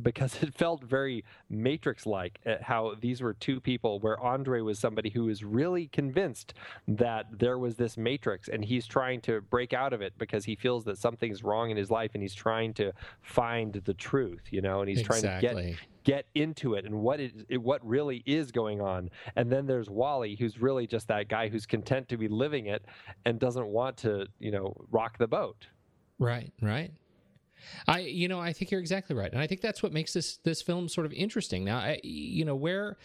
because 0.02 0.36
it 0.44 0.54
felt 0.54 0.84
very 0.84 1.24
Matrix 1.50 2.06
like 2.06 2.40
eh, 2.46 2.58
how 2.62 2.96
these 3.00 3.22
were 3.22 3.34
two 3.34 3.60
people 3.60 4.00
where 4.00 4.20
Andre 4.20 4.62
was 4.62 4.80
somebody 4.80 5.10
who 5.10 5.26
was 5.26 5.44
really 5.44 5.88
convinced 5.88 6.54
that 6.88 7.28
there 7.32 7.58
was 7.58 7.76
this 7.76 7.98
Matrix 7.98 8.48
and 8.48 8.64
he's 8.64 8.88
trying 8.88 9.22
to 9.22 9.42
break 9.42 9.74
out 9.74 9.94
of 9.94 10.02
it 10.02 10.14
because 10.18 10.46
he 10.46 10.56
feels 10.56 10.84
that 10.86 10.98
something's 10.98 11.44
wrong 11.44 11.70
in 11.70 11.78
his 11.78 11.92
life 11.92 12.12
and 12.14 12.22
he's 12.22 12.36
trying 12.36 12.74
to 12.76 12.92
find 13.22 13.74
the 13.74 13.94
truth, 13.94 14.42
you 14.52 14.62
know, 14.62 14.82
and 14.82 14.90
he's 14.90 15.00
exactly. 15.00 15.50
trying 15.50 15.64
to 15.64 15.70
get 15.70 15.80
get 16.04 16.26
into 16.34 16.74
it 16.74 16.86
and 16.86 16.96
what 16.96 17.20
it, 17.20 17.62
what 17.62 17.86
really 17.86 18.24
is 18.26 18.52
going 18.52 18.82
on. 18.82 19.10
And 19.36 19.52
then 19.52 19.68
there's 19.68 19.90
Wally 19.90 20.36
who's 20.36 20.60
really 20.60 20.88
just 20.88 21.08
that 21.10 21.28
guy 21.28 21.50
who's 21.50 21.66
content 21.66 22.10
to 22.10 22.18
be 22.18 22.28
living 22.28 22.68
it 22.68 22.84
and 23.26 23.40
doesn't 23.40 23.68
want 23.68 23.98
to, 23.98 24.26
you 24.40 24.52
know, 24.52 24.74
rock 24.92 25.18
the 25.18 25.28
boat. 25.28 25.68
Right, 26.18 26.52
right. 26.62 26.92
I, 27.88 28.00
you 28.00 28.28
know, 28.28 28.40
I 28.40 28.54
think 28.54 28.72
you're 28.72 28.80
exactly 28.80 29.16
right, 29.16 29.32
and 29.32 29.42
I 29.42 29.48
think 29.48 29.62
that's 29.62 29.82
what 29.84 29.92
makes 29.92 30.14
this 30.14 30.38
this 30.38 30.62
film 30.62 30.88
sort 30.90 31.06
of 31.06 31.14
interesting. 31.14 31.64
Now, 31.64 31.78
I, 31.78 32.00
you 32.04 32.46
know, 32.46 32.56
where 32.56 32.98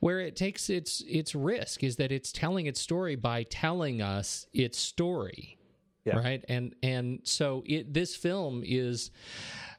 where 0.00 0.20
it 0.20 0.36
takes 0.36 0.70
its 0.70 1.02
its 1.06 1.34
risk 1.34 1.82
is 1.82 1.96
that 1.96 2.12
it's 2.12 2.32
telling 2.32 2.66
its 2.66 2.80
story 2.80 3.16
by 3.16 3.44
telling 3.44 4.02
us 4.02 4.46
its 4.52 4.78
story, 4.78 5.58
yeah. 6.04 6.16
right? 6.16 6.44
And 6.48 6.74
and 6.82 7.20
so 7.24 7.62
it 7.66 7.92
this 7.92 8.16
film 8.16 8.62
is 8.64 9.10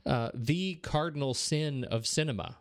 uh, 0.05 0.29
the 0.33 0.75
cardinal 0.75 1.33
sin 1.33 1.83
of 1.85 2.07
cinema, 2.07 2.57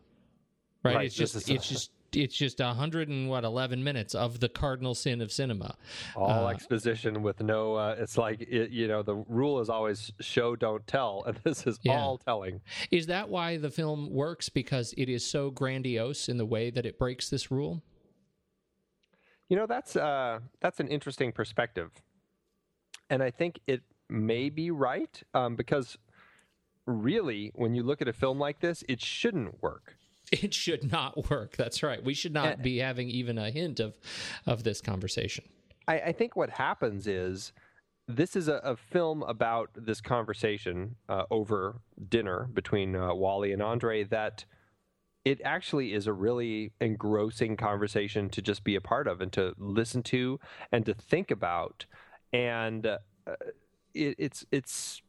right? 0.83 0.97
right. 0.97 1.07
It's 1.07 1.14
just 1.14 1.49
it's 1.49 1.68
just 1.68 1.91
it's 2.13 2.37
just 2.37 2.61
a 2.61 2.69
hundred 2.75 3.09
and 3.09 3.29
what 3.29 3.45
eleven 3.45 3.83
minutes 3.85 4.15
of 4.15 4.41
the 4.41 4.49
cardinal 4.49 4.95
sin 4.95 5.21
of 5.21 5.31
cinema. 5.33 5.77
all 6.17 6.47
Uh, 6.47 6.51
exposition 6.51 7.23
with 7.23 7.41
no. 7.43 7.75
Uh, 7.77 7.97
it's 7.99 8.19
like 8.19 8.41
it, 8.43 8.71
you 8.71 8.89
know 8.89 9.03
the 9.03 9.15
rule 9.17 9.61
is 9.61 9.69
always 9.69 10.13
show 10.21 10.57
don't 10.57 10.87
tell, 10.87 11.23
and 11.27 11.37
this 11.45 11.67
is 11.67 11.79
Yeah. 11.83 12.01
all 12.01 12.19
telling. 12.19 12.61
Is 12.91 13.07
that 13.07 13.29
why 13.29 13.57
the 13.57 13.71
film 13.71 14.11
works? 14.11 14.49
Because 14.49 14.95
it 14.97 15.09
is 15.09 15.25
so 15.25 15.51
grandiose 15.51 16.29
in 16.29 16.37
the 16.37 16.47
way 16.47 16.71
that 16.71 16.85
it 16.87 16.99
breaks 16.99 17.29
this 17.31 17.51
rule. 17.51 17.83
You 19.49 19.57
know 19.57 19.67
that's 19.67 19.97
uh, 19.97 20.41
that's 20.61 20.81
an 20.81 20.89
interesting 20.89 21.33
perspective, 21.33 21.91
and 23.09 23.23
I 23.23 23.31
think 23.31 23.61
it 23.67 23.83
may 24.09 24.49
be 24.49 24.71
right 24.71 25.21
um, 25.35 25.57
because 25.57 25.97
really, 26.87 27.53
when 27.55 27.75
you 27.75 27.83
look 27.83 28.01
at 28.03 28.09
a 28.09 28.13
film 28.13 28.39
like 28.39 28.61
this, 28.61 28.83
it 28.89 29.01
shouldn't 29.01 29.63
work. 29.63 29.97
It 30.43 30.55
should 30.55 30.93
not 30.93 31.28
work. 31.28 31.57
That's 31.57 31.83
right. 31.83 32.03
We 32.03 32.14
should 32.14 32.33
not 32.33 32.62
be 32.62 32.78
having 32.78 33.09
even 33.09 33.37
a 33.37 33.51
hint 33.51 33.81
of 33.81 33.99
of 34.47 34.62
this 34.62 34.81
conversation. 34.81 35.45
I, 35.89 36.01
I 36.01 36.12
think 36.12 36.37
what 36.37 36.51
happens 36.51 37.09
is 37.09 37.53
this 38.07 38.37
is 38.37 38.49
a, 38.49 38.57
a 38.57 38.76
film 38.76 39.22
about 39.24 39.70
this 39.74 40.01
conversation 40.01 40.97
uh, 41.09 41.24
over 41.31 41.81
dinner 42.09 42.49
between 42.53 42.95
uh, 42.95 43.14
Wally 43.14 43.53
and 43.53 43.62
Andre 43.62 44.05
that 44.05 44.45
it 45.24 45.41
actually 45.45 45.93
is 45.93 46.07
a 46.07 46.12
really 46.12 46.72
engrossing 46.81 47.57
conversation 47.57 48.31
to 48.31 48.41
just 48.41 48.64
be 48.64 48.74
a 48.74 48.81
part 48.81 49.07
of 49.07 49.20
and 49.20 49.33
to 49.33 49.55
listen 49.59 50.03
to 50.05 50.41
and 50.72 50.87
to 50.87 50.95
think 50.95 51.31
about 51.31 51.87
and 52.33 52.87
uh, 52.87 52.99
it, 53.95 54.14
it's 54.18 54.47
it's 54.51 55.03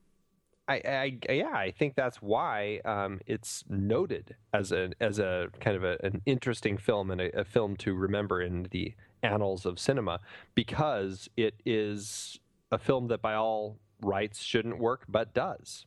I, 0.71 1.17
I 1.27 1.33
yeah 1.33 1.53
I 1.53 1.71
think 1.71 1.95
that's 1.95 2.21
why 2.21 2.81
um, 2.85 3.19
it's 3.25 3.63
noted 3.69 4.35
as 4.53 4.71
a 4.71 4.91
as 4.99 5.19
a 5.19 5.49
kind 5.59 5.75
of 5.75 5.83
a, 5.83 5.97
an 6.03 6.21
interesting 6.25 6.77
film 6.77 7.11
and 7.11 7.21
a, 7.21 7.39
a 7.39 7.43
film 7.43 7.75
to 7.77 7.93
remember 7.93 8.41
in 8.41 8.67
the 8.71 8.93
annals 9.23 9.65
of 9.65 9.79
cinema 9.79 10.19
because 10.55 11.29
it 11.37 11.55
is 11.65 12.39
a 12.71 12.77
film 12.77 13.07
that 13.07 13.21
by 13.21 13.35
all 13.35 13.77
rights 14.01 14.41
shouldn't 14.41 14.79
work 14.79 15.05
but 15.07 15.33
does. 15.33 15.85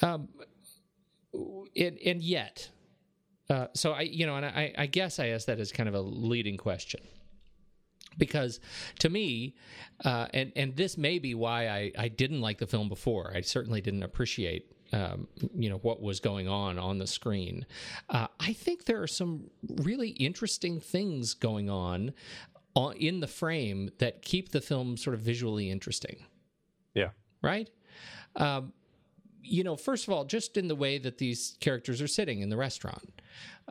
Um, 0.00 0.28
and, 1.76 2.22
yet, 2.22 2.70
uh, 3.50 3.66
so 3.74 3.92
I, 3.92 4.02
you 4.02 4.24
know, 4.24 4.36
and 4.36 4.46
I, 4.46 4.72
I 4.78 4.86
guess 4.86 5.18
I 5.18 5.28
asked 5.28 5.46
that 5.48 5.60
as 5.60 5.70
kind 5.70 5.88
of 5.88 5.94
a 5.94 6.00
leading 6.00 6.56
question 6.56 7.00
because 8.18 8.60
to 9.00 9.08
me, 9.08 9.54
uh, 10.04 10.26
and 10.34 10.52
and 10.56 10.76
this 10.76 10.96
may 10.98 11.18
be 11.18 11.34
why 11.34 11.68
I, 11.68 11.92
I 11.98 12.08
didn't 12.08 12.40
like 12.40 12.58
the 12.58 12.66
film 12.66 12.88
before. 12.88 13.32
I 13.34 13.40
certainly 13.42 13.80
didn't 13.80 14.02
appreciate. 14.02 14.66
Um, 14.94 15.26
you 15.54 15.70
know 15.70 15.78
what 15.78 16.02
was 16.02 16.20
going 16.20 16.48
on 16.48 16.78
on 16.78 16.98
the 16.98 17.06
screen. 17.06 17.64
Uh, 18.10 18.26
I 18.38 18.52
think 18.52 18.84
there 18.84 19.00
are 19.02 19.06
some 19.06 19.50
really 19.76 20.10
interesting 20.10 20.80
things 20.80 21.32
going 21.32 21.70
on 21.70 22.12
on, 22.74 22.94
in 22.96 23.20
the 23.20 23.26
frame 23.26 23.90
that 23.98 24.20
keep 24.20 24.50
the 24.50 24.60
film 24.60 24.98
sort 24.98 25.14
of 25.14 25.20
visually 25.20 25.70
interesting 25.70 26.26
Yeah. 26.94 27.10
right? 27.40 27.70
Um, 28.36 28.72
you 29.42 29.64
know, 29.64 29.76
first 29.76 30.06
of 30.06 30.14
all, 30.14 30.24
just 30.24 30.56
in 30.56 30.68
the 30.68 30.74
way 30.74 30.98
that 30.98 31.18
these 31.18 31.56
characters 31.60 32.00
are 32.00 32.06
sitting 32.06 32.40
in 32.40 32.48
the 32.48 32.56
restaurant, 32.56 33.20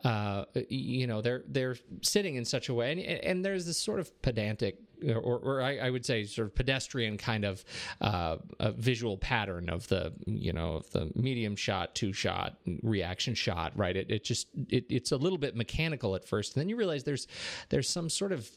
uh, 0.04 0.44
you 0.68 1.06
know, 1.06 1.20
they're 1.20 1.42
they're 1.48 1.76
sitting 2.02 2.36
in 2.36 2.44
such 2.44 2.68
a 2.68 2.74
way, 2.74 2.92
and, 2.92 3.00
and 3.00 3.44
there's 3.44 3.66
this 3.66 3.78
sort 3.78 4.00
of 4.00 4.22
pedantic, 4.22 4.76
or, 5.06 5.38
or 5.38 5.62
I, 5.62 5.78
I 5.78 5.90
would 5.90 6.04
say, 6.04 6.24
sort 6.24 6.48
of 6.48 6.54
pedestrian 6.54 7.16
kind 7.18 7.44
of 7.44 7.64
uh, 8.00 8.36
visual 8.76 9.18
pattern 9.18 9.68
of 9.68 9.86
the, 9.88 10.12
you 10.26 10.52
know, 10.52 10.74
of 10.76 10.90
the 10.90 11.10
medium 11.14 11.56
shot, 11.56 11.94
two 11.94 12.12
shot, 12.12 12.56
reaction 12.82 13.34
shot, 13.34 13.72
right? 13.76 13.96
It 13.96 14.10
it 14.10 14.24
just 14.24 14.48
it, 14.68 14.86
it's 14.88 15.12
a 15.12 15.16
little 15.16 15.38
bit 15.38 15.56
mechanical 15.56 16.16
at 16.16 16.26
first, 16.26 16.54
and 16.54 16.60
then 16.60 16.68
you 16.68 16.76
realize 16.76 17.04
there's 17.04 17.26
there's 17.68 17.88
some 17.88 18.08
sort 18.08 18.32
of 18.32 18.50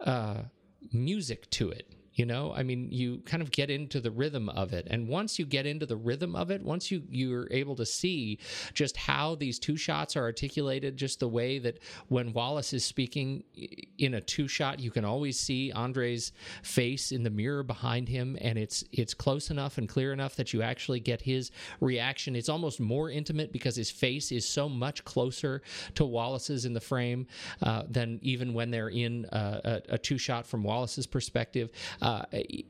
uh, 0.00 0.42
music 0.92 1.50
to 1.50 1.70
it. 1.70 1.90
You 2.16 2.24
know, 2.24 2.54
I 2.56 2.62
mean, 2.62 2.88
you 2.90 3.18
kind 3.26 3.42
of 3.42 3.50
get 3.50 3.68
into 3.68 4.00
the 4.00 4.10
rhythm 4.10 4.48
of 4.48 4.72
it, 4.72 4.86
and 4.90 5.06
once 5.06 5.38
you 5.38 5.44
get 5.44 5.66
into 5.66 5.84
the 5.84 5.96
rhythm 5.96 6.34
of 6.34 6.50
it, 6.50 6.62
once 6.62 6.90
you 6.90 7.02
you're 7.10 7.46
able 7.50 7.76
to 7.76 7.84
see 7.84 8.38
just 8.72 8.96
how 8.96 9.34
these 9.34 9.58
two 9.58 9.76
shots 9.76 10.16
are 10.16 10.22
articulated, 10.22 10.96
just 10.96 11.20
the 11.20 11.28
way 11.28 11.58
that 11.58 11.78
when 12.08 12.32
Wallace 12.32 12.72
is 12.72 12.86
speaking 12.86 13.44
in 13.98 14.14
a 14.14 14.20
two 14.22 14.48
shot, 14.48 14.80
you 14.80 14.90
can 14.90 15.04
always 15.04 15.38
see 15.38 15.70
Andre's 15.72 16.32
face 16.62 17.12
in 17.12 17.22
the 17.22 17.28
mirror 17.28 17.62
behind 17.62 18.08
him, 18.08 18.38
and 18.40 18.56
it's 18.58 18.82
it's 18.92 19.12
close 19.12 19.50
enough 19.50 19.76
and 19.76 19.86
clear 19.86 20.14
enough 20.14 20.36
that 20.36 20.54
you 20.54 20.62
actually 20.62 21.00
get 21.00 21.20
his 21.20 21.50
reaction. 21.80 22.34
It's 22.34 22.48
almost 22.48 22.80
more 22.80 23.10
intimate 23.10 23.52
because 23.52 23.76
his 23.76 23.90
face 23.90 24.32
is 24.32 24.48
so 24.48 24.70
much 24.70 25.04
closer 25.04 25.60
to 25.96 26.06
Wallace's 26.06 26.64
in 26.64 26.72
the 26.72 26.80
frame 26.80 27.26
uh, 27.60 27.82
than 27.90 28.20
even 28.22 28.54
when 28.54 28.70
they're 28.70 28.88
in 28.88 29.26
uh, 29.26 29.60
a, 29.90 29.94
a 29.94 29.98
two 29.98 30.16
shot 30.16 30.46
from 30.46 30.62
Wallace's 30.62 31.06
perspective. 31.06 31.70
Uh, 32.00 32.05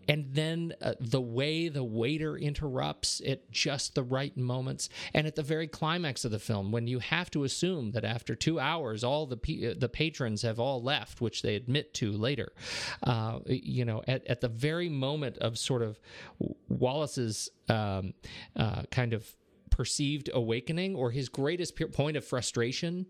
and 0.09 0.24
then 0.32 0.72
uh, 0.80 0.95
the 0.99 1.20
way 1.20 1.68
the 1.68 1.84
waiter 1.84 2.37
interrupts 2.37 3.20
at 3.26 3.51
just 3.51 3.95
the 3.95 4.03
right 4.03 4.37
moments, 4.37 4.89
and 5.12 5.26
at 5.26 5.37
the 5.37 5.43
very 5.43 5.66
climax 5.66 6.24
of 6.24 6.30
the 6.30 6.39
film, 6.39 6.72
when 6.72 6.87
you 6.87 7.01
have 7.01 7.30
to 7.30 7.45
assume 7.45 7.93
that 7.93 8.05
after 8.05 8.34
two 8.34 8.59
hours, 8.59 9.05
all 9.05 9.26
the 9.26 9.37
pe- 9.37 9.74
the 9.74 9.89
patrons 9.89 10.43
have 10.43 10.59
all 10.59 10.82
left, 10.82 11.20
which 11.20 11.43
they 11.43 11.55
admit 11.55 11.93
to 11.95 12.12
later. 12.12 12.53
Uh, 13.03 13.41
you 13.47 13.84
know, 13.84 14.03
at, 14.09 14.26
at 14.26 14.41
the 14.41 14.49
very 14.49 14.89
moment 14.89 15.37
of 15.39 15.59
sort 15.59 15.82
of 15.82 16.01
Wallace's 16.68 17.51
um, 17.68 18.14
uh, 18.57 18.82
kind 18.91 19.12
of 19.12 19.37
perceived 19.77 20.31
awakening 20.33 20.95
or 20.97 21.11
his 21.11 21.29
greatest 21.29 21.79
point 21.93 22.16
of 22.16 22.24
frustration 22.24 23.05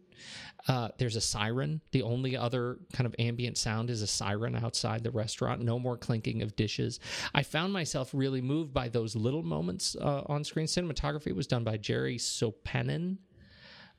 uh, 0.66 0.88
there's 0.98 1.14
a 1.14 1.20
siren. 1.20 1.80
The 1.92 2.02
only 2.02 2.36
other 2.36 2.78
kind 2.92 3.06
of 3.06 3.14
ambient 3.20 3.56
sound 3.56 3.88
is 3.90 4.02
a 4.02 4.06
siren 4.06 4.56
outside 4.56 5.04
the 5.04 5.10
restaurant. 5.12 5.60
No 5.62 5.78
more 5.78 5.96
clinking 5.96 6.42
of 6.42 6.56
dishes. 6.56 6.98
I 7.34 7.42
found 7.44 7.72
myself 7.72 8.10
really 8.12 8.40
moved 8.40 8.72
by 8.72 8.88
those 8.88 9.14
little 9.14 9.42
moments 9.44 9.94
uh, 10.00 10.22
on 10.26 10.42
screen. 10.42 10.66
Cinematography 10.66 11.32
was 11.34 11.46
done 11.46 11.62
by 11.64 11.76
Jeri 11.78 12.16
Sopanen. 12.18 13.18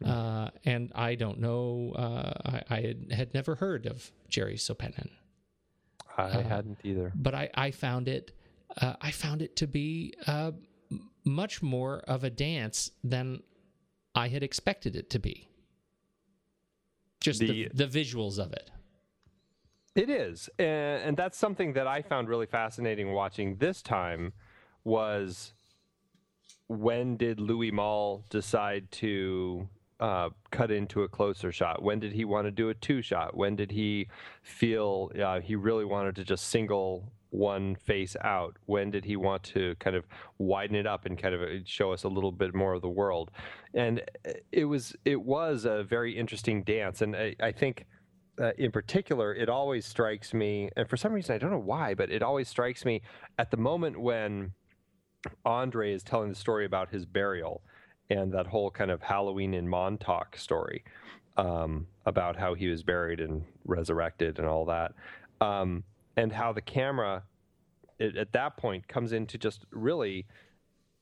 Uh, 0.06 0.50
and 0.66 0.92
i 0.94 1.16
don't 1.16 1.40
know 1.40 1.92
uh, 1.96 2.32
I, 2.46 2.62
I 2.70 2.96
had, 3.16 3.34
never 3.34 3.56
heard 3.56 3.86
of 3.88 4.12
Jeri 4.30 4.56
Sopanen. 4.56 5.10
I 6.18 6.24
Uh, 6.24 6.44
hadn't 6.44 6.80
either. 6.84 7.12
but 7.16 7.34
I, 7.34 7.50
I 7.54 7.72
found 7.72 8.08
it 8.08 8.32
uh, 8.82 8.96
I 9.02 9.12
found 9.12 9.42
it 9.42 9.56
to 9.56 9.68
be 9.68 10.14
uh, 10.28 10.52
much 11.28 11.62
more 11.62 12.00
of 12.08 12.24
a 12.24 12.30
dance 12.30 12.90
than 13.04 13.44
I 14.16 14.30
had 14.30 14.42
expected 14.42 14.96
it 14.96 15.10
to 15.12 15.20
be. 15.20 15.48
Just 17.20 17.40
the, 17.40 17.70
The- 17.70 17.86
the 17.86 17.88
visuals 17.88 18.40
of 18.40 18.54
it. 18.54 18.72
It 19.96 20.10
is, 20.12 20.48
and, 20.60 21.02
and 21.04 21.18
that's 21.18 21.38
something 21.38 21.74
that 21.74 21.88
I 21.88 22.04
found 22.04 22.30
really 22.30 22.46
fascinating 22.46 23.14
watching 23.14 23.56
this 23.58 23.82
time. 23.82 24.34
Was 24.84 25.54
when 26.68 27.18
did 27.18 27.40
Louis 27.40 27.72
Malle 27.72 28.24
decide 28.30 28.90
to 28.92 29.68
uh, 30.00 30.30
cut 30.52 30.70
into 30.72 31.02
a 31.02 31.08
closer 31.10 31.52
shot? 31.52 31.82
When 31.82 32.00
did 32.00 32.14
he 32.14 32.26
want 32.26 32.46
to 32.46 32.52
do 32.52 32.70
a 32.70 32.74
two 32.76 33.02
shot? 33.02 33.36
When 33.36 33.56
did 33.56 33.72
he 33.72 34.08
feel 34.44 35.12
uh, 35.20 35.40
he 35.40 35.56
really 35.56 35.84
wanted 35.86 36.16
to 36.18 36.24
just 36.24 36.48
single 36.50 37.12
one 37.30 37.76
face 37.76 38.16
out? 38.22 38.56
When 38.66 38.92
did 38.92 39.06
he 39.06 39.16
want 39.16 39.44
to 39.44 39.76
kind 39.80 39.96
of 39.96 40.06
widen 40.38 40.76
it 40.76 40.88
up 40.88 41.06
and 41.06 41.18
kind 41.18 41.36
of 41.36 41.42
uh, 41.42 41.64
show 41.66 41.92
us 41.92 42.04
a 42.04 42.08
little 42.08 42.32
bit 42.32 42.54
more 42.56 42.74
of 42.74 42.82
the 42.82 42.90
world? 42.90 43.32
And 43.74 44.02
uh, 44.28 44.34
it 44.52 44.66
was 44.66 44.96
it 45.06 45.22
was 45.22 45.66
a 45.66 45.84
very 45.84 46.18
interesting 46.18 46.64
dance, 46.64 47.02
and 47.02 47.16
I, 47.16 47.36
I 47.42 47.52
think 47.52 47.86
uh, 48.42 48.52
in 48.58 48.72
particular, 48.72 49.34
it 49.34 49.50
always 49.50 49.86
strikes 49.86 50.34
me, 50.34 50.70
and 50.78 50.90
for 50.90 50.98
some 50.98 51.12
reason 51.12 51.36
I 51.36 51.38
don't 51.38 51.52
know 51.52 51.58
why, 51.58 51.94
but 51.94 52.12
it 52.12 52.22
always 52.22 52.48
strikes 52.48 52.86
me 52.86 53.02
at 53.40 53.52
the 53.52 53.58
moment 53.58 54.00
when 54.00 54.54
Andre 55.46 55.94
is 55.94 56.04
telling 56.04 56.30
the 56.30 56.36
story 56.36 56.66
about 56.66 56.90
his 56.90 57.06
burial 57.06 57.62
and 58.10 58.32
that 58.34 58.48
whole 58.48 58.72
kind 58.72 58.92
of 58.92 59.02
Halloween 59.02 59.54
in 59.54 59.68
Montauk 59.68 60.38
story 60.38 60.84
um, 61.36 61.88
about 62.06 62.36
how 62.36 62.54
he 62.54 62.68
was 62.68 62.84
buried 62.84 63.20
and 63.20 63.44
resurrected 63.66 64.40
and 64.40 64.48
all 64.48 64.66
that, 64.66 64.94
um, 65.42 65.84
and 66.18 66.34
how 66.34 66.52
the 66.52 66.62
camera 66.62 67.24
it, 68.00 68.18
at 68.18 68.34
that 68.34 68.58
point 68.58 68.88
comes 68.88 69.14
into 69.14 69.38
just 69.38 69.66
really 69.72 70.26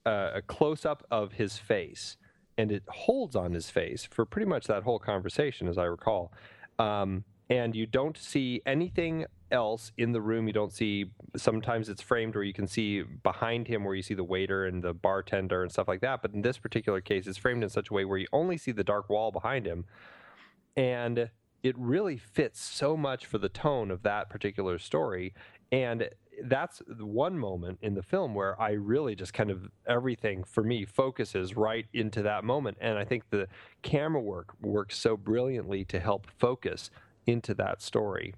uh, 0.05 0.32
a 0.36 0.41
close 0.41 0.86
up 0.86 1.03
of 1.09 1.34
his 1.34 1.57
face, 1.57 2.18
and 2.57 2.72
it 2.72 2.84
holds 2.88 3.36
on 3.36 3.53
his 3.53 3.70
face 3.70 4.05
for 4.05 4.26
pretty 4.26 4.47
much 4.47 4.68
that 4.68 4.84
whole 4.84 4.99
conversation, 4.99 5.68
as 5.68 5.78
I 5.78 5.86
recall. 5.86 6.32
Um, 6.78 7.24
and 7.49 7.76
you 7.76 7.86
don't 7.86 8.18
see 8.18 8.61
anything 8.66 9.26
else 9.51 9.91
in 9.97 10.11
the 10.11 10.22
room. 10.22 10.47
You 10.47 10.53
don't 10.53 10.74
see. 10.74 11.11
Sometimes 11.38 11.89
it's 11.89 12.01
framed 12.01 12.36
where 12.36 12.43
you 12.43 12.53
can 12.53 12.68
see 12.68 13.03
behind 13.03 13.68
him, 13.68 13.84
where 13.84 13.93
you 13.93 14.01
see 14.01 14.16
the 14.16 14.24
waiter 14.24 14.66
and 14.66 14.84
the 14.84 14.93
bartender 14.93 15.61
and 15.61 15.72
stuff 15.72 15.88
like 15.88 16.01
that. 16.01 16.22
But 16.22 16.34
in 16.34 16.41
this 16.41 16.57
particular 16.57 17.01
case, 17.01 17.28
it's 17.28 17.38
framed 17.38 17.63
in 17.63 17.70
such 17.70 17.89
a 17.89 17.93
way 17.93 18.03
where 18.03 18.18
you 18.18 18.28
only 18.34 18.57
see 18.57 18.72
the 18.72 18.84
dark 18.84 19.09
wall 19.09 19.32
behind 19.32 19.66
him, 19.66 19.86
and 20.76 21.30
it 21.66 21.76
really 21.80 22.16
fits 22.16 22.61
so 22.61 22.95
much 22.95 23.26
for 23.26 23.39
the 23.39 23.49
tone 23.49 23.89
of 23.89 24.03
that 24.03 24.30
particular 24.30 24.78
story. 24.78 25.34
And 25.72 26.07
that's 26.43 26.80
one 26.99 27.39
moment 27.39 27.80
in 27.82 27.95
the 27.95 28.03
film 28.03 28.36
where 28.36 28.61
I 28.61 28.74
really 28.74 29.16
just 29.16 29.34
kind 29.34 29.49
of 29.49 29.68
everything 29.88 30.43
for 30.43 30.63
me 30.63 30.86
focuses 30.86 31.57
right 31.57 31.88
into 31.91 32.22
that 32.22 32.43
moment. 32.43 32.78
And 32.80 32.99
I 32.99 33.03
think 33.03 33.32
the 33.32 33.47
camera 33.82 34.22
work 34.22 34.53
works 34.61 34.95
so 34.95 35.18
brilliantly 35.18 35.86
to 35.86 35.99
help 35.99 36.28
focus 36.38 36.91
into 37.26 37.55
that 37.55 37.82
story. 37.82 38.36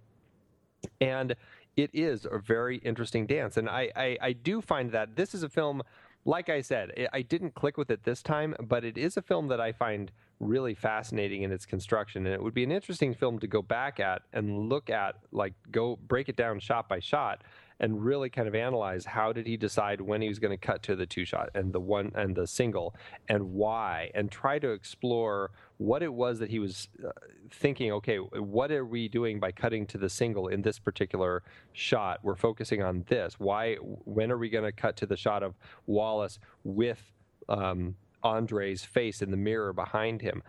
And 1.01 1.36
it 1.75 1.89
is 1.93 2.25
a 2.32 2.39
very 2.39 2.78
interesting 2.78 3.28
dance. 3.28 3.57
And 3.57 3.67
I, 3.69 3.91
I, 3.93 4.17
I 4.21 4.32
do 4.32 4.61
find 4.61 4.93
that 4.93 5.17
this 5.17 5.36
is 5.36 5.43
a 5.43 5.49
film, 5.49 5.84
like 6.26 6.49
I 6.49 6.61
said, 6.61 6.91
I 7.13 7.22
didn't 7.22 7.55
click 7.55 7.78
with 7.78 7.89
it 7.89 8.03
this 8.03 8.22
time, 8.22 8.55
but 8.59 8.84
it 8.84 8.97
is 8.97 9.18
a 9.18 9.22
film 9.22 9.47
that 9.47 9.61
I 9.61 9.72
find 9.72 10.11
really 10.39 10.76
fascinating 10.76 11.43
in 11.43 11.51
its 11.51 11.65
construction 11.65 12.26
and 12.26 12.34
it 12.34 12.41
would 12.41 12.53
be 12.53 12.63
an 12.63 12.72
interesting 12.72 13.13
film 13.13 13.39
to 13.39 13.47
go 13.47 13.61
back 13.61 13.99
at 13.99 14.22
and 14.34 14.70
look 14.70 14.89
at 14.89 15.15
like 15.32 15.53
go 15.72 15.95
break 16.07 16.30
it 16.30 16.36
down 16.36 16.59
shot 16.59 16.88
by 16.88 16.99
shot 16.99 17.43
and 17.80 18.03
really 18.03 18.30
kind 18.30 18.47
of 18.47 18.55
analyze 18.55 19.05
how 19.05 19.32
did 19.32 19.45
he 19.45 19.57
decide 19.57 20.01
when 20.01 20.21
he 20.21 20.28
was 20.28 20.39
going 20.39 20.51
to 20.51 20.57
cut 20.57 20.82
to 20.84 20.95
the 20.95 21.05
two 21.05 21.25
shot 21.25 21.49
and 21.53 21.73
the 21.73 21.80
one 21.80 22.11
and 22.15 22.36
the 22.36 22.47
single 22.47 22.95
and 23.30 23.43
why 23.43 24.09
and 24.15 24.32
try 24.32 24.57
to 24.59 24.71
explore 24.71 25.51
what 25.78 26.01
it 26.01 26.11
was 26.11 26.39
that 26.39 26.49
he 26.49 26.59
was 26.59 26.89
uh, 27.05 27.09
thinking 27.51 27.91
okay 27.91 28.17
what 28.17 28.71
are 28.71 28.86
we 28.86 29.07
doing 29.07 29.39
by 29.39 29.51
cutting 29.51 29.86
to 29.88 29.97
the 29.97 30.09
single 30.09 30.47
in 30.47 30.61
this 30.61 30.80
particular 30.80 31.43
shot? 31.73 32.19
We're 32.23 32.36
focusing 32.36 32.82
on 32.82 33.05
this. 33.07 33.36
Why 33.39 33.75
when 33.75 34.32
are 34.32 34.38
we 34.38 34.49
going 34.49 34.65
to 34.65 34.71
cut 34.71 34.97
to 34.97 35.05
the 35.05 35.17
shot 35.17 35.43
of 35.43 35.55
Wallace 35.86 36.39
with 36.63 37.01
um, 37.49 37.95
Andre's 38.23 38.84
face 38.84 39.21
in 39.21 39.32
the 39.32 39.38
mirror 39.38 39.73
behind 39.73 40.21
him 40.21 40.43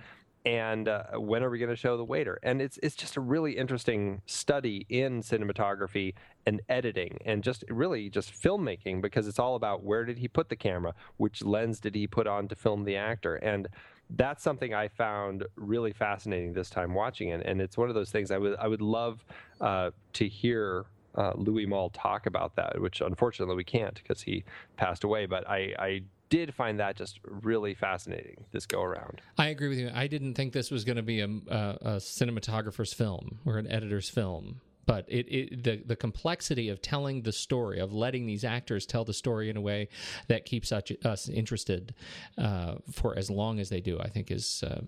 and 0.45 0.89
uh, 0.89 1.03
when 1.14 1.43
are 1.43 1.51
we 1.51 1.59
going 1.59 1.70
to 1.70 1.76
show 1.76 1.97
the 1.97 2.05
waiter? 2.05 2.39
And 2.43 2.62
it's 2.62 2.78
it's 2.82 2.95
just 2.95 3.16
a 3.16 3.20
really 3.20 3.57
interesting 3.57 4.22
study 4.26 4.86
in 4.89 5.22
cinematography 5.22 6.14
and 6.47 6.61
editing, 6.68 7.18
and 7.24 7.43
just 7.43 7.64
really 7.68 8.09
just 8.09 8.32
filmmaking 8.32 9.03
because 9.03 9.28
it's 9.28 9.39
all 9.39 9.57
about 9.57 9.82
where 9.82 10.05
did 10.05 10.18
he 10.18 10.28
put 10.28 10.49
the 10.49 10.57
camera, 10.57 10.95
which 11.16 11.43
lens 11.43 11.80
did 11.80 11.95
he 11.95 12.07
put 12.07 12.26
on 12.26 12.49
to 12.49 12.55
film 12.55 12.84
the 12.84 12.97
actor, 12.97 13.36
and 13.36 13.68
that's 14.16 14.43
something 14.43 14.72
I 14.72 14.89
found 14.89 15.45
really 15.57 15.93
fascinating 15.93 16.53
this 16.53 16.70
time 16.70 16.95
watching 16.95 17.28
it. 17.28 17.43
And 17.45 17.61
it's 17.61 17.76
one 17.76 17.89
of 17.89 17.95
those 17.95 18.11
things 18.11 18.30
I 18.30 18.39
would 18.39 18.57
I 18.57 18.68
would 18.68 18.82
love 18.82 19.24
uh, 19.61 19.91
to 20.14 20.28
hear 20.28 20.86
uh, 21.14 21.32
Louis 21.34 21.66
Malle 21.66 21.91
talk 21.91 22.26
about 22.26 22.55
that, 22.57 22.80
which 22.80 23.01
unfortunately 23.01 23.57
we 23.57 23.64
can't 23.64 23.95
because 23.95 24.22
he 24.22 24.45
passed 24.76 25.05
away. 25.05 25.26
But 25.26 25.49
I, 25.49 25.74
I 25.78 26.03
did 26.29 26.55
find 26.55 26.81
that 26.81 26.97
just 26.97 27.20
really 27.24 27.74
fascinating 27.74 28.45
this 28.53 28.66
go 28.66 28.83
around. 28.83 29.20
I 29.37 29.49
agree 29.49 29.68
with 29.68 29.79
you. 29.79 29.91
I 29.95 30.07
didn't 30.07 30.35
think 30.35 30.53
this 30.53 30.70
was 30.70 30.85
going 30.85 30.97
to 30.97 31.03
be 31.03 31.20
a, 31.20 31.26
a, 31.26 31.79
a, 31.81 31.97
cinematographer's 31.97 32.93
film 32.93 33.41
or 33.45 33.59
an 33.59 33.66
editor's 33.66 34.09
film. 34.09 34.61
But 34.87 35.05
it, 35.07 35.26
it, 35.29 35.64
the 35.64 35.83
the 35.85 35.97
complexity 35.97 36.70
of 36.70 36.81
telling 36.81 37.20
the 37.20 37.33
story 37.33 37.79
of 37.79 37.93
letting 37.93 38.24
these 38.24 38.43
actors 38.43 38.87
tell 38.87 39.05
the 39.05 39.12
story 39.12 39.51
in 39.51 39.57
a 39.59 39.61
way 39.61 39.89
that 40.29 40.47
keeps 40.47 40.72
us, 40.72 40.85
us 41.05 41.29
interested 41.29 41.95
uh, 42.39 42.76
for 42.91 43.14
as 43.14 43.31
long 43.31 43.61
as 43.61 43.68
they 43.68 43.83
do, 43.83 44.01
I 44.01 44.09
think 44.09 44.31
is 44.31 44.64
uh, 44.66 44.81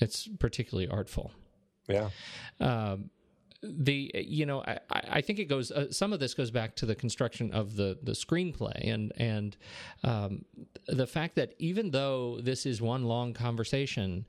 it's 0.00 0.28
particularly 0.40 0.88
artful. 0.88 1.30
Yeah. 1.88 2.10
Um, 2.58 3.10
the 3.62 4.10
you 4.14 4.46
know 4.46 4.62
I, 4.66 4.78
I 4.90 5.20
think 5.20 5.38
it 5.38 5.44
goes 5.44 5.70
uh, 5.70 5.90
some 5.92 6.12
of 6.12 6.20
this 6.20 6.34
goes 6.34 6.50
back 6.50 6.76
to 6.76 6.86
the 6.86 6.94
construction 6.94 7.52
of 7.52 7.76
the 7.76 7.98
the 8.02 8.12
screenplay 8.12 8.90
and 8.90 9.12
and 9.16 9.56
um, 10.02 10.44
the 10.86 11.06
fact 11.06 11.36
that 11.36 11.54
even 11.58 11.90
though 11.90 12.40
this 12.40 12.64
is 12.64 12.80
one 12.80 13.04
long 13.04 13.34
conversation, 13.34 14.26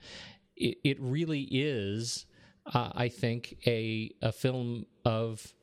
it, 0.56 0.78
it 0.84 0.98
really 1.00 1.48
is 1.50 2.26
uh, 2.74 2.92
I 2.94 3.08
think 3.08 3.58
a 3.66 4.12
a 4.22 4.32
film 4.32 4.86
of 5.06 5.54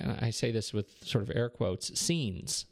I 0.00 0.30
say 0.30 0.50
this 0.50 0.72
with 0.72 0.90
sort 1.04 1.22
of 1.22 1.30
air 1.34 1.48
quotes 1.48 1.98
scenes 1.98 2.66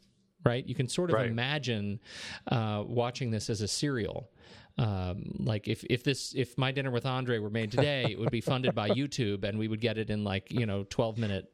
right 0.45 0.67
you 0.67 0.75
can 0.75 0.89
sort 0.89 1.09
of 1.09 1.15
right. 1.15 1.29
imagine 1.29 2.01
uh, 2.47 2.83
watching 2.85 3.31
this 3.31 3.49
as 3.49 3.61
a 3.61 3.67
serial 3.67 4.29
um, 4.77 5.35
like 5.39 5.67
if 5.67 5.83
if 5.89 6.03
this 6.03 6.33
if 6.35 6.57
my 6.57 6.71
dinner 6.71 6.89
with 6.89 7.05
Andre 7.05 7.37
were 7.37 7.51
made 7.51 7.71
today, 7.71 8.07
it 8.09 8.19
would 8.19 8.31
be 8.31 8.41
funded 8.41 8.73
by 8.73 8.89
YouTube, 8.89 9.43
and 9.43 9.59
we 9.59 9.67
would 9.67 9.79
get 9.79 9.99
it 9.99 10.09
in 10.09 10.23
like 10.23 10.51
you 10.51 10.65
know 10.65 10.83
twelve 10.89 11.17
minute, 11.17 11.49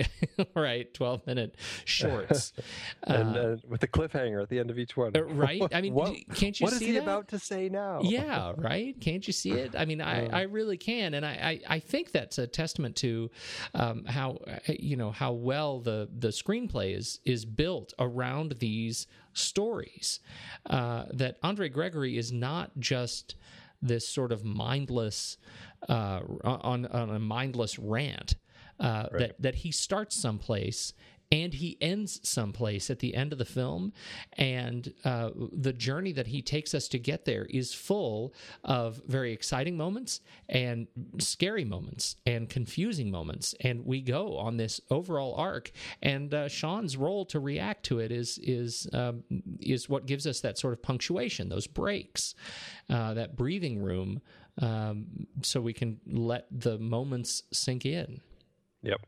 right, 0.54 0.92
twelve 0.94 1.26
minute 1.26 1.56
shorts, 1.84 2.54
and 3.04 3.36
uh, 3.36 3.40
uh, 3.40 3.56
with 3.68 3.82
the 3.82 3.88
cliffhanger 3.88 4.42
at 4.42 4.48
the 4.48 4.58
end 4.58 4.70
of 4.70 4.78
each 4.78 4.96
one, 4.96 5.12
uh, 5.14 5.22
right? 5.22 5.62
I 5.72 5.82
mean, 5.82 5.92
what, 5.92 6.14
can't 6.34 6.58
you? 6.58 6.64
What 6.64 6.72
see 6.72 6.84
is 6.84 6.86
he 6.88 6.92
that? 6.92 7.02
about 7.02 7.28
to 7.28 7.38
say 7.38 7.68
now? 7.68 8.00
Yeah, 8.02 8.52
right. 8.56 8.98
Can't 9.00 9.26
you 9.26 9.34
see 9.34 9.52
it? 9.52 9.74
I 9.76 9.84
mean, 9.84 10.00
I, 10.00 10.26
I 10.28 10.42
really 10.42 10.78
can, 10.78 11.12
and 11.12 11.26
I, 11.26 11.60
I, 11.68 11.74
I 11.74 11.78
think 11.78 12.12
that's 12.12 12.38
a 12.38 12.46
testament 12.46 12.96
to 12.96 13.30
um, 13.74 14.06
how 14.06 14.38
uh, 14.46 14.58
you 14.68 14.96
know 14.96 15.10
how 15.10 15.32
well 15.32 15.80
the 15.80 16.08
the 16.18 16.28
screenplay 16.28 16.96
is 16.96 17.20
is 17.26 17.44
built 17.44 17.92
around 17.98 18.56
these 18.60 19.06
stories. 19.32 20.20
Uh, 20.68 21.04
that 21.12 21.36
Andre 21.42 21.68
Gregory 21.68 22.16
is 22.16 22.32
not 22.32 22.70
just 22.78 23.36
this 23.80 24.08
sort 24.08 24.30
of 24.32 24.44
mindless 24.44 25.36
uh, 25.88 26.20
on 26.44 26.86
on 26.86 27.10
a 27.10 27.18
mindless 27.18 27.78
rant. 27.78 28.36
Uh, 28.78 29.06
right. 29.10 29.18
That 29.18 29.42
that 29.42 29.54
he 29.56 29.72
starts 29.72 30.16
someplace 30.16 30.92
and 31.32 31.54
he 31.54 31.78
ends 31.80 32.20
someplace 32.22 32.90
at 32.90 32.98
the 32.98 33.14
end 33.14 33.32
of 33.32 33.38
the 33.38 33.44
film 33.46 33.90
and 34.34 34.92
uh, 35.06 35.30
the 35.34 35.72
journey 35.72 36.12
that 36.12 36.26
he 36.26 36.42
takes 36.42 36.74
us 36.74 36.88
to 36.88 36.98
get 36.98 37.24
there 37.24 37.46
is 37.46 37.72
full 37.72 38.34
of 38.64 39.00
very 39.06 39.32
exciting 39.32 39.74
moments 39.74 40.20
and 40.50 40.86
scary 41.18 41.64
moments 41.64 42.16
and 42.26 42.50
confusing 42.50 43.10
moments. 43.10 43.54
And 43.62 43.86
we 43.86 44.02
go 44.02 44.36
on 44.36 44.58
this 44.58 44.78
overall 44.90 45.34
arc 45.36 45.72
and 46.02 46.32
uh, 46.34 46.48
Shawn's 46.48 46.98
role 46.98 47.24
to 47.26 47.40
react 47.40 47.84
to 47.86 47.98
it 47.98 48.12
is 48.12 48.38
is 48.42 48.86
um, 48.92 49.24
is 49.58 49.88
what 49.88 50.04
gives 50.04 50.26
us 50.26 50.40
that 50.40 50.58
sort 50.58 50.74
of 50.74 50.82
punctuation 50.82 51.48
those 51.48 51.66
breaks 51.66 52.34
uh, 52.90 53.14
that 53.14 53.36
breathing 53.36 53.82
room 53.82 54.20
um, 54.60 55.26
so 55.40 55.62
we 55.62 55.72
can 55.72 55.98
let 56.06 56.46
the 56.50 56.78
moments 56.78 57.42
sink 57.52 57.86
in. 57.86 58.20
Yep 58.82 59.00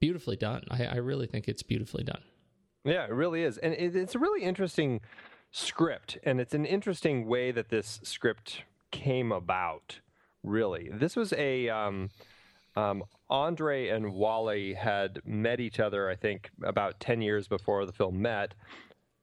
beautifully 0.00 0.36
done. 0.36 0.64
I, 0.70 0.84
I 0.84 0.96
really 0.96 1.26
think 1.26 1.48
it's 1.48 1.62
beautifully 1.62 2.04
done. 2.04 2.22
Yeah, 2.84 3.04
it 3.04 3.12
really 3.12 3.42
is, 3.42 3.58
and 3.58 3.74
it, 3.74 3.94
it's 3.94 4.14
a 4.14 4.18
really 4.18 4.44
interesting 4.44 5.00
script, 5.50 6.18
and 6.22 6.40
it's 6.40 6.54
an 6.54 6.64
interesting 6.64 7.26
way 7.26 7.50
that 7.50 7.68
this 7.68 8.00
script 8.02 8.62
came 8.90 9.32
about. 9.32 10.00
Really, 10.42 10.88
this 10.92 11.16
was 11.16 11.32
a 11.32 11.68
um, 11.68 12.10
um, 12.76 13.02
Andre 13.28 13.88
and 13.88 14.14
Wally 14.14 14.74
had 14.74 15.20
met 15.24 15.60
each 15.60 15.80
other, 15.80 16.08
I 16.08 16.14
think, 16.14 16.50
about 16.62 17.00
ten 17.00 17.20
years 17.20 17.48
before 17.48 17.84
the 17.84 17.92
film 17.92 18.22
met, 18.22 18.54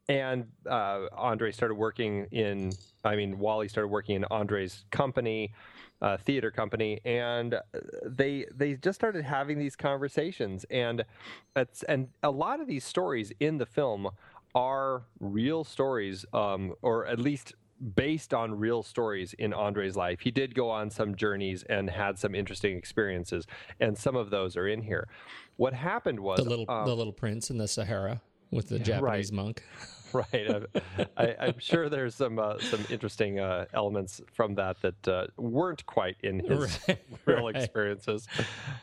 and 0.09 0.47
uh, 0.69 1.05
Andre 1.15 1.51
started 1.51 1.75
working 1.75 2.27
in. 2.31 2.71
I 3.03 3.15
mean, 3.15 3.39
Wally 3.39 3.69
started 3.69 3.87
working 3.87 4.15
in 4.15 4.25
Andre's 4.25 4.83
company 4.91 5.53
uh, 6.01 6.17
theater 6.17 6.51
company, 6.51 6.99
and 7.05 7.55
they 8.05 8.45
they 8.53 8.75
just 8.75 8.99
started 8.99 9.23
having 9.23 9.57
these 9.57 9.75
conversations, 9.75 10.65
and 10.69 11.05
it's 11.55 11.83
and 11.83 12.09
a 12.23 12.31
lot 12.31 12.59
of 12.59 12.67
these 12.67 12.83
stories 12.83 13.31
in 13.39 13.57
the 13.57 13.65
film 13.65 14.09
are 14.53 15.03
real 15.19 15.63
stories, 15.63 16.25
um, 16.33 16.73
or 16.81 17.05
at 17.05 17.19
least 17.19 17.53
based 17.95 18.33
on 18.33 18.57
real 18.57 18.81
stories 18.81 19.33
in 19.33 19.53
Andre's 19.53 19.97
life. 19.97 20.21
He 20.21 20.31
did 20.31 20.55
go 20.55 20.69
on 20.69 20.89
some 20.89 21.15
journeys 21.15 21.63
and 21.63 21.89
had 21.89 22.17
some 22.17 22.33
interesting 22.33 22.77
experiences, 22.77 23.45
and 23.79 23.97
some 23.97 24.15
of 24.15 24.29
those 24.29 24.55
are 24.55 24.67
in 24.67 24.81
here. 24.81 25.07
What 25.57 25.73
happened 25.73 26.19
was 26.19 26.39
the 26.39 26.49
little 26.49 26.65
um, 26.69 26.85
the 26.85 26.95
little 26.95 27.13
prince 27.13 27.49
in 27.49 27.57
the 27.57 27.67
Sahara 27.67 28.21
with 28.51 28.69
the 28.69 28.79
Japanese 28.79 29.31
right. 29.31 29.33
monk. 29.33 29.63
right. 30.15 30.63
I, 31.17 31.35
am 31.39 31.59
sure 31.59 31.89
there's 31.89 32.15
some 32.15 32.39
uh, 32.39 32.59
some 32.59 32.85
interesting 32.89 33.39
uh, 33.39 33.65
elements 33.73 34.21
from 34.31 34.55
that 34.55 34.81
that 34.81 35.07
uh, 35.07 35.27
weren't 35.37 35.85
quite 35.85 36.17
in 36.23 36.39
his 36.39 36.79
right. 36.87 36.99
real 37.25 37.45
right. 37.45 37.55
experiences, 37.55 38.27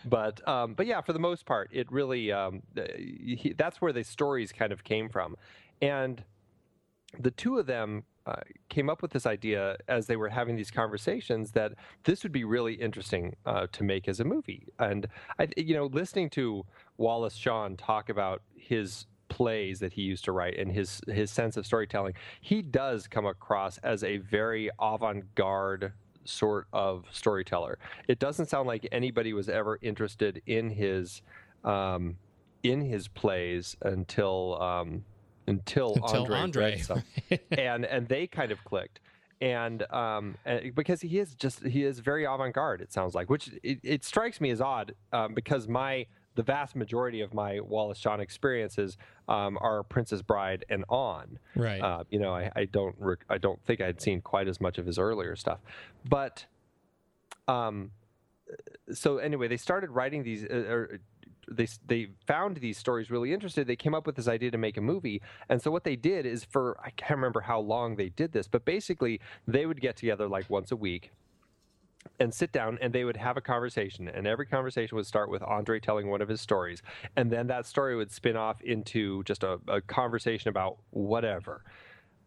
but 0.05 0.47
um, 0.49 0.75
but 0.75 0.87
yeah, 0.87 1.01
for 1.01 1.13
the 1.13 1.19
most 1.19 1.47
part, 1.47 1.71
it 1.73 1.91
really 1.91 2.33
um, 2.33 2.63
he, 2.77 3.55
that's 3.57 3.81
where 3.81 3.93
the 3.93 4.05
stories 4.05 4.53
kind 4.53 4.73
of 4.73 4.85
came 4.85 5.09
from, 5.09 5.37
and 5.81 6.25
the 7.19 7.31
two 7.31 7.59
of 7.59 7.67
them 7.67 8.05
uh, 8.27 8.37
came 8.69 8.89
up 8.89 9.03
with 9.03 9.11
this 9.11 9.27
idea 9.27 9.77
as 9.89 10.07
they 10.07 10.17
were 10.17 10.29
having 10.29 10.55
these 10.55 10.71
conversations 10.71 11.51
that 11.53 11.73
this 12.05 12.23
would 12.23 12.33
be 12.33 12.45
really 12.45 12.75
interesting 12.75 13.35
uh, 13.47 13.67
to 13.73 13.83
make 13.83 14.09
as 14.09 14.21
a 14.21 14.25
movie. 14.25 14.69
And 14.79 15.09
I, 15.39 15.49
you 15.57 15.75
know, 15.75 15.87
listening 15.87 16.31
to 16.31 16.65
Wallace 16.99 17.35
Shawn 17.35 17.77
talk 17.77 18.09
about 18.09 18.43
his 18.55 19.07
plays 19.33 19.81
that 19.81 19.95
he 19.95 20.03
used 20.03 20.27
to 20.27 20.33
write 20.33 20.59
and 20.59 20.71
his 20.71 21.01
his 21.09 21.31
sense 21.31 21.57
of 21.57 21.65
storytelling, 21.65 22.13
he 22.43 22.61
does 22.61 23.09
come 23.09 23.25
across 23.25 23.79
as 23.79 24.05
a 24.05 24.19
very 24.19 24.69
avant-garde 24.79 25.93
sort 26.25 26.67
of 26.73 27.07
storyteller. 27.11 27.79
It 28.09 28.19
doesn't 28.19 28.51
sound 28.51 28.69
like 28.69 28.87
anybody 28.93 29.33
was 29.33 29.49
ever 29.49 29.79
interested 29.81 30.43
in 30.47 30.69
his 30.69 31.23
um, 31.65 32.17
in 32.63 32.83
his 32.83 33.09
plays 33.09 33.75
until 33.81 34.61
um, 34.61 35.03
until, 35.47 35.95
until 35.95 36.35
Andre, 36.35 36.83
Andre. 36.83 37.03
and 37.53 37.87
and 37.87 38.07
they 38.07 38.27
kind 38.27 38.53
of 38.53 38.63
clicked. 38.65 39.01
And, 39.41 39.83
um, 39.93 40.37
and 40.45 40.73
because 40.73 41.01
he 41.01 41.19
is 41.19 41.35
just 41.35 41.65
he 41.65 41.83
is 41.83 41.99
very 41.99 42.25
avant-garde, 42.25 42.81
it 42.81 42.93
sounds 42.93 43.13
like, 43.13 43.29
which 43.29 43.51
it, 43.65 43.81
it 43.83 44.05
strikes 44.05 44.41
me 44.41 44.51
as 44.51 44.61
odd 44.61 44.95
um, 45.13 45.35
because 45.35 45.67
my 45.67 46.07
the 46.35 46.43
vast 46.43 46.77
majority 46.77 47.21
of 47.21 47.35
my 47.35 47.61
Wallace 47.61 47.99
Shawn 47.99 48.21
experiences 48.21 48.97
um, 49.29 49.59
are 49.61 49.83
Princess 49.83 50.23
Bride 50.23 50.65
and 50.69 50.85
on. 50.89 51.39
Right. 51.55 51.81
Uh, 51.81 52.05
you 52.11 52.19
know, 52.19 52.35
I, 52.35 52.51
I 52.55 52.65
don't 52.67 52.95
rec- 52.99 53.25
I 53.29 53.39
don't 53.39 53.63
think 53.65 53.81
I'd 53.81 54.01
seen 54.01 54.21
quite 54.21 54.49
as 54.49 54.61
much 54.61 54.79
of 54.79 54.87
his 54.87 54.99
earlier 54.99 55.37
stuff, 55.37 55.61
but 56.09 56.47
um, 57.49 57.91
so 58.93 59.19
anyway, 59.19 59.49
they 59.49 59.57
started 59.57 59.91
writing 59.91 60.23
these. 60.23 60.45
Uh, 60.45 60.65
or, 60.69 61.01
they 61.51 61.67
they 61.87 62.09
found 62.27 62.57
these 62.59 62.79
stories 62.79 63.11
really 63.11 63.33
interested. 63.33 63.67
They 63.67 63.77
came 63.77 63.95
up 63.95 64.07
with 64.07 64.15
this 64.15 64.29
idea 64.29 64.51
to 64.53 64.59
make 64.59 64.77
a 64.77 64.81
movie, 64.81 65.21
and 65.49 65.61
so 65.61 65.71
what 65.71 65.85
they 65.85 65.97
did 65.97 66.25
is 66.25 66.45
for 66.45 66.79
I 66.81 66.91
can't 66.91 67.19
remember 67.19 67.41
how 67.41 67.61
long 67.61 67.97
they 67.97 68.11
did 68.11 68.33
this, 68.33 68.47
but 68.47 68.65
basically 68.65 69.21
they 69.47 69.67
would 69.67 69.81
get 69.81 69.97
together 69.97 70.29
like 70.29 70.49
once 70.49 70.71
a 70.71 70.77
week 70.77 71.11
and 72.21 72.33
sit 72.33 72.53
down 72.53 72.79
and 72.81 72.93
they 72.93 73.05
would 73.05 73.17
have 73.17 73.37
a 73.37 73.41
conversation 73.41 74.09
and 74.09 74.27
every 74.27 74.47
conversation 74.47 74.97
would 74.97 75.07
start 75.07 75.31
with 75.31 75.43
andre 75.43 75.81
telling 75.81 76.09
one 76.09 76.21
of 76.21 76.29
his 76.29 76.41
stories 76.41 76.83
and 77.17 77.31
then 77.31 77.47
that 77.47 77.67
story 77.67 77.97
would 77.97 78.11
spin 78.11 78.37
off 78.37 78.61
into 78.63 79.23
just 79.25 79.43
a, 79.43 79.59
a 79.69 79.81
conversation 79.81 80.49
about 80.49 80.79
whatever. 80.91 81.65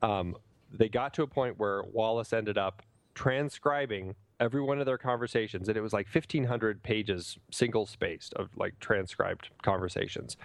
Um, 0.02 0.36
they 0.72 0.90
got 0.90 1.14
to 1.16 1.24
a 1.24 1.28
point 1.28 1.58
where 1.58 1.84
wallace 1.84 2.34
ended 2.34 2.58
up 2.58 2.82
transcribing 3.14 4.16
every 4.40 4.62
one 4.62 4.80
of 4.80 4.86
their 4.86 4.98
conversations 4.98 5.68
and 5.70 5.78
it 5.78 5.82
was 5.82 5.94
like 5.94 6.08
1500 6.14 6.84
pages 6.84 7.38
single 7.52 7.86
spaced 7.86 8.34
of 8.34 8.50
like 8.58 8.78
transcribed 8.80 9.50
conversations. 9.62 10.38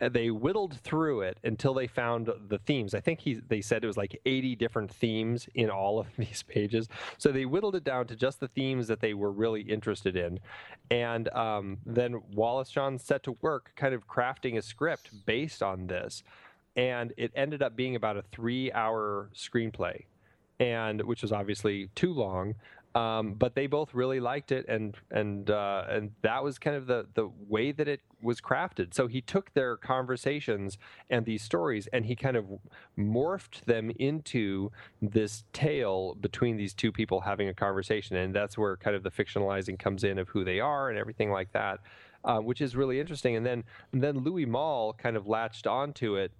And 0.00 0.12
they 0.12 0.30
whittled 0.30 0.78
through 0.80 1.22
it 1.22 1.38
until 1.44 1.74
they 1.74 1.86
found 1.86 2.30
the 2.48 2.58
themes. 2.58 2.94
I 2.94 3.00
think 3.00 3.20
he 3.20 3.34
they 3.48 3.60
said 3.60 3.84
it 3.84 3.86
was 3.86 3.96
like 3.96 4.20
80 4.26 4.56
different 4.56 4.90
themes 4.90 5.48
in 5.54 5.70
all 5.70 5.98
of 5.98 6.06
these 6.18 6.42
pages. 6.42 6.88
So 7.18 7.30
they 7.30 7.44
whittled 7.44 7.76
it 7.76 7.84
down 7.84 8.06
to 8.08 8.16
just 8.16 8.40
the 8.40 8.48
themes 8.48 8.88
that 8.88 9.00
they 9.00 9.14
were 9.14 9.32
really 9.32 9.62
interested 9.62 10.16
in. 10.16 10.40
And 10.90 11.28
um, 11.34 11.78
then 11.86 12.20
wallace 12.32 12.70
Shawn 12.70 12.98
set 12.98 13.22
to 13.24 13.36
work 13.40 13.72
kind 13.76 13.94
of 13.94 14.06
crafting 14.06 14.56
a 14.56 14.62
script 14.62 15.10
based 15.26 15.62
on 15.62 15.86
this 15.86 16.22
and 16.76 17.14
it 17.16 17.32
ended 17.34 17.62
up 17.62 17.74
being 17.74 17.96
about 17.96 18.16
a 18.16 18.22
three 18.22 18.70
hour 18.72 19.30
screenplay 19.34 20.04
and 20.60 21.02
which 21.02 21.22
was 21.22 21.32
obviously 21.32 21.88
too 21.94 22.12
long 22.12 22.54
um, 22.96 23.34
but 23.34 23.54
they 23.54 23.66
both 23.66 23.92
really 23.92 24.20
liked 24.20 24.52
it, 24.52 24.64
and 24.68 24.96
and 25.10 25.50
uh, 25.50 25.84
and 25.86 26.12
that 26.22 26.42
was 26.42 26.58
kind 26.58 26.74
of 26.74 26.86
the 26.86 27.06
the 27.12 27.28
way 27.46 27.70
that 27.70 27.86
it 27.86 28.00
was 28.22 28.40
crafted. 28.40 28.94
So 28.94 29.06
he 29.06 29.20
took 29.20 29.52
their 29.52 29.76
conversations 29.76 30.78
and 31.10 31.26
these 31.26 31.42
stories, 31.42 31.88
and 31.92 32.06
he 32.06 32.16
kind 32.16 32.38
of 32.38 32.46
morphed 32.98 33.66
them 33.66 33.90
into 33.98 34.70
this 35.02 35.44
tale 35.52 36.14
between 36.14 36.56
these 36.56 36.72
two 36.72 36.90
people 36.90 37.20
having 37.20 37.48
a 37.48 37.54
conversation, 37.54 38.16
and 38.16 38.34
that's 38.34 38.56
where 38.56 38.78
kind 38.78 38.96
of 38.96 39.02
the 39.02 39.10
fictionalizing 39.10 39.78
comes 39.78 40.02
in 40.02 40.18
of 40.18 40.30
who 40.30 40.42
they 40.42 40.58
are 40.58 40.88
and 40.88 40.98
everything 40.98 41.30
like 41.30 41.52
that, 41.52 41.80
uh, 42.24 42.38
which 42.38 42.62
is 42.62 42.74
really 42.74 42.98
interesting. 42.98 43.36
And 43.36 43.44
then 43.44 43.62
and 43.92 44.02
then 44.02 44.20
Louis 44.20 44.46
Malle 44.46 44.94
kind 44.94 45.18
of 45.18 45.26
latched 45.26 45.66
onto 45.66 46.16
it 46.16 46.32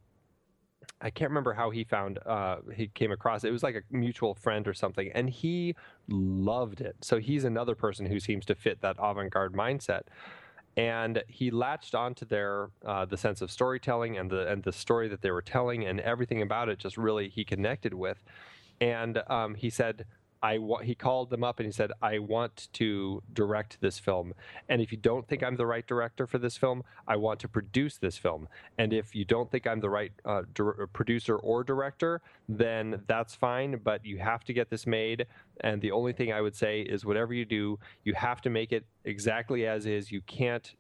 I 1.01 1.11
can't 1.11 1.31
remember 1.31 1.53
how 1.53 1.71
he 1.71 1.85
found 1.85 2.19
uh, 2.25 2.57
he 2.75 2.89
came 2.89 3.13
across 3.13 3.45
it. 3.45 3.49
It 3.49 3.53
was 3.53 3.63
like 3.63 3.75
a 3.75 3.83
mutual 3.95 4.35
friend 4.35 4.67
or 4.67 4.75
something, 4.75 5.11
and 5.15 5.29
he 5.29 5.75
loved 6.09 6.81
it. 6.81 6.97
So 7.03 7.19
he's 7.19 7.45
another 7.45 7.75
person 7.75 8.07
who 8.07 8.19
seems 8.19 8.47
to 8.47 8.55
fit 8.55 8.81
that 8.81 8.97
avant-garde 8.99 9.53
mindset. 9.53 10.03
And 10.79 11.23
he 11.29 11.51
latched 11.51 11.95
onto 11.95 12.27
their 12.27 12.71
uh, 12.85 13.05
the 13.05 13.17
sense 13.17 13.41
of 13.41 13.51
storytelling 13.51 14.19
and 14.19 14.31
the 14.31 14.47
and 14.49 14.63
the 14.63 14.73
story 14.73 15.09
that 15.09 15.23
they 15.23 15.31
were 15.31 15.43
telling 15.43 15.85
and 15.87 16.01
everything 16.01 16.43
about 16.43 16.69
it. 16.69 16.79
Just 16.79 16.97
really 16.97 17.29
he 17.29 17.45
connected 17.45 17.95
with, 17.95 18.23
and 18.81 19.23
um, 19.29 19.55
he 19.55 19.71
said, 19.71 20.05
I 20.43 20.59
wa- 20.59 20.81
he 20.81 20.95
called 20.95 21.31
them 21.31 21.43
up 21.43 21.59
and 21.59 21.67
he 21.67 21.73
said, 21.73 21.93
"I 22.03 22.19
want 22.19 22.69
to 22.75 23.23
direct 23.33 23.81
this 23.81 23.99
film, 23.99 24.35
and 24.69 24.81
if 24.81 24.93
you 24.93 24.99
don't 24.99 25.27
think 25.27 25.43
I'm 25.43 25.57
the 25.57 25.67
right 25.67 25.87
director 25.87 26.27
for 26.27 26.39
this 26.39 26.57
film, 26.57 26.83
I 27.07 27.17
want 27.17 27.41
to 27.41 27.49
produce 27.49 27.99
this 27.99 28.19
film. 28.19 28.49
And 28.79 28.93
if 28.93 29.15
you 29.15 29.25
don't 29.25 29.51
think 29.51 29.67
I'm 29.67 29.81
the 29.81 29.91
right 29.91 30.13
uh, 30.25 30.43
producer 30.93 31.37
or 31.37 31.65
director, 31.65 32.21
then 32.49 33.03
that's 33.07 33.35
fine. 33.35 33.81
But 33.83 34.05
you 34.05 34.19
have 34.19 34.45
to 34.45 34.53
get 34.53 34.71
this 34.71 34.87
made. 34.87 35.27
And 35.61 35.81
the 35.81 35.93
only 35.93 36.13
thing 36.13 36.33
I 36.33 36.41
would 36.41 36.55
say 36.55 36.81
is, 36.83 37.05
whatever 37.05 37.33
you 37.33 37.45
do, 37.45 37.79
you 38.05 38.15
have 38.15 38.41
to 38.43 38.51
make 38.51 38.73
it 38.73 38.85
exactly 39.05 39.67
as 39.67 39.87
is. 39.87 40.13
You 40.13 40.21
can't 40.23 40.75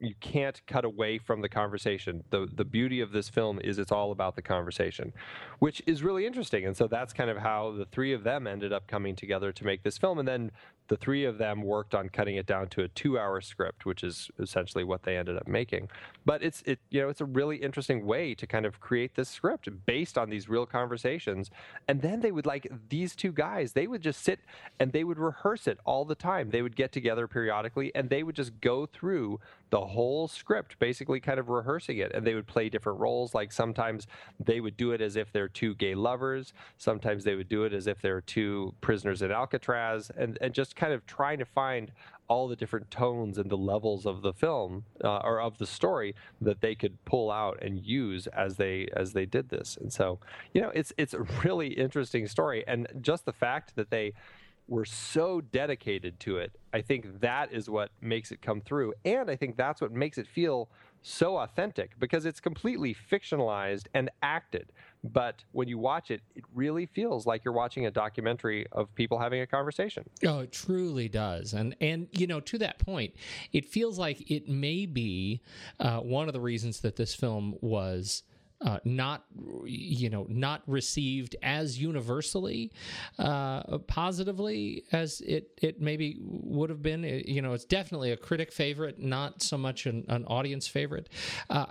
you 0.00 0.14
can't 0.20 0.64
cut 0.66 0.84
away 0.84 1.18
from 1.18 1.40
the 1.40 1.48
conversation. 1.48 2.22
The 2.30 2.48
the 2.52 2.64
beauty 2.64 3.00
of 3.00 3.10
this 3.12 3.28
film 3.28 3.58
is 3.62 3.78
it's 3.78 3.90
all 3.90 4.12
about 4.12 4.36
the 4.36 4.42
conversation, 4.42 5.12
which 5.58 5.82
is 5.86 6.02
really 6.02 6.24
interesting. 6.24 6.66
And 6.66 6.76
so 6.76 6.86
that's 6.86 7.12
kind 7.12 7.30
of 7.30 7.38
how 7.38 7.72
the 7.72 7.84
three 7.84 8.12
of 8.12 8.22
them 8.22 8.46
ended 8.46 8.72
up 8.72 8.86
coming 8.86 9.16
together 9.16 9.52
to 9.52 9.64
make 9.64 9.82
this 9.82 9.98
film. 9.98 10.18
And 10.18 10.28
then 10.28 10.52
the 10.86 10.96
three 10.96 11.24
of 11.24 11.36
them 11.38 11.62
worked 11.62 11.94
on 11.94 12.08
cutting 12.08 12.36
it 12.36 12.46
down 12.46 12.68
to 12.68 12.82
a 12.82 12.88
two-hour 12.88 13.40
script, 13.40 13.84
which 13.84 14.02
is 14.02 14.30
essentially 14.38 14.84
what 14.84 15.02
they 15.02 15.16
ended 15.16 15.36
up 15.36 15.46
making. 15.46 15.88
But 16.24 16.42
it's 16.42 16.62
it 16.64 16.78
you 16.90 17.02
know 17.02 17.08
it's 17.08 17.20
a 17.20 17.26
really 17.26 17.56
interesting 17.56 18.06
way 18.06 18.34
to 18.36 18.46
kind 18.46 18.66
of 18.66 18.80
create 18.80 19.16
this 19.16 19.28
script 19.28 19.68
based 19.84 20.16
on 20.16 20.30
these 20.30 20.48
real 20.48 20.66
conversations. 20.66 21.50
And 21.88 22.00
then 22.02 22.20
they 22.20 22.30
would 22.30 22.46
like 22.46 22.70
these 22.88 23.16
two 23.16 23.32
guys, 23.32 23.72
they 23.72 23.88
would 23.88 24.02
just 24.02 24.22
sit 24.22 24.38
and 24.78 24.92
they 24.92 25.02
would 25.02 25.18
rehearse 25.18 25.66
it 25.66 25.78
all 25.84 26.04
the 26.04 26.14
time. 26.14 26.50
They 26.50 26.62
would 26.62 26.76
get 26.76 26.92
together 26.92 27.26
periodically 27.26 27.92
and 27.96 28.08
they 28.08 28.22
would 28.22 28.36
just 28.36 28.60
go 28.60 28.86
through 28.86 29.40
the 29.70 29.80
whole 29.80 30.28
script, 30.28 30.78
basically 30.78 31.20
kind 31.20 31.38
of 31.38 31.48
rehearsing 31.48 31.98
it. 31.98 32.12
And 32.14 32.26
they 32.26 32.34
would 32.34 32.46
play 32.46 32.68
different 32.68 33.00
roles. 33.00 33.34
Like 33.34 33.52
sometimes 33.52 34.06
they 34.40 34.60
would 34.60 34.76
do 34.76 34.92
it 34.92 35.00
as 35.00 35.16
if 35.16 35.32
they're 35.32 35.48
two 35.48 35.74
gay 35.74 35.94
lovers. 35.94 36.52
Sometimes 36.76 37.24
they 37.24 37.34
would 37.34 37.48
do 37.48 37.64
it 37.64 37.72
as 37.72 37.86
if 37.86 38.00
they're 38.00 38.20
two 38.20 38.74
prisoners 38.80 39.22
in 39.22 39.30
Alcatraz, 39.30 40.10
and 40.16 40.38
and 40.40 40.54
just 40.54 40.76
kind 40.76 40.92
of 40.92 41.06
trying 41.06 41.38
to 41.38 41.44
find 41.44 41.92
all 42.28 42.46
the 42.46 42.56
different 42.56 42.90
tones 42.90 43.38
and 43.38 43.50
the 43.50 43.56
levels 43.56 44.04
of 44.04 44.20
the 44.22 44.32
film 44.32 44.84
uh, 45.02 45.16
or 45.18 45.40
of 45.40 45.56
the 45.58 45.66
story 45.66 46.14
that 46.40 46.60
they 46.60 46.74
could 46.74 47.02
pull 47.06 47.30
out 47.30 47.58
and 47.62 47.84
use 47.84 48.26
as 48.28 48.56
they 48.56 48.86
as 48.94 49.12
they 49.12 49.26
did 49.26 49.48
this. 49.48 49.78
And 49.80 49.92
so, 49.92 50.18
you 50.52 50.60
know, 50.60 50.70
it's 50.74 50.92
it's 50.96 51.14
a 51.14 51.22
really 51.44 51.68
interesting 51.68 52.26
story, 52.26 52.64
and 52.66 52.86
just 53.00 53.24
the 53.24 53.32
fact 53.32 53.76
that 53.76 53.90
they 53.90 54.12
were 54.68 54.84
so 54.84 55.40
dedicated 55.40 56.20
to 56.20 56.36
it, 56.36 56.52
I 56.72 56.82
think 56.82 57.20
that 57.20 57.52
is 57.52 57.68
what 57.68 57.90
makes 58.00 58.30
it 58.30 58.42
come 58.42 58.60
through, 58.60 58.94
and 59.04 59.30
I 59.30 59.36
think 59.36 59.56
that's 59.56 59.80
what 59.80 59.92
makes 59.92 60.18
it 60.18 60.26
feel 60.26 60.68
so 61.02 61.38
authentic 61.38 61.98
because 61.98 62.26
it's 62.26 62.40
completely 62.40 62.94
fictionalized 63.10 63.86
and 63.94 64.10
acted. 64.22 64.72
But 65.04 65.44
when 65.52 65.68
you 65.68 65.78
watch 65.78 66.10
it, 66.10 66.20
it 66.34 66.44
really 66.54 66.86
feels 66.86 67.24
like 67.24 67.44
you're 67.44 67.54
watching 67.54 67.86
a 67.86 67.90
documentary 67.90 68.66
of 68.72 68.92
people 68.94 69.18
having 69.18 69.40
a 69.40 69.46
conversation. 69.46 70.08
Oh, 70.26 70.40
it 70.40 70.52
truly 70.52 71.08
does, 71.08 71.54
and 71.54 71.74
and 71.80 72.08
you 72.12 72.26
know 72.26 72.40
to 72.40 72.58
that 72.58 72.78
point, 72.78 73.14
it 73.52 73.66
feels 73.66 73.98
like 73.98 74.30
it 74.30 74.48
may 74.48 74.86
be 74.86 75.40
uh, 75.80 76.00
one 76.00 76.28
of 76.28 76.34
the 76.34 76.40
reasons 76.40 76.80
that 76.80 76.96
this 76.96 77.14
film 77.14 77.56
was. 77.60 78.22
Uh, 78.60 78.78
not 78.84 79.24
you 79.66 80.10
know 80.10 80.26
not 80.28 80.62
received 80.66 81.36
as 81.44 81.78
universally 81.78 82.72
uh, 83.20 83.78
positively 83.86 84.82
as 84.90 85.20
it 85.20 85.50
it 85.62 85.80
maybe 85.80 86.16
would 86.20 86.68
have 86.68 86.82
been. 86.82 87.04
It- 87.04 87.26
you 87.28 87.40
know 87.40 87.52
it's 87.52 87.64
definitely 87.64 88.10
a 88.10 88.16
critic 88.16 88.50
favorite 88.52 88.98
not 88.98 89.42
so 89.42 89.56
much 89.56 89.86
an, 89.86 90.04
an 90.08 90.24
audience 90.26 90.66
favorite. 90.66 91.08
Uh, 91.48 91.66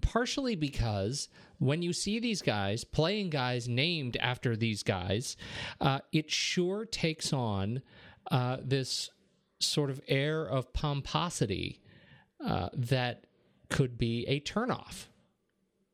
partially 0.00 0.56
because 0.56 1.28
when 1.58 1.82
you 1.82 1.92
see 1.92 2.18
these 2.18 2.42
guys 2.42 2.82
playing 2.84 3.30
guys 3.30 3.68
named 3.68 4.16
after 4.20 4.56
these 4.56 4.82
guys 4.82 5.36
uh, 5.80 5.98
it 6.12 6.30
sure 6.30 6.84
takes 6.86 7.32
on 7.32 7.82
uh, 8.30 8.56
this 8.62 9.10
sort 9.60 9.90
of 9.90 10.00
air 10.08 10.44
of 10.44 10.72
pomposity 10.72 11.80
uh, 12.44 12.68
that 12.74 13.24
could 13.70 13.98
be 13.98 14.24
a 14.26 14.40
turnoff 14.40 15.06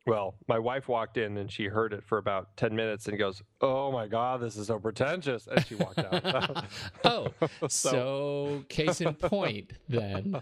Well, 0.09 0.35
my 0.49 0.59
wife 0.59 0.89
walked 0.89 1.19
in 1.19 1.37
and 1.37 1.53
she 1.53 1.67
heard 1.67 1.93
it 1.93 2.03
for 2.03 2.17
about 2.17 2.57
10 2.57 2.75
minutes 2.75 3.09
and 3.09 3.19
goes, 3.19 3.43
Oh 3.61 3.93
my 3.93 4.07
God, 4.07 4.41
this 4.41 4.57
is 4.57 4.69
so 4.69 4.79
pretentious. 4.79 5.47
And 5.47 5.65
she 5.67 5.75
walked 5.75 5.99
out. 5.99 6.65
Oh, 7.05 7.29
so, 7.69 8.65
case 8.69 9.01
in 9.01 9.15
point, 9.15 9.73
then. 9.89 10.41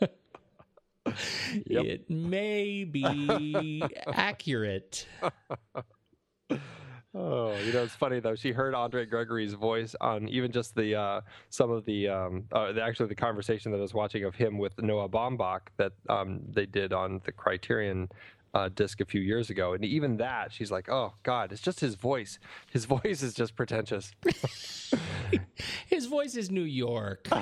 It 1.64 2.10
may 2.10 2.84
be 2.84 3.82
accurate. 4.12 5.06
Oh, 7.14 7.56
you 7.64 7.72
know, 7.72 7.82
it's 7.82 7.94
funny 7.94 8.20
though. 8.20 8.34
She 8.34 8.52
heard 8.52 8.74
Andre 8.74 9.06
Gregory's 9.06 9.54
voice 9.54 9.96
on 10.00 10.28
even 10.28 10.52
just 10.52 10.74
the 10.74 10.94
uh, 10.94 11.20
some 11.48 11.70
of 11.70 11.86
the, 11.86 12.08
um, 12.08 12.44
uh, 12.52 12.72
the 12.72 12.82
actually 12.82 13.08
the 13.08 13.14
conversation 13.14 13.72
that 13.72 13.78
I 13.78 13.80
was 13.80 13.94
watching 13.94 14.24
of 14.24 14.34
him 14.34 14.58
with 14.58 14.80
Noah 14.80 15.08
Baumbach 15.08 15.60
that 15.78 15.92
um, 16.10 16.40
they 16.50 16.66
did 16.66 16.92
on 16.92 17.22
the 17.24 17.32
Criterion 17.32 18.08
uh, 18.54 18.68
disc 18.68 19.00
a 19.00 19.04
few 19.04 19.20
years 19.20 19.50
ago, 19.50 19.72
and 19.72 19.84
even 19.84 20.16
that, 20.18 20.52
she's 20.52 20.70
like, 20.70 20.88
"Oh 20.88 21.14
God, 21.22 21.52
it's 21.52 21.60
just 21.60 21.80
his 21.80 21.94
voice. 21.94 22.38
His 22.70 22.84
voice 22.96 23.22
is 23.22 23.34
just 23.34 23.56
pretentious." 23.56 24.12
His 25.86 26.06
voice 26.06 26.36
is 26.36 26.50
New 26.50 26.62
York. 26.62 27.28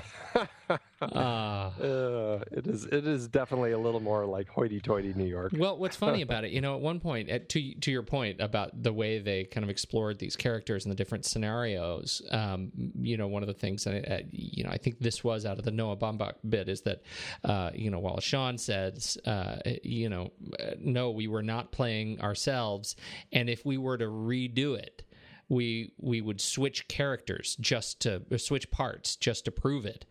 Ah. 1.01 1.73
Uh, 1.79 2.41
it 2.51 2.67
is. 2.67 2.87
It 2.87 3.07
is 3.07 3.29
definitely 3.29 3.73
a 3.73 3.79
little 3.79 4.01
more 4.01 4.25
like 4.25 4.49
hoity-toity 4.49 5.13
New 5.15 5.27
York. 5.27 5.53
Well, 5.57 5.77
what's 5.77 5.95
funny 5.95 6.23
about 6.23 6.45
it, 6.45 6.51
you 6.51 6.61
know, 6.61 6.75
at 6.75 6.81
one 6.81 7.01
point, 7.01 7.29
at, 7.29 7.49
to 7.51 7.75
to 7.75 7.91
your 7.93 8.03
point 8.03 8.41
about 8.41 8.83
the 8.83 8.93
way 8.93 9.19
they 9.19 9.45
kind 9.45 9.63
of 9.63 9.71
explored 9.71 10.19
these 10.19 10.37
characters 10.37 10.85
and 10.85 10.91
the 10.91 10.97
different 10.97 11.25
scenarios, 11.25 12.23
um, 12.31 12.73
you 12.99 13.17
know, 13.17 13.29
one 13.29 13.43
of 13.43 13.47
the 13.47 13.55
things, 13.55 13.87
and 13.87 14.05
uh, 14.11 14.19
you 14.31 14.65
know, 14.65 14.71
I 14.71 14.79
think 14.79 14.99
this 14.99 15.23
was 15.23 15.45
out 15.45 15.59
of 15.59 15.65
the 15.65 15.71
Noah 15.71 15.97
Baumbach 15.97 16.35
bit 16.49 16.69
is 16.69 16.81
that, 16.83 17.03
uh, 17.45 17.71
you 17.75 17.91
know, 17.91 17.99
while 17.99 18.19
Shawn 18.19 18.59
says, 18.59 19.19
uh, 19.27 19.57
you 19.83 20.09
know, 20.09 20.33
uh, 20.59 20.73
no, 20.97 21.11
we 21.11 21.27
were 21.29 21.43
not 21.43 21.73
playing 21.73 22.21
ourselves, 22.21 22.97
and 23.33 23.51
if 23.51 23.65
we 23.65 23.77
were 23.77 23.99
to 23.99 24.07
redo 24.07 24.77
it. 24.77 25.03
We 25.49 25.93
we 26.01 26.21
would 26.21 26.41
switch 26.41 26.89
characters 26.89 27.57
just 27.61 28.01
to 28.01 28.21
switch 28.37 28.69
parts 28.73 29.15
just 29.15 29.45
to 29.45 29.53
prove 29.53 29.87
it, 29.87 30.05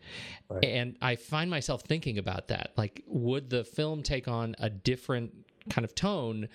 and 0.62 0.96
I 1.02 1.16
find 1.16 1.50
myself 1.50 1.82
thinking 1.82 2.16
about 2.16 2.48
that. 2.48 2.72
Like, 2.78 3.04
would 3.06 3.50
the 3.50 3.62
film 3.62 4.02
take 4.02 4.28
on 4.28 4.56
a 4.58 4.70
different 4.70 5.34
kind 5.68 5.84
of 5.84 5.94
tone 5.94 6.48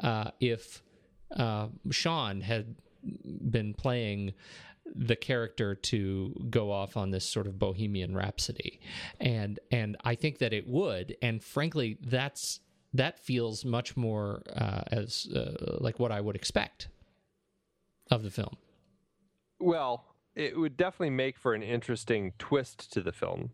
uh, 0.00 0.30
if 0.38 0.80
uh, 1.36 1.68
Shawn 1.90 2.40
had 2.40 2.76
been 3.50 3.74
playing 3.74 4.34
the 4.94 5.16
character 5.16 5.74
to 5.74 6.34
go 6.50 6.70
off 6.70 6.96
on 6.96 7.10
this 7.10 7.24
sort 7.24 7.46
of 7.46 7.58
bohemian 7.58 8.14
rhapsody 8.14 8.80
and 9.20 9.60
and 9.70 9.96
I 10.04 10.14
think 10.16 10.38
that 10.38 10.52
it 10.52 10.66
would 10.66 11.16
and 11.22 11.42
frankly 11.42 11.98
that's 12.02 12.60
that 12.94 13.18
feels 13.18 13.64
much 13.64 13.96
more 13.96 14.42
uh, 14.56 14.82
as 14.90 15.28
uh, 15.34 15.76
like 15.80 15.98
what 15.98 16.12
I 16.12 16.20
would 16.20 16.36
expect 16.36 16.88
of 18.10 18.22
the 18.22 18.30
film 18.30 18.56
Well, 19.60 20.04
it 20.34 20.58
would 20.58 20.76
definitely 20.76 21.10
make 21.10 21.38
for 21.38 21.54
an 21.54 21.62
interesting 21.62 22.32
twist 22.38 22.92
to 22.92 23.00
the 23.00 23.12
film. 23.12 23.50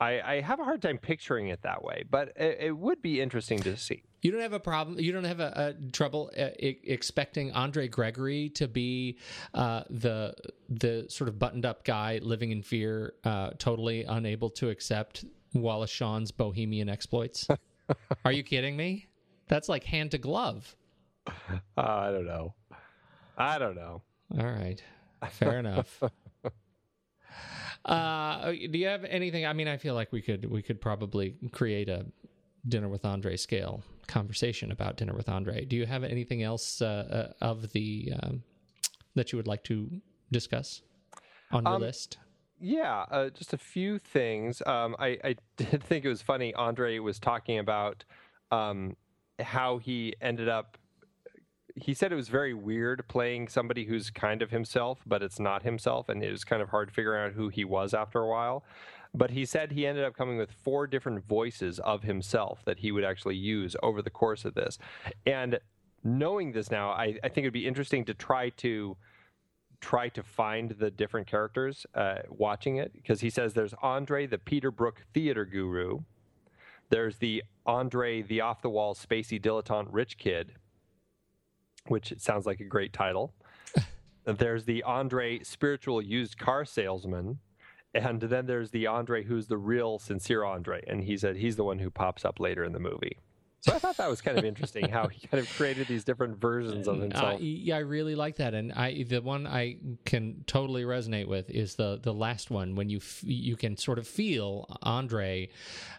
I, 0.00 0.20
I 0.20 0.40
have 0.40 0.58
a 0.60 0.64
hard 0.64 0.82
time 0.82 0.98
picturing 0.98 1.48
it 1.48 1.62
that 1.62 1.84
way, 1.84 2.04
but 2.10 2.32
it, 2.36 2.58
it 2.60 2.76
would 2.76 3.00
be 3.00 3.20
interesting 3.20 3.60
to 3.60 3.76
see. 3.76 4.02
You 4.22 4.32
don't 4.32 4.40
have 4.40 4.52
a 4.52 4.60
problem. 4.60 4.98
You 4.98 5.12
don't 5.12 5.24
have 5.24 5.40
a, 5.40 5.74
a 5.78 5.90
trouble 5.92 6.30
uh, 6.36 6.48
expecting 6.58 7.52
Andre 7.52 7.88
Gregory 7.88 8.48
to 8.50 8.66
be 8.66 9.18
uh, 9.52 9.84
the 9.90 10.34
the 10.68 11.06
sort 11.08 11.28
of 11.28 11.38
buttoned 11.38 11.66
up 11.66 11.84
guy 11.84 12.18
living 12.22 12.50
in 12.50 12.62
fear, 12.62 13.14
uh, 13.24 13.50
totally 13.58 14.04
unable 14.04 14.50
to 14.50 14.70
accept 14.70 15.26
Wallace 15.52 15.90
Shawn's 15.90 16.30
bohemian 16.30 16.88
exploits. 16.88 17.48
Are 18.24 18.32
you 18.32 18.42
kidding 18.42 18.76
me? 18.76 19.06
That's 19.48 19.68
like 19.68 19.84
hand 19.84 20.10
to 20.12 20.18
glove. 20.18 20.74
Uh, 21.76 21.80
I 21.80 22.10
don't 22.12 22.26
know. 22.26 22.54
I 23.38 23.58
don't 23.58 23.74
know. 23.76 24.02
All 24.38 24.46
right, 24.46 24.82
fair 25.30 25.58
enough. 25.58 26.02
Uh, 27.84 28.50
do 28.52 28.78
you 28.78 28.86
have 28.86 29.04
anything? 29.04 29.44
I 29.44 29.52
mean, 29.52 29.68
I 29.68 29.76
feel 29.76 29.94
like 29.94 30.10
we 30.12 30.22
could 30.22 30.50
we 30.50 30.62
could 30.62 30.80
probably 30.80 31.34
create 31.52 31.88
a 31.90 32.06
dinner 32.66 32.88
with 32.88 33.04
Andre 33.04 33.36
scale 33.36 33.82
conversation 34.06 34.72
about 34.72 34.96
dinner 34.96 35.14
with 35.14 35.28
Andre. 35.28 35.64
Do 35.66 35.76
you 35.76 35.84
have 35.84 36.02
anything 36.02 36.42
else 36.42 36.80
uh, 36.80 37.32
uh, 37.42 37.44
of 37.44 37.72
the 37.72 38.12
um, 38.22 38.42
that 39.16 39.32
you 39.32 39.36
would 39.36 39.46
like 39.46 39.64
to 39.64 39.90
discuss 40.32 40.80
on 41.52 41.64
your 41.64 41.74
Um, 41.74 41.82
list? 41.82 42.16
Yeah, 42.60 43.04
uh, 43.10 43.30
just 43.30 43.52
a 43.52 43.58
few 43.58 43.98
things. 43.98 44.62
Um, 44.66 44.96
I, 44.98 45.18
I 45.24 45.36
did 45.56 45.82
think 45.82 46.04
it 46.04 46.08
was 46.08 46.22
funny. 46.22 46.54
Andre 46.54 46.98
was 46.98 47.18
talking 47.18 47.58
about 47.58 48.04
um, 48.50 48.96
how 49.40 49.78
he 49.78 50.14
ended 50.20 50.48
up. 50.48 50.78
He 51.76 51.92
said 51.92 52.12
it 52.12 52.16
was 52.16 52.28
very 52.28 52.54
weird 52.54 53.06
playing 53.08 53.48
somebody 53.48 53.84
who's 53.84 54.08
kind 54.08 54.42
of 54.42 54.50
himself, 54.50 55.00
but 55.06 55.24
it's 55.24 55.40
not 55.40 55.64
himself, 55.64 56.08
and 56.08 56.22
it 56.22 56.30
was 56.30 56.44
kind 56.44 56.62
of 56.62 56.68
hard 56.68 56.92
figuring 56.92 57.26
out 57.26 57.32
who 57.32 57.48
he 57.48 57.64
was 57.64 57.92
after 57.92 58.20
a 58.20 58.28
while. 58.28 58.64
But 59.12 59.30
he 59.30 59.44
said 59.44 59.72
he 59.72 59.86
ended 59.86 60.04
up 60.04 60.16
coming 60.16 60.38
with 60.38 60.52
four 60.52 60.86
different 60.86 61.24
voices 61.24 61.80
of 61.80 62.02
himself 62.02 62.64
that 62.64 62.78
he 62.78 62.92
would 62.92 63.04
actually 63.04 63.36
use 63.36 63.76
over 63.82 64.02
the 64.02 64.10
course 64.10 64.44
of 64.44 64.54
this. 64.54 64.78
And 65.26 65.58
knowing 66.02 66.52
this 66.52 66.70
now, 66.70 66.90
I, 66.90 67.16
I 67.22 67.28
think 67.28 67.44
it'd 67.44 67.52
be 67.52 67.66
interesting 67.66 68.04
to 68.06 68.14
try 68.14 68.50
to 68.50 68.96
try 69.84 70.08
to 70.08 70.22
find 70.22 70.70
the 70.70 70.90
different 70.90 71.26
characters 71.26 71.84
uh, 71.94 72.20
watching 72.30 72.78
it 72.78 72.90
because 72.94 73.20
he 73.20 73.28
says 73.28 73.52
there's 73.52 73.74
Andre, 73.82 74.26
the 74.26 74.38
Peter 74.38 74.70
Brook 74.70 75.04
theater 75.12 75.44
guru. 75.44 76.00
There's 76.88 77.18
the 77.18 77.42
Andre, 77.66 78.22
the 78.22 78.40
off 78.40 78.62
the 78.62 78.70
wall 78.70 78.94
spacey 78.94 79.38
dilettante 79.38 79.88
rich 79.90 80.16
kid, 80.16 80.52
which 81.86 82.12
it 82.12 82.22
sounds 82.22 82.46
like 82.46 82.60
a 82.60 82.64
great 82.64 82.94
title. 82.94 83.34
there's 84.24 84.64
the 84.64 84.82
Andre, 84.84 85.42
spiritual 85.42 86.00
used 86.00 86.38
car 86.38 86.64
salesman. 86.64 87.40
And 87.92 88.22
then 88.22 88.46
there's 88.46 88.70
the 88.70 88.86
Andre 88.86 89.22
who's 89.22 89.48
the 89.48 89.58
real 89.58 89.98
sincere 89.98 90.44
Andre. 90.44 90.82
And 90.86 91.04
he 91.04 91.18
said 91.18 91.36
he's 91.36 91.56
the 91.56 91.64
one 91.64 91.78
who 91.78 91.90
pops 91.90 92.24
up 92.24 92.40
later 92.40 92.64
in 92.64 92.72
the 92.72 92.80
movie. 92.80 93.18
So 93.64 93.72
I 93.74 93.78
thought 93.78 93.96
that 93.96 94.10
was 94.10 94.20
kind 94.20 94.36
of 94.36 94.44
interesting 94.44 94.90
how 94.90 95.08
he 95.08 95.26
kind 95.26 95.42
of 95.42 95.48
created 95.56 95.88
these 95.88 96.04
different 96.04 96.38
versions 96.38 96.86
of 96.86 96.98
I, 96.98 97.02
himself. 97.04 97.40
yeah, 97.40 97.76
I 97.76 97.78
really 97.78 98.14
like 98.14 98.36
that, 98.36 98.52
and 98.52 98.70
I 98.74 99.04
the 99.04 99.22
one 99.22 99.46
I 99.46 99.78
can 100.04 100.44
totally 100.46 100.82
resonate 100.82 101.26
with 101.28 101.48
is 101.48 101.74
the 101.76 101.98
the 102.02 102.12
last 102.12 102.50
one 102.50 102.74
when 102.74 102.90
you 102.90 102.98
f- 102.98 103.24
you 103.24 103.56
can 103.56 103.78
sort 103.78 103.98
of 103.98 104.06
feel 104.06 104.66
Andre 104.82 105.48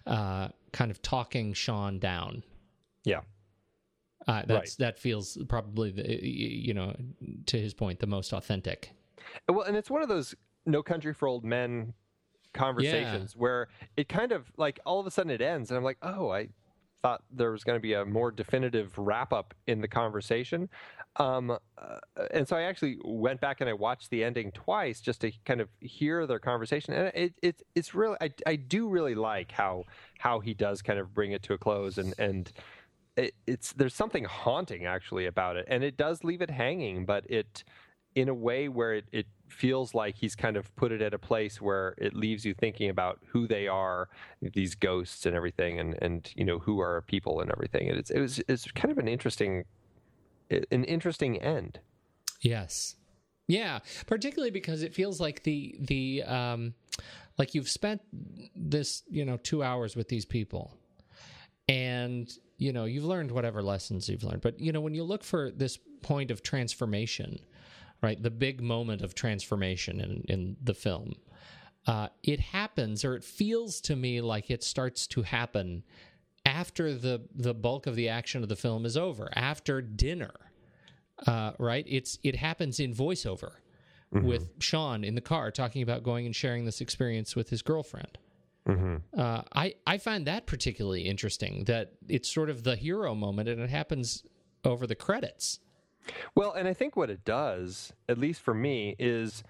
uh, 0.06 0.50
kind 0.74 0.92
of 0.92 1.02
talking 1.02 1.54
Shawn 1.54 1.98
down. 1.98 2.44
yeah. 3.04 3.22
Uh, 4.28 4.44
that's 4.46 4.76
that 4.76 5.00
feels 5.00 5.38
probably 5.50 5.92
the, 5.92 6.24
you 6.24 6.74
know 6.74 6.96
to 7.48 7.58
his 7.60 7.74
point 7.74 8.00
the 8.00 8.08
most 8.08 8.32
authentic. 8.32 8.92
Well, 9.50 9.64
and 9.64 9.76
it's 9.76 9.90
one 9.90 10.04
of 10.04 10.08
those 10.08 10.36
no 10.68 10.84
country 10.84 11.16
for 11.16 11.28
old 11.28 11.44
men 11.44 11.94
conversations 12.54 13.36
where 13.36 13.70
it 13.98 14.08
kind 14.08 14.32
of 14.32 14.52
like 14.56 14.80
all 14.86 15.00
of 15.00 15.08
a 15.08 15.12
sudden 15.12 15.32
it 15.32 15.42
ends 15.42 15.72
and 15.72 15.78
I'm 15.78 15.84
like, 15.84 15.98
"Oh, 16.04 16.30
I 16.30 16.50
thought 17.06 17.24
there 17.32 17.52
was 17.52 17.64
going 17.64 17.76
to 17.76 17.82
be 17.82 17.94
a 17.94 18.04
more 18.04 18.32
definitive 18.32 18.98
wrap 18.98 19.32
up 19.32 19.54
in 19.68 19.82
the 19.82 19.88
conversation." 19.88 20.70
Um, 21.18 21.52
uh, 21.52 21.58
and 22.32 22.48
so 22.48 22.58
I 22.58 22.64
actually 22.64 22.98
went 23.04 23.40
back 23.40 23.62
and 23.62 23.70
I 23.70 23.74
watched 23.74 24.10
the 24.10 24.24
ending 24.24 24.52
twice 24.52 25.00
just 25.02 25.22
to 25.22 25.32
kind 25.46 25.62
of 25.62 25.70
hear 25.80 26.26
their 26.26 26.40
conversation. 26.40 26.94
And 26.94 27.12
it, 27.14 27.34
it 27.42 27.64
it's 27.76 27.94
really 27.94 28.18
I, 28.20 28.32
I 28.46 28.56
do 28.56 28.90
really 28.90 29.16
like 29.16 29.52
how 29.52 29.84
how 30.20 30.40
he 30.40 30.54
does 30.54 30.82
kind 30.82 31.00
of 31.00 31.14
bring 31.14 31.32
it 31.32 31.44
to 31.44 31.54
a 31.54 31.58
close 31.58 31.98
and 31.98 32.14
and 32.18 32.52
it, 33.18 33.34
it's 33.48 33.74
there's 33.74 33.96
something 33.96 34.26
haunting 34.26 34.86
actually 34.86 35.26
about 35.26 35.56
it, 35.56 35.66
and 35.70 35.84
it 35.84 35.98
does 35.98 36.24
leave 36.24 36.42
it 36.42 36.50
hanging, 36.50 37.06
but 37.06 37.30
it 37.30 37.64
in 38.16 38.30
a 38.30 38.34
way 38.34 38.70
where 38.70 38.94
it, 38.96 39.06
it 39.12 39.28
feels 39.48 39.94
like 39.94 40.16
he's 40.16 40.36
kind 40.36 40.58
of 40.58 40.74
put 40.76 40.92
it 40.92 41.02
at 41.02 41.14
a 41.14 41.20
place 41.20 41.62
where 41.62 41.96
it 41.98 42.14
leaves 42.14 42.46
you 42.46 42.54
thinking 42.54 42.90
about 42.90 43.20
who 43.28 43.48
they 43.48 43.68
are, 43.68 44.10
these 44.42 44.76
ghosts 44.76 45.26
and 45.26 45.36
everything, 45.36 45.80
and 45.80 45.96
and 46.02 46.32
you 46.36 46.44
know 46.44 46.60
who 46.60 46.80
are 46.80 47.02
people 47.02 47.42
and 47.42 47.52
everything. 47.52 47.90
And 47.90 47.98
it's 47.98 48.10
it 48.10 48.20
was 48.20 48.42
it's 48.48 48.70
kind 48.72 48.92
of 48.92 48.98
an 48.98 49.08
interesting 49.08 49.66
an 50.50 50.84
interesting 50.84 51.42
end. 51.42 51.80
Yes. 52.42 52.96
Yeah, 53.48 53.80
particularly 54.08 54.52
because 54.52 54.82
it 54.82 54.94
feels 54.94 55.20
like 55.20 55.44
the 55.44 55.76
the 55.80 56.24
um 56.24 56.74
like 57.38 57.54
you've 57.54 57.70
spent 57.70 58.02
this, 58.56 59.04
you 59.10 59.26
know, 59.26 59.38
2 59.38 59.62
hours 59.62 59.96
with 59.96 60.08
these 60.08 60.26
people. 60.26 60.78
And 61.68 62.32
you 62.58 62.72
know, 62.72 62.86
you've 62.86 63.06
learned 63.06 63.32
whatever 63.32 63.62
lessons 63.62 64.08
you've 64.08 64.24
learned. 64.24 64.42
But 64.42 64.60
you 64.60 64.72
know, 64.72 64.82
when 64.82 64.96
you 64.96 65.04
look 65.04 65.24
for 65.24 65.52
this 65.52 65.78
point 66.02 66.32
of 66.32 66.42
transformation, 66.42 67.40
right? 68.06 68.22
The 68.22 68.32
big 68.32 68.62
moment 68.62 69.02
of 69.02 69.16
transformation 69.16 70.00
in 70.00 70.24
in 70.28 70.58
the 70.64 70.74
film. 70.74 71.14
Uh, 71.88 72.08
it 72.24 72.40
happens, 72.40 73.06
or 73.06 73.16
it 73.16 73.24
feels 73.24 73.80
to 73.82 73.96
me 73.96 74.20
like 74.20 74.50
it 74.50 74.64
starts 74.64 75.06
to 75.08 75.22
happen 75.22 75.84
after 76.46 76.94
the 76.94 77.28
the 77.36 77.54
bulk 77.54 77.88
of 77.88 77.96
the 77.96 78.10
action 78.10 78.44
of 78.44 78.50
the 78.50 78.56
film 78.56 78.86
is 78.86 78.98
over, 78.98 79.30
after 79.36 79.82
dinner 79.82 80.34
uh, 81.28 81.52
right? 81.60 81.86
It's 81.88 82.20
it 82.24 82.36
happens 82.36 82.80
in 82.80 82.94
voiceover 82.94 83.52
with 84.12 84.50
Shawn 84.60 85.04
in 85.04 85.16
the 85.16 85.22
car 85.22 85.52
talking 85.52 85.82
about 85.82 86.04
going 86.04 86.26
and 86.26 86.36
sharing 86.36 86.66
this 86.66 86.82
experience 86.82 87.36
with 87.36 87.50
his 87.50 87.62
girlfriend. 87.62 88.18
Uh, 89.18 89.42
I 89.54 89.76
I 89.86 89.98
find 89.98 90.26
that 90.28 90.46
particularly 90.48 91.04
interesting. 91.04 91.66
That 91.66 91.94
it's 92.08 92.30
sort 92.30 92.50
of 92.50 92.64
the 92.64 92.76
hero 92.76 93.16
moment, 93.16 93.50
and 93.50 93.62
it 93.62 93.70
happens 93.70 94.24
over 94.64 94.88
the 94.88 94.96
credits. 94.96 95.60
Well, 96.36 96.54
and 96.54 96.68
I 96.68 96.74
think 96.74 96.96
what 96.96 97.10
it 97.10 97.24
does, 97.26 97.94
at 98.08 98.18
least 98.18 98.42
for 98.42 98.54
me, 98.54 98.96
is 99.00 99.44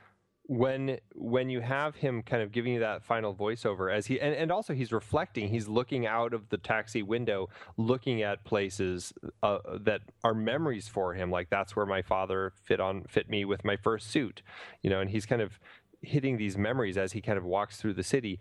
when 0.48 1.00
when 1.16 1.50
you 1.50 1.60
have 1.60 1.96
him 1.96 2.22
kind 2.22 2.44
of 2.44 2.52
giving 2.52 2.74
you 2.74 2.80
that 2.80 3.04
final 3.04 3.34
voiceover 3.34 3.92
as 3.92 4.06
he 4.06 4.20
and, 4.22 4.36
and 4.36 4.52
also 4.52 4.74
he's 4.76 4.92
reflecting 4.92 5.48
he's 5.48 5.68
looking 5.68 6.06
out 6.06 6.36
of 6.36 6.50
the 6.50 6.58
taxi 6.58 7.02
window 7.02 7.50
looking 7.78 8.22
at 8.22 8.44
places 8.44 9.12
uh, 9.42 9.58
that 9.80 10.02
are 10.24 10.36
memories 10.36 10.88
for 10.88 11.16
him 11.16 11.32
like 11.32 11.50
that's 11.50 11.76
where 11.76 11.88
my 11.88 12.04
father 12.04 12.54
fit 12.64 12.80
on 12.80 13.04
fit 13.06 13.28
me 13.28 13.44
with 13.44 13.66
my 13.66 13.76
first 13.76 14.12
suit 14.12 14.44
you 14.84 14.90
know 14.90 15.00
and 15.00 15.10
he's 15.10 15.26
kind 15.26 15.42
of 15.42 15.60
hitting 16.02 16.38
these 16.38 16.56
memories 16.60 16.96
as 16.96 17.14
he 17.14 17.22
kind 17.22 17.40
of 17.40 17.44
walks 17.44 17.78
through 17.78 17.94
the 17.94 18.04
city 18.04 18.40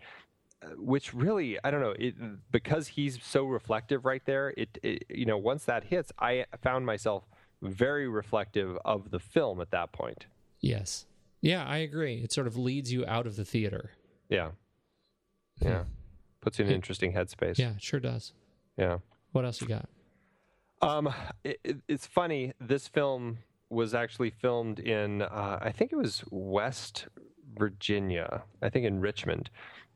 which 0.77 1.13
really 1.13 1.57
I 1.63 1.71
don't 1.71 1.81
know 1.81 1.95
it 1.97 2.15
because 2.51 2.87
he's 2.89 3.19
so 3.21 3.45
reflective 3.45 4.05
right 4.05 4.23
there. 4.25 4.53
It, 4.57 4.77
it 4.81 5.05
you 5.09 5.25
know 5.25 5.37
once 5.37 5.65
that 5.65 5.85
hits, 5.85 6.11
I 6.19 6.45
found 6.61 6.85
myself 6.85 7.23
very 7.69 8.07
reflective 8.07 8.77
of 8.85 9.11
the 9.11 9.19
film 9.19 9.59
at 9.61 9.71
that 9.71 9.91
point. 9.91 10.25
Yes. 10.59 11.05
Yeah, 11.41 11.63
I 11.65 11.77
agree. 11.77 12.21
It 12.23 12.31
sort 12.31 12.47
of 12.47 12.57
leads 12.57 12.91
you 12.91 13.05
out 13.05 13.27
of 13.27 13.35
the 13.35 13.45
theater. 13.45 13.91
Yeah, 14.29 14.51
yeah, 15.61 15.83
puts 16.41 16.57
you 16.59 16.65
in 16.65 16.69
an 16.69 16.75
interesting 16.75 17.13
headspace. 17.13 17.57
Yeah, 17.59 17.73
sure 17.79 17.99
does. 17.99 18.33
yeah. 18.77 18.97
What 19.31 19.45
else 19.45 19.61
you 19.61 19.67
got? 19.67 19.87
Um, 20.81 21.13
it, 21.43 21.59
it- 21.63 21.81
it's 21.87 22.07
funny. 22.07 22.53
This 22.59 22.87
film 22.87 23.39
was 23.69 23.93
actually 23.93 24.29
filmed 24.29 24.79
in, 24.79 25.21
uh, 25.23 25.59
I 25.61 25.71
think 25.71 25.91
it 25.91 25.95
was 25.97 26.23
West 26.31 27.07
Virginia. 27.57 28.43
I 28.61 28.69
think 28.69 28.85
in 28.85 28.99
Richmond, 29.01 29.49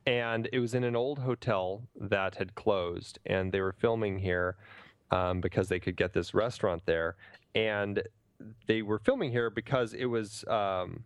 and 0.06 0.50
it 0.54 0.60
was 0.60 0.74
in 0.74 0.84
an 0.84 0.96
old 0.96 1.20
hotel 1.20 1.84
that 2.00 2.36
had 2.36 2.56
closed, 2.56 3.20
and 3.26 3.52
they 3.52 3.62
were 3.62 3.72
filming 3.74 4.20
here 4.20 4.56
um, 5.12 5.40
because 5.42 5.70
they 5.70 5.80
could 5.80 5.96
get 5.96 6.14
this 6.14 6.34
restaurant 6.34 6.84
there, 6.86 7.16
and 7.56 8.04
they 8.68 8.82
were 8.82 9.00
filming 9.00 9.32
here 9.32 9.50
because 9.50 9.94
it 9.94 10.06
was. 10.06 10.46
Um, 10.48 11.06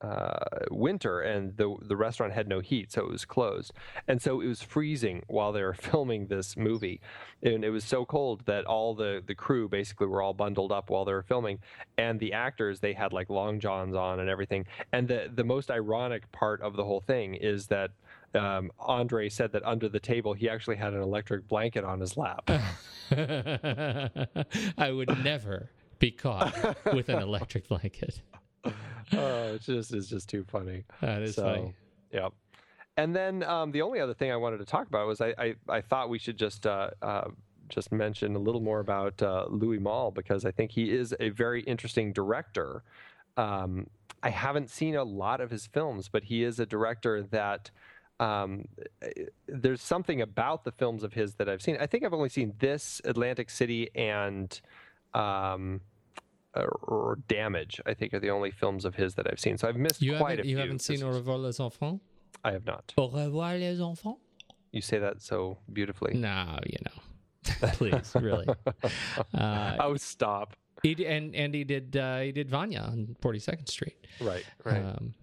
uh, 0.00 0.38
winter 0.70 1.20
and 1.20 1.56
the 1.58 1.76
the 1.82 1.96
restaurant 1.96 2.32
had 2.32 2.48
no 2.48 2.60
heat, 2.60 2.90
so 2.90 3.02
it 3.02 3.10
was 3.10 3.24
closed. 3.24 3.72
And 4.08 4.20
so 4.20 4.40
it 4.40 4.46
was 4.46 4.62
freezing 4.62 5.22
while 5.26 5.52
they 5.52 5.62
were 5.62 5.74
filming 5.90 6.26
this 6.26 6.56
movie, 6.56 7.00
and 7.42 7.64
it 7.64 7.70
was 7.70 7.84
so 7.84 8.04
cold 8.06 8.42
that 8.46 8.64
all 8.64 8.94
the 8.94 9.22
the 9.26 9.34
crew 9.34 9.68
basically 9.68 10.06
were 10.06 10.22
all 10.22 10.32
bundled 10.32 10.72
up 10.72 10.88
while 10.88 11.04
they 11.04 11.12
were 11.12 11.22
filming, 11.22 11.58
and 11.98 12.18
the 12.18 12.32
actors 12.32 12.80
they 12.80 12.94
had 12.94 13.12
like 13.12 13.28
long 13.28 13.60
johns 13.60 13.94
on 13.94 14.20
and 14.20 14.30
everything. 14.30 14.64
And 14.92 15.06
the 15.06 15.30
the 15.34 15.44
most 15.44 15.70
ironic 15.70 16.30
part 16.32 16.62
of 16.62 16.76
the 16.76 16.84
whole 16.84 17.00
thing 17.00 17.34
is 17.34 17.66
that. 17.66 17.90
Um, 18.34 18.70
Andre 18.78 19.28
said 19.28 19.52
that 19.52 19.64
under 19.64 19.88
the 19.88 19.98
table 19.98 20.34
he 20.34 20.48
actually 20.48 20.76
had 20.76 20.92
an 20.94 21.02
electric 21.02 21.48
blanket 21.48 21.84
on 21.84 22.00
his 22.00 22.16
lap. 22.16 22.48
I 24.78 24.90
would 24.92 25.24
never 25.24 25.70
be 25.98 26.10
caught 26.10 26.76
with 26.92 27.08
an 27.08 27.22
electric 27.22 27.68
blanket. 27.68 28.20
oh, 28.64 29.54
it's 29.54 29.66
just 29.66 29.92
it's 29.92 30.08
just 30.08 30.28
too 30.28 30.44
funny. 30.44 30.84
That 31.00 31.22
is 31.22 31.36
funny. 31.36 31.74
Yeah. 32.12 32.28
And 32.96 33.14
then 33.14 33.42
um, 33.44 33.72
the 33.72 33.82
only 33.82 34.00
other 34.00 34.14
thing 34.14 34.30
I 34.32 34.36
wanted 34.36 34.58
to 34.58 34.64
talk 34.64 34.86
about 34.88 35.06
was 35.06 35.20
I 35.20 35.34
I, 35.38 35.54
I 35.68 35.80
thought 35.80 36.08
we 36.08 36.18
should 36.18 36.36
just 36.36 36.66
uh, 36.66 36.90
uh, 37.02 37.28
just 37.68 37.92
mention 37.92 38.34
a 38.36 38.38
little 38.38 38.60
more 38.60 38.80
about 38.80 39.22
uh, 39.22 39.46
Louis 39.48 39.78
Malle 39.78 40.10
because 40.10 40.44
I 40.44 40.50
think 40.50 40.72
he 40.72 40.90
is 40.90 41.14
a 41.20 41.30
very 41.30 41.62
interesting 41.62 42.12
director. 42.12 42.82
Um, 43.36 43.86
I 44.22 44.30
haven't 44.30 44.70
seen 44.70 44.96
a 44.96 45.04
lot 45.04 45.40
of 45.40 45.50
his 45.50 45.66
films, 45.66 46.08
but 46.08 46.24
he 46.24 46.42
is 46.42 46.58
a 46.58 46.66
director 46.66 47.22
that. 47.30 47.70
Um, 48.20 48.66
there's 49.48 49.80
something 49.82 50.20
about 50.20 50.64
the 50.64 50.72
films 50.72 51.02
of 51.02 51.12
his 51.14 51.34
that 51.36 51.48
I've 51.48 51.62
seen. 51.62 51.76
I 51.80 51.86
think 51.86 52.04
I've 52.04 52.12
only 52.14 52.28
seen 52.28 52.54
this, 52.58 53.00
Atlantic 53.04 53.48
City, 53.50 53.88
and 53.94 54.60
um, 55.14 55.80
or, 56.54 56.68
or 56.82 57.18
Damage. 57.28 57.80
I 57.86 57.94
think 57.94 58.12
are 58.14 58.20
the 58.20 58.30
only 58.30 58.50
films 58.50 58.84
of 58.84 58.94
his 58.94 59.14
that 59.14 59.26
I've 59.30 59.40
seen. 59.40 59.56
So 59.58 59.68
I've 59.68 59.76
missed 59.76 60.02
You 60.02 60.16
quite 60.18 60.38
a 60.40 60.42
you 60.46 60.56
few. 60.56 60.58
haven't 60.58 60.80
seen 60.82 61.02
Au 61.02 61.08
revoir 61.10 61.38
les 61.38 61.58
enfants? 61.60 62.00
I 62.44 62.52
have 62.52 62.64
not. 62.66 62.92
Au 62.98 63.08
revoir 63.08 63.56
les 63.58 63.80
enfants? 63.80 64.18
You 64.72 64.80
say 64.82 64.98
that 64.98 65.20
so 65.22 65.58
beautifully. 65.72 66.14
No, 66.14 66.58
you 66.66 66.78
know. 66.86 67.68
Please, 67.72 68.12
really. 68.14 68.46
Uh, 69.34 69.76
Oh, 69.80 69.96
stop. 69.96 70.56
he 70.82 70.94
and 71.06 71.34
and 71.34 71.54
he 71.54 71.64
did 71.64 71.96
uh, 71.96 72.20
he 72.20 72.32
did 72.32 72.48
Vanya 72.50 72.80
on 72.92 73.16
Forty 73.20 73.38
Second 73.38 73.66
Street. 73.66 73.96
Right, 74.20 74.44
right. 74.64 74.84
Um, 74.84 75.14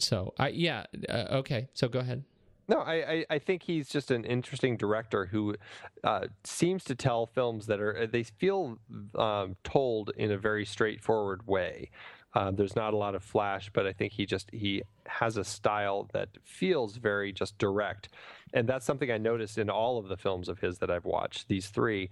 so 0.00 0.34
I 0.38 0.48
yeah 0.48 0.84
uh, 1.08 1.26
okay. 1.30 1.68
So 1.74 1.88
go 1.88 2.00
ahead. 2.00 2.24
No, 2.68 2.78
I, 2.78 3.26
I, 3.28 3.40
think 3.40 3.64
he's 3.64 3.88
just 3.88 4.12
an 4.12 4.24
interesting 4.24 4.76
director 4.76 5.26
who 5.26 5.56
uh, 6.04 6.28
seems 6.44 6.84
to 6.84 6.94
tell 6.94 7.26
films 7.26 7.66
that 7.66 7.80
are 7.80 8.06
they 8.06 8.22
feel 8.22 8.78
um, 9.16 9.56
told 9.64 10.12
in 10.16 10.30
a 10.30 10.38
very 10.38 10.64
straightforward 10.64 11.44
way. 11.48 11.90
Um, 12.34 12.54
there's 12.54 12.76
not 12.76 12.94
a 12.94 12.96
lot 12.96 13.16
of 13.16 13.24
flash, 13.24 13.70
but 13.72 13.88
I 13.88 13.92
think 13.92 14.12
he 14.12 14.24
just 14.24 14.50
he 14.52 14.82
has 15.06 15.36
a 15.36 15.42
style 15.42 16.08
that 16.12 16.28
feels 16.44 16.96
very 16.96 17.32
just 17.32 17.58
direct, 17.58 18.10
and 18.54 18.68
that's 18.68 18.86
something 18.86 19.10
I 19.10 19.18
noticed 19.18 19.58
in 19.58 19.68
all 19.68 19.98
of 19.98 20.06
the 20.06 20.16
films 20.16 20.48
of 20.48 20.60
his 20.60 20.78
that 20.78 20.92
I've 20.92 21.04
watched. 21.04 21.48
These 21.48 21.70
three. 21.70 22.08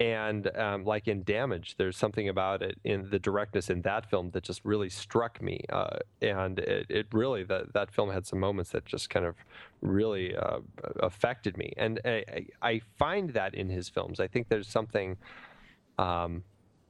And 0.00 0.54
um, 0.56 0.84
like 0.84 1.06
in 1.06 1.22
Damage, 1.22 1.76
there's 1.78 1.96
something 1.96 2.28
about 2.28 2.62
it 2.62 2.78
in 2.82 3.08
the 3.10 3.18
directness 3.18 3.70
in 3.70 3.82
that 3.82 4.10
film 4.10 4.30
that 4.32 4.42
just 4.42 4.60
really 4.64 4.88
struck 4.90 5.40
me. 5.40 5.64
Uh, 5.70 5.98
and 6.20 6.58
it, 6.58 6.86
it 6.90 7.06
really 7.12 7.44
that 7.44 7.72
that 7.74 7.92
film 7.92 8.10
had 8.10 8.26
some 8.26 8.40
moments 8.40 8.70
that 8.72 8.84
just 8.84 9.08
kind 9.08 9.24
of 9.24 9.36
really 9.80 10.34
uh, 10.36 10.58
affected 11.00 11.56
me. 11.56 11.72
And 11.76 12.00
I, 12.04 12.24
I- 12.28 12.46
I 12.60 12.80
find 12.98 13.30
that 13.30 13.54
in 13.54 13.68
his 13.68 13.88
films. 13.88 14.18
I 14.18 14.26
think 14.26 14.48
there's 14.48 14.66
something 14.68 15.16
um, 15.98 16.42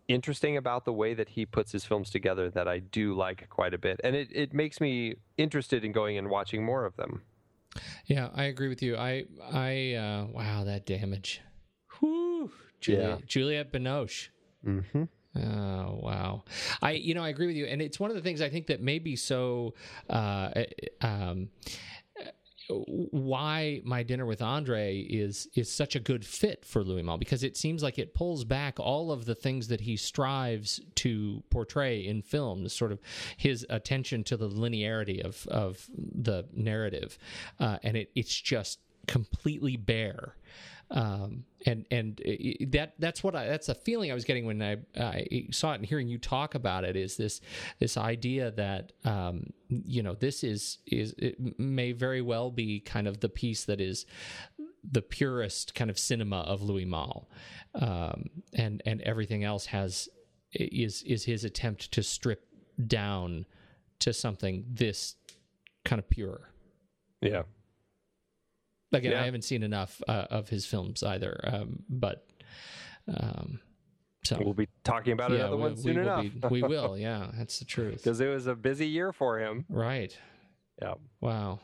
interesting 0.09 0.57
about 0.57 0.85
the 0.87 0.93
way 0.93 1.13
that 1.15 1.29
he 1.29 1.45
puts 1.45 1.73
his 1.73 1.85
films 1.85 2.09
together 2.11 2.49
that 2.51 2.69
I 2.69 2.79
do 2.79 3.15
like 3.15 3.49
quite 3.51 3.75
a 3.75 3.79
bit. 3.79 4.01
And 4.03 4.17
it, 4.17 4.29
it 4.33 4.55
makes 4.55 4.81
me 4.81 5.17
interested 5.37 5.85
in 5.85 5.93
going 5.93 6.17
and 6.17 6.31
watching 6.31 6.65
more 6.65 6.85
of 6.87 6.97
them. 6.97 7.23
Yeah, 8.07 8.31
I 8.35 8.45
agree 8.45 8.69
with 8.69 8.83
you. 8.83 8.97
I 8.97 9.25
I 9.53 9.95
uh, 9.95 10.27
wow 10.31 10.65
that 10.65 10.87
damage. 10.87 11.41
Whew, 11.99 12.51
Juliette, 12.85 13.18
Yeah. 13.20 13.24
Juliette 13.26 13.72
Binoche. 13.72 14.28
Mm-hmm. 14.66 15.05
Oh 15.37 15.99
wow! 16.01 16.45
I 16.80 16.93
you 16.93 17.14
know 17.14 17.24
I 17.24 17.28
agree 17.30 17.49
with 17.49 17.57
you, 17.57 17.66
and 17.66 17.82
it's 17.82 17.99
one 17.99 18.11
of 18.11 18.16
the 18.16 18.22
things 18.22 18.41
I 18.41 18.49
think 18.49 18.68
that 18.68 18.80
may 18.80 18.99
be 18.99 19.16
so. 19.16 19.74
Uh, 20.09 20.51
um, 21.01 21.49
why 22.68 23.82
my 23.85 24.03
dinner 24.03 24.24
with 24.24 24.41
Andre 24.41 25.01
is 25.01 25.49
is 25.55 25.70
such 25.70 25.97
a 25.97 26.01
good 26.01 26.24
fit 26.24 26.64
for 26.64 26.82
Louis 26.82 27.03
Malle 27.03 27.18
because 27.18 27.43
it 27.43 27.57
seems 27.57 27.82
like 27.82 27.99
it 27.99 28.14
pulls 28.14 28.45
back 28.45 28.80
all 28.80 29.12
of 29.12 29.26
the 29.26 29.35
things 29.35 29.68
that 29.68 29.82
he 29.82 29.97
strives 29.97 30.80
to 30.97 31.43
portray 31.51 32.07
in 32.07 32.22
film, 32.22 32.62
the 32.62 32.70
sort 32.70 32.93
of 32.93 33.01
his 33.37 33.66
attention 33.68 34.24
to 34.24 34.37
the 34.37 34.49
linearity 34.49 35.20
of 35.20 35.47
of 35.49 35.89
the 35.97 36.47
narrative, 36.55 37.18
uh, 37.61 37.78
and 37.82 37.97
it 37.97 38.11
it's 38.14 38.41
just 38.41 38.78
completely 39.07 39.76
bare 39.76 40.37
um, 40.91 41.45
and 41.66 41.87
and 41.91 42.20
that 42.72 42.95
that's 42.99 43.22
what 43.22 43.35
I 43.35 43.47
that's 43.47 43.68
a 43.68 43.74
feeling 43.74 44.11
I 44.11 44.14
was 44.14 44.24
getting 44.24 44.47
when 44.47 44.62
I, 44.62 44.76
I 44.97 45.47
saw 45.51 45.72
it 45.72 45.76
and 45.76 45.87
hearing 45.87 46.09
you 46.09 46.18
talk 46.18 46.55
about 46.55 46.85
it 46.85 46.97
is 46.97 47.16
this 47.16 47.41
this 47.78 47.97
idea 47.97 48.51
that 48.53 48.93
um, 49.05 49.53
you 49.68 50.03
know 50.03 50.14
this 50.14 50.45
is 50.45 50.78
is 50.87 51.14
it 51.18 51.59
may 51.59 51.93
very 51.93 52.20
well 52.20 52.51
be 52.51 52.80
kind 52.80 53.09
of 53.09 53.20
the 53.20 53.28
piece 53.28 53.64
that 53.64 53.80
is 53.80 54.07
the 54.89 55.03
purest 55.03 55.74
kind 55.74 55.91
of 55.91 55.99
cinema 55.99 56.41
of 56.41 56.62
Louis 56.62 56.85
Malle, 56.85 57.28
um, 57.74 58.28
and 58.53 58.82
and 58.85 59.01
everything 59.03 59.45
else 59.45 59.66
has 59.66 60.09
is 60.53 61.03
is 61.03 61.24
his 61.24 61.45
attempt 61.45 61.93
to 61.93 62.03
strip 62.03 62.47
down 62.87 63.47
to 64.01 64.12
something 64.12 64.64
this 64.68 65.16
kind 65.85 65.99
of 65.99 66.09
pure. 66.09 66.51
Yeah. 67.20 67.43
Again, 68.95 69.12
Yeah. 69.12 69.22
I 69.22 69.24
haven't 69.24 69.42
seen 69.45 69.62
enough 69.62 70.01
uh, 70.09 70.26
of 70.30 70.49
his 70.49 70.66
films 70.66 71.03
either, 71.03 71.38
um, 71.45 71.82
but 71.88 72.26
um, 73.09 73.61
so 74.24 74.40
We'll 74.42 74.55
be 74.55 74.68
talking 74.84 75.12
about 75.12 75.30
yeah, 75.32 75.38
another 75.40 75.57
we, 75.57 75.62
one 75.62 75.76
soon 75.76 75.97
will 75.97 76.03
enough. 76.03 76.22
be- 76.22 76.49
we 76.49 76.62
will. 76.74 76.97
Yeah, 76.97 77.26
that's 77.34 77.59
the 77.59 77.64
truth. 77.66 77.97
Because 77.97 78.20
it 78.20 78.28
was 78.28 78.47
a 78.47 78.55
busy 78.55 78.86
year 78.86 79.12
for 79.12 79.38
him. 79.38 79.66
Right. 79.68 80.16
Yeah. 80.80 80.95
Wow. 81.20 81.61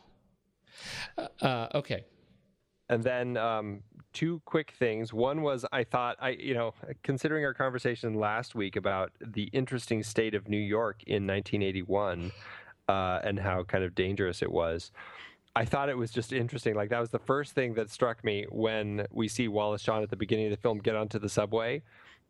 Uh, 1.16 1.28
uh, 1.40 1.68
okay. 1.74 2.04
And 2.88 3.02
then 3.02 3.36
um, 3.36 3.82
two 4.12 4.42
quick 4.44 4.72
things. 4.78 5.12
One 5.12 5.42
was 5.42 5.64
I 5.72 5.84
thought 5.84 6.16
I, 6.20 6.30
you 6.30 6.54
know, 6.54 6.74
considering 7.02 7.44
our 7.44 7.54
conversation 7.54 8.14
last 8.14 8.54
week 8.54 8.76
about 8.76 9.12
the 9.24 9.44
interesting 9.52 10.02
state 10.02 10.34
of 10.34 10.48
New 10.48 10.58
York 10.58 11.02
in 11.06 11.26
1981 11.26 12.32
uh, 12.88 13.20
and 13.22 13.38
how 13.38 13.62
kind 13.62 13.84
of 13.84 13.94
dangerous 13.94 14.42
it 14.42 14.50
was. 14.50 14.90
I 15.56 15.64
thought 15.64 15.88
it 15.88 15.96
was 15.96 16.10
just 16.10 16.32
interesting. 16.32 16.74
Like 16.74 16.90
that 16.90 17.00
was 17.00 17.10
the 17.10 17.18
first 17.18 17.54
thing 17.54 17.74
that 17.74 17.90
struck 17.90 18.22
me 18.24 18.46
when 18.50 19.06
we 19.10 19.26
see 19.28 19.48
Wallace 19.48 19.82
Shawn 19.82 20.02
at 20.02 20.10
the 20.10 20.16
beginning 20.16 20.46
of 20.46 20.50
the 20.52 20.56
film 20.56 20.78
get 20.78 20.94
onto 20.94 21.18
the 21.18 21.28
subway, 21.28 21.82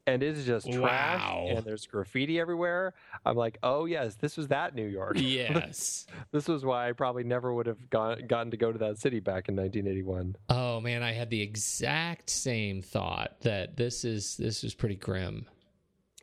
and 0.06 0.22
it 0.22 0.36
is 0.38 0.46
just 0.46 0.72
trash 0.72 1.20
Wow. 1.20 1.46
and 1.50 1.64
there's 1.64 1.86
graffiti 1.86 2.40
everywhere. 2.40 2.94
I'm 3.26 3.36
like, 3.36 3.58
oh 3.62 3.84
yes, 3.84 4.14
this 4.14 4.38
was 4.38 4.48
that 4.48 4.74
New 4.74 4.86
York. 4.86 5.18
Yes. 5.20 6.06
this 6.32 6.48
was 6.48 6.64
why 6.64 6.88
I 6.88 6.92
probably 6.92 7.22
never 7.24 7.52
would 7.52 7.66
have 7.66 7.90
gone, 7.90 8.26
gotten 8.26 8.50
to 8.52 8.56
go 8.56 8.72
to 8.72 8.78
that 8.78 8.98
city 8.98 9.20
back 9.20 9.48
in 9.50 9.56
1981. 9.56 10.36
oh 10.48 10.80
man, 10.80 11.02
I 11.02 11.12
had 11.12 11.28
the 11.28 11.42
exact 11.42 12.30
same 12.30 12.80
thought 12.80 13.40
that 13.42 13.76
this 13.76 14.04
is 14.04 14.36
this 14.38 14.64
is 14.64 14.74
pretty 14.74 14.96
grim. 14.96 15.46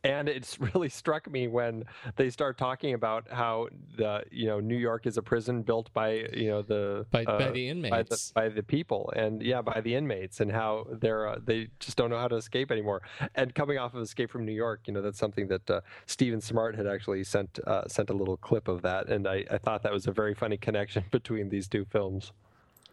And 0.07 0.29
it's 0.29 0.59
really 0.73 0.89
struck 0.89 1.29
me 1.29 1.47
when 1.47 1.83
they 2.15 2.29
start 2.29 2.57
talking 2.57 2.93
about 2.93 3.27
how 3.29 3.67
the 3.97 4.23
you 4.31 4.47
know 4.47 4.59
New 4.59 4.77
York 4.77 5.05
is 5.05 5.17
a 5.17 5.21
prison 5.21 5.61
built 5.61 5.91
by 5.93 6.27
you 6.33 6.49
know 6.49 6.61
the 6.61 7.05
By- 7.11 7.23
uh, 7.23 7.37
by 7.37 7.37
the 7.37 7.45
by 7.45 7.51
the, 7.51 7.69
inmates. 7.69 8.31
by 8.31 8.49
the 8.49 8.63
people. 8.63 9.11
And 9.15 9.41
yeah 9.41 9.61
by 9.61 9.81
the 9.81 9.95
inmates 9.95 10.39
and 10.39 10.51
how 10.51 10.87
they're 10.91 11.27
uh, 11.27 11.39
they 11.43 11.69
just 11.79 11.97
don't 11.97 12.09
know 12.09 12.19
how 12.19 12.27
to 12.27 12.35
escape 12.35 12.71
anymore. 12.71 13.01
And 13.35 13.53
coming 13.53 13.77
off 13.77 13.93
of 13.93 14.01
Escape 14.01 14.31
from 14.31 14.45
New 14.45 14.53
York 14.53 14.81
you 14.85 14.93
know 14.93 15.01
that's 15.01 15.19
something 15.19 15.47
that 15.47 15.69
uh, 15.69 15.81
Stephen 16.05 16.41
Smart 16.41 16.75
had 16.75 16.87
actually 16.87 17.23
sent 17.23 17.59
uh, 17.67 17.87
sent 17.87 18.09
a 18.09 18.13
little 18.13 18.37
clip 18.37 18.67
of 18.67 18.81
that. 18.83 19.07
And 19.09 19.27
I, 19.27 19.43
I 19.51 19.57
thought 19.57 19.83
that 19.83 19.91
was 19.91 20.07
a 20.07 20.11
very 20.11 20.33
funny 20.33 20.57
connection 20.57 21.03
between 21.11 21.49
these 21.49 21.67
two 21.67 21.85
films. 21.85 22.31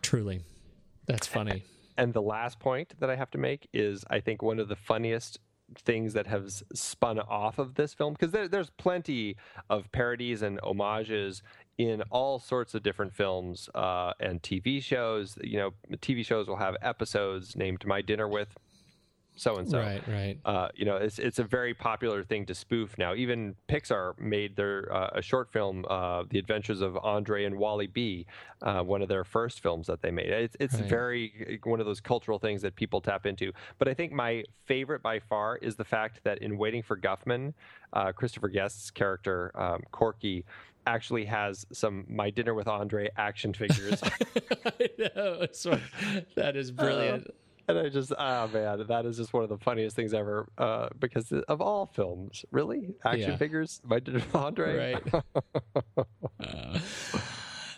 Truly, 0.02 0.42
that's 1.06 1.26
funny. 1.26 1.64
And 1.96 2.12
the 2.12 2.22
last 2.22 2.58
point 2.58 2.94
that 2.98 3.08
I 3.08 3.14
have 3.16 3.30
to 3.32 3.38
make 3.38 3.68
is 3.72 4.04
I 4.10 4.18
think 4.20 4.42
one 4.42 4.58
of 4.58 4.68
the 4.68 4.76
funniest 4.76 5.38
things 5.78 6.12
that 6.12 6.26
have 6.26 6.50
spun 6.72 7.18
off 7.18 7.58
of 7.58 7.74
this 7.74 7.94
film 7.94 8.12
because 8.12 8.32
there, 8.32 8.48
there's 8.48 8.70
plenty 8.70 9.36
of 9.70 9.90
parodies 9.92 10.42
and 10.42 10.60
homages 10.62 11.42
in 11.78 12.02
all 12.10 12.38
sorts 12.38 12.74
of 12.74 12.82
different 12.82 13.12
films 13.12 13.68
uh, 13.74 14.12
and 14.20 14.42
TV 14.42 14.82
shows. 14.82 15.36
You 15.42 15.58
know, 15.58 15.70
TV 15.96 16.24
shows 16.24 16.46
will 16.46 16.56
have 16.56 16.76
episodes 16.82 17.56
named 17.56 17.84
"My 17.86 18.02
Dinner 18.02 18.28
with 18.28 18.56
So 19.36 19.56
and 19.56 19.68
So." 19.68 19.78
right, 19.80 20.06
right. 20.08 20.38
Uh, 20.44 20.68
you 20.74 20.84
know, 20.84 20.96
it's 20.96 21.18
it's 21.18 21.38
a 21.38 21.44
very 21.44 21.74
popular 21.74 22.22
thing 22.22 22.46
to 22.46 22.54
spoof 22.54 22.96
now. 22.98 23.14
Even 23.14 23.56
Pixar 23.68 24.18
made 24.18 24.56
their 24.56 24.92
uh, 24.92 25.10
a 25.14 25.22
short 25.22 25.52
film, 25.52 25.84
uh, 25.88 26.24
"The 26.28 26.38
Adventures 26.38 26.80
of 26.80 26.96
Andre 27.02 27.44
and 27.44 27.56
Wally 27.58 27.86
B," 27.86 28.26
uh, 28.62 28.82
one 28.82 29.02
of 29.02 29.08
their 29.08 29.24
first 29.24 29.60
films 29.60 29.86
that 29.88 30.02
they 30.02 30.10
made. 30.10 30.28
It's 30.30 30.56
it's 30.60 30.74
Right. 30.80 30.88
very 30.88 31.60
one 31.64 31.80
of 31.80 31.86
those 31.86 32.00
cultural 32.00 32.38
things 32.38 32.62
that 32.62 32.76
people 32.76 33.00
tap 33.00 33.26
into. 33.26 33.52
But 33.78 33.88
I 33.88 33.94
think 33.94 34.12
my 34.12 34.44
favorite 34.66 35.02
by 35.02 35.18
far 35.18 35.56
is 35.56 35.76
the 35.76 35.84
fact 35.84 36.20
that 36.24 36.38
in 36.38 36.56
Waiting 36.56 36.82
for 36.82 36.96
Guffman, 36.96 37.54
uh, 37.92 38.12
Christopher 38.12 38.48
Guest's 38.48 38.90
character 38.90 39.50
um, 39.54 39.82
Corky 39.90 40.44
actually 40.86 41.24
has 41.24 41.66
some 41.72 42.04
"My 42.08 42.30
Dinner 42.30 42.54
with 42.54 42.68
Andre" 42.68 43.10
action 43.16 43.52
figures. 43.54 44.00
I 44.64 44.90
know. 44.98 45.46
that 46.36 46.56
is 46.56 46.70
brilliant. 46.72 47.26
And 47.66 47.78
I 47.78 47.88
just, 47.88 48.12
ah, 48.18 48.46
man, 48.52 48.84
that 48.88 49.06
is 49.06 49.16
just 49.16 49.32
one 49.32 49.42
of 49.42 49.48
the 49.48 49.56
funniest 49.58 49.96
things 49.96 50.12
ever. 50.12 50.48
Uh, 50.58 50.88
because 50.98 51.32
of 51.32 51.60
all 51.60 51.86
films, 51.86 52.44
really, 52.50 52.94
action 53.04 53.30
Yeah. 53.30 53.36
figures, 53.36 53.80
My 53.84 54.00
Dinner 54.00 54.22
Andre, 54.34 54.76
right. 54.76 55.02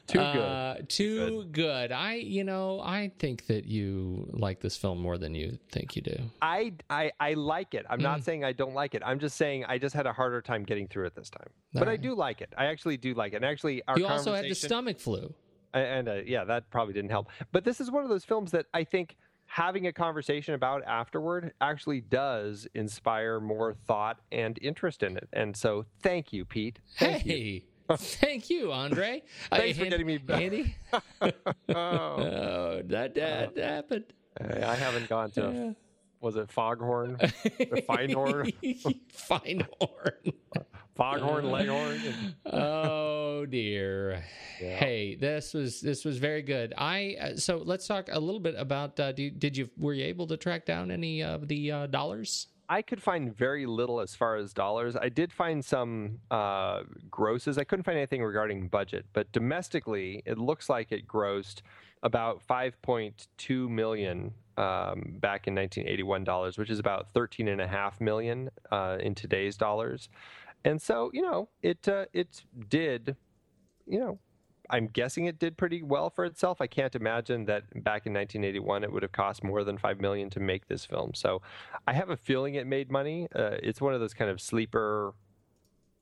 too 0.07 0.19
good. 0.19 0.19
Uh, 0.19 0.75
too 0.89 1.45
good. 1.51 1.93
I, 1.93 2.15
you 2.15 2.45
know, 2.45 2.81
I 2.81 3.13
think 3.19 3.47
that 3.47 3.65
you 3.65 4.29
like 4.33 4.61
this 4.61 4.77
film 4.77 4.99
more 5.01 5.19
than 5.19 5.35
you 5.35 5.59
think 5.71 5.97
you 5.97 6.03
do. 6.03 6.17
I, 6.43 6.73
I, 6.91 7.13
I 7.19 7.35
like 7.35 7.75
it. 7.75 7.87
I'm 7.91 7.99
Mm. 8.01 8.03
not 8.03 8.25
saying 8.25 8.45
I 8.45 8.53
don't 8.53 8.75
like 8.75 8.95
it. 8.95 9.03
I'm 9.05 9.19
just 9.19 9.37
saying 9.37 9.65
I 9.67 9.79
just 9.79 9.95
had 9.95 10.07
a 10.07 10.13
harder 10.13 10.41
time 10.43 10.65
getting 10.65 10.87
through 10.87 11.07
it 11.07 11.15
this 11.15 11.31
time. 11.31 11.49
But 11.75 11.89
I 11.89 11.97
do 11.97 12.15
like 12.15 12.41
it. 12.41 12.53
I 12.57 12.67
actually 12.67 12.97
do 12.97 13.15
like 13.15 13.33
it. 13.33 13.37
And 13.37 13.45
actually, 13.45 13.83
our 13.87 13.99
You 13.99 14.07
also 14.07 14.33
had 14.35 14.45
the 14.47 14.55
stomach 14.55 14.99
flu. 14.99 15.35
and 15.75 16.09
uh, 16.09 16.15
yeah, 16.25 16.45
that 16.45 16.71
probably 16.71 16.95
didn't 16.95 17.11
help. 17.11 17.29
But 17.53 17.65
this 17.65 17.81
is 17.81 17.91
one 17.91 18.03
of 18.03 18.09
those 18.09 18.25
films 18.25 18.51
that 18.53 18.67
I 18.73 18.83
think 18.85 19.17
having 19.47 19.87
a 19.87 19.93
conversation 19.93 20.55
about 20.55 20.83
afterward 20.85 21.53
actually 21.61 22.01
does 22.01 22.67
inspire 22.75 23.41
more 23.41 23.75
thought 23.87 24.19
and 24.33 24.59
interest 24.61 25.03
in 25.03 25.17
it. 25.17 25.29
And 25.33 25.57
so, 25.57 25.87
thank 26.03 26.33
you, 26.33 26.45
Pete. 26.45 26.79
Thank 26.99 27.25
you. 27.27 27.33
hey, 27.33 27.65
thank 27.97 28.51
you, 28.51 28.73
Andre. 28.73 29.23
Thanks 29.51 29.79
for 29.79 29.85
Hand- 29.85 29.91
getting 29.93 30.07
me 30.07 30.19
back. 30.19 30.43
Andy. 30.43 30.77
Oh, 31.23 31.31
Oh, 31.75 32.83
that, 32.87 33.15
that 33.15 33.59
uh, 33.59 33.63
happened. 33.63 34.05
I 34.41 34.75
haven't 34.75 35.09
gone 35.09 35.31
to. 35.33 35.75
Was 36.21 36.37
it 36.37 36.51
Foghorn, 36.51 37.17
Finehorn, 37.19 38.53
Finehorn. 39.13 40.33
Foghorn, 40.97 41.45
Leghorn? 41.51 42.01
oh 42.47 43.47
dear. 43.47 44.23
Yeah. 44.61 44.77
Hey, 44.77 45.15
this 45.15 45.53
was 45.53 45.81
this 45.81 46.05
was 46.05 46.19
very 46.19 46.43
good. 46.43 46.73
I 46.77 47.17
uh, 47.21 47.37
so 47.37 47.59
let's 47.59 47.87
talk 47.87 48.09
a 48.11 48.19
little 48.19 48.41
bit 48.41 48.55
about. 48.57 48.99
Uh, 48.99 49.13
do, 49.13 49.31
did 49.31 49.57
you 49.57 49.69
were 49.77 49.93
you 49.93 50.05
able 50.05 50.27
to 50.29 50.37
track 50.37 50.65
down 50.65 50.91
any 50.91 51.23
of 51.23 51.49
the 51.49 51.71
uh, 51.73 51.87
dollars? 51.87 52.49
I 52.69 52.83
could 52.83 53.01
find 53.01 53.37
very 53.37 53.65
little 53.67 54.01
as 54.01 54.15
far 54.15 54.37
as 54.37 54.53
dollars. 54.53 54.97
I 54.97 55.09
did 55.09 55.33
find 55.33 55.65
some 55.65 56.19
uh, 56.31 56.83
grosses. 57.11 57.59
I 57.59 57.65
couldn't 57.65 57.85
find 57.85 57.97
anything 57.97 58.25
regarding 58.25 58.69
budget, 58.69 59.07
but 59.13 59.31
domestically, 59.33 60.23
it 60.27 60.37
looks 60.39 60.69
like 60.69 60.91
it 60.91 61.07
grossed 61.07 61.63
about 62.03 62.41
5.2 62.47 63.69
million 63.69 64.33
um, 64.57 65.17
back 65.21 65.47
in 65.47 65.55
1981 65.55 66.25
dollars, 66.25 66.59
which 66.59 66.71
is 66.71 66.79
about 66.79 67.13
13 67.13 67.49
and 67.49 67.61
a 67.61 67.69
half 67.69 68.01
million 68.01 68.51
uh, 68.73 68.97
in 69.01 69.15
today's 69.15 69.57
dollars. 69.57 70.09
And 70.67 70.83
so, 70.83 71.11
you 71.15 71.23
know, 71.23 71.49
it 71.63 71.87
uh, 71.89 72.07
it 72.13 72.43
did, 72.69 73.17
you 73.87 74.01
know, 74.01 74.19
I'm 74.69 74.89
guessing 74.89 75.27
it 75.27 75.39
did 75.39 75.57
pretty 75.57 75.85
well 75.85 76.11
for 76.11 76.25
itself. 76.25 76.61
I 76.61 76.67
can't 76.67 76.97
imagine 76.97 77.45
that 77.45 77.63
back 77.85 78.05
in 78.05 78.13
1981 78.13 78.83
it 78.83 78.93
would 78.93 79.05
have 79.05 79.13
cost 79.13 79.45
more 79.45 79.63
than 79.63 79.79
five 79.79 80.01
million 80.01 80.29
to 80.31 80.41
make 80.41 80.67
this 80.67 80.85
film. 80.85 81.13
So, 81.15 81.41
I 81.87 81.93
have 81.93 82.11
a 82.11 82.17
feeling 82.17 82.57
it 82.57 82.67
made 82.67 82.91
money. 82.91 83.29
Uh, 83.33 83.59
it's 83.63 83.81
one 83.81 83.95
of 83.95 84.01
those 84.01 84.13
kind 84.13 84.29
of 84.29 84.41
sleeper 84.41 85.15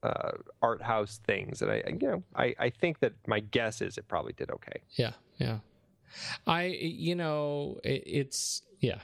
uh, 0.02 0.32
art 0.62 0.80
house 0.80 1.20
things, 1.26 1.60
and 1.60 1.70
I, 1.70 1.82
you 1.86 2.08
know, 2.08 2.22
I, 2.34 2.54
I 2.58 2.70
think 2.70 3.00
that 3.00 3.12
my 3.26 3.40
guess 3.40 3.82
is 3.82 3.98
it 3.98 4.08
probably 4.08 4.32
did 4.32 4.50
okay. 4.50 4.80
Yeah, 4.92 5.12
yeah. 5.36 5.58
I, 6.46 6.64
you 6.64 7.16
know, 7.16 7.80
it, 7.84 8.02
it's 8.06 8.62
yeah. 8.80 9.00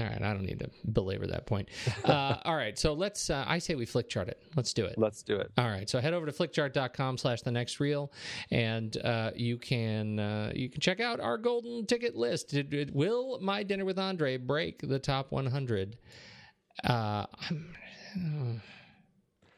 All 0.00 0.06
right, 0.06 0.22
I 0.22 0.32
don't 0.32 0.44
need 0.44 0.60
to 0.60 0.70
belabor 0.92 1.26
that 1.26 1.46
point. 1.46 1.68
Uh, 2.04 2.36
all 2.44 2.56
right, 2.56 2.78
so 2.78 2.92
let's. 2.94 3.30
Uh, 3.30 3.44
I 3.46 3.58
say 3.58 3.74
we 3.74 3.86
flick 3.86 4.08
chart 4.08 4.28
it. 4.28 4.42
Let's 4.56 4.72
do 4.72 4.84
it. 4.84 4.94
Let's 4.96 5.22
do 5.22 5.36
it. 5.36 5.52
All 5.58 5.68
right, 5.68 5.88
so 5.88 6.00
head 6.00 6.14
over 6.14 6.26
to 6.26 6.32
flickchart.com 6.32 7.18
slash 7.18 7.42
the 7.42 7.50
next 7.50 7.78
reel, 7.78 8.12
and 8.50 8.96
uh, 9.04 9.32
you 9.36 9.58
can 9.58 10.18
uh, 10.18 10.52
you 10.54 10.68
can 10.70 10.80
check 10.80 11.00
out 11.00 11.20
our 11.20 11.38
golden 11.38 11.86
ticket 11.86 12.16
list. 12.16 12.54
Will 12.92 13.38
my 13.40 13.62
dinner 13.62 13.84
with 13.84 13.98
Andre 13.98 14.36
break 14.38 14.80
the 14.80 14.98
top 14.98 15.30
100? 15.30 15.96
Uh, 16.82 17.26
I'm 17.48 18.62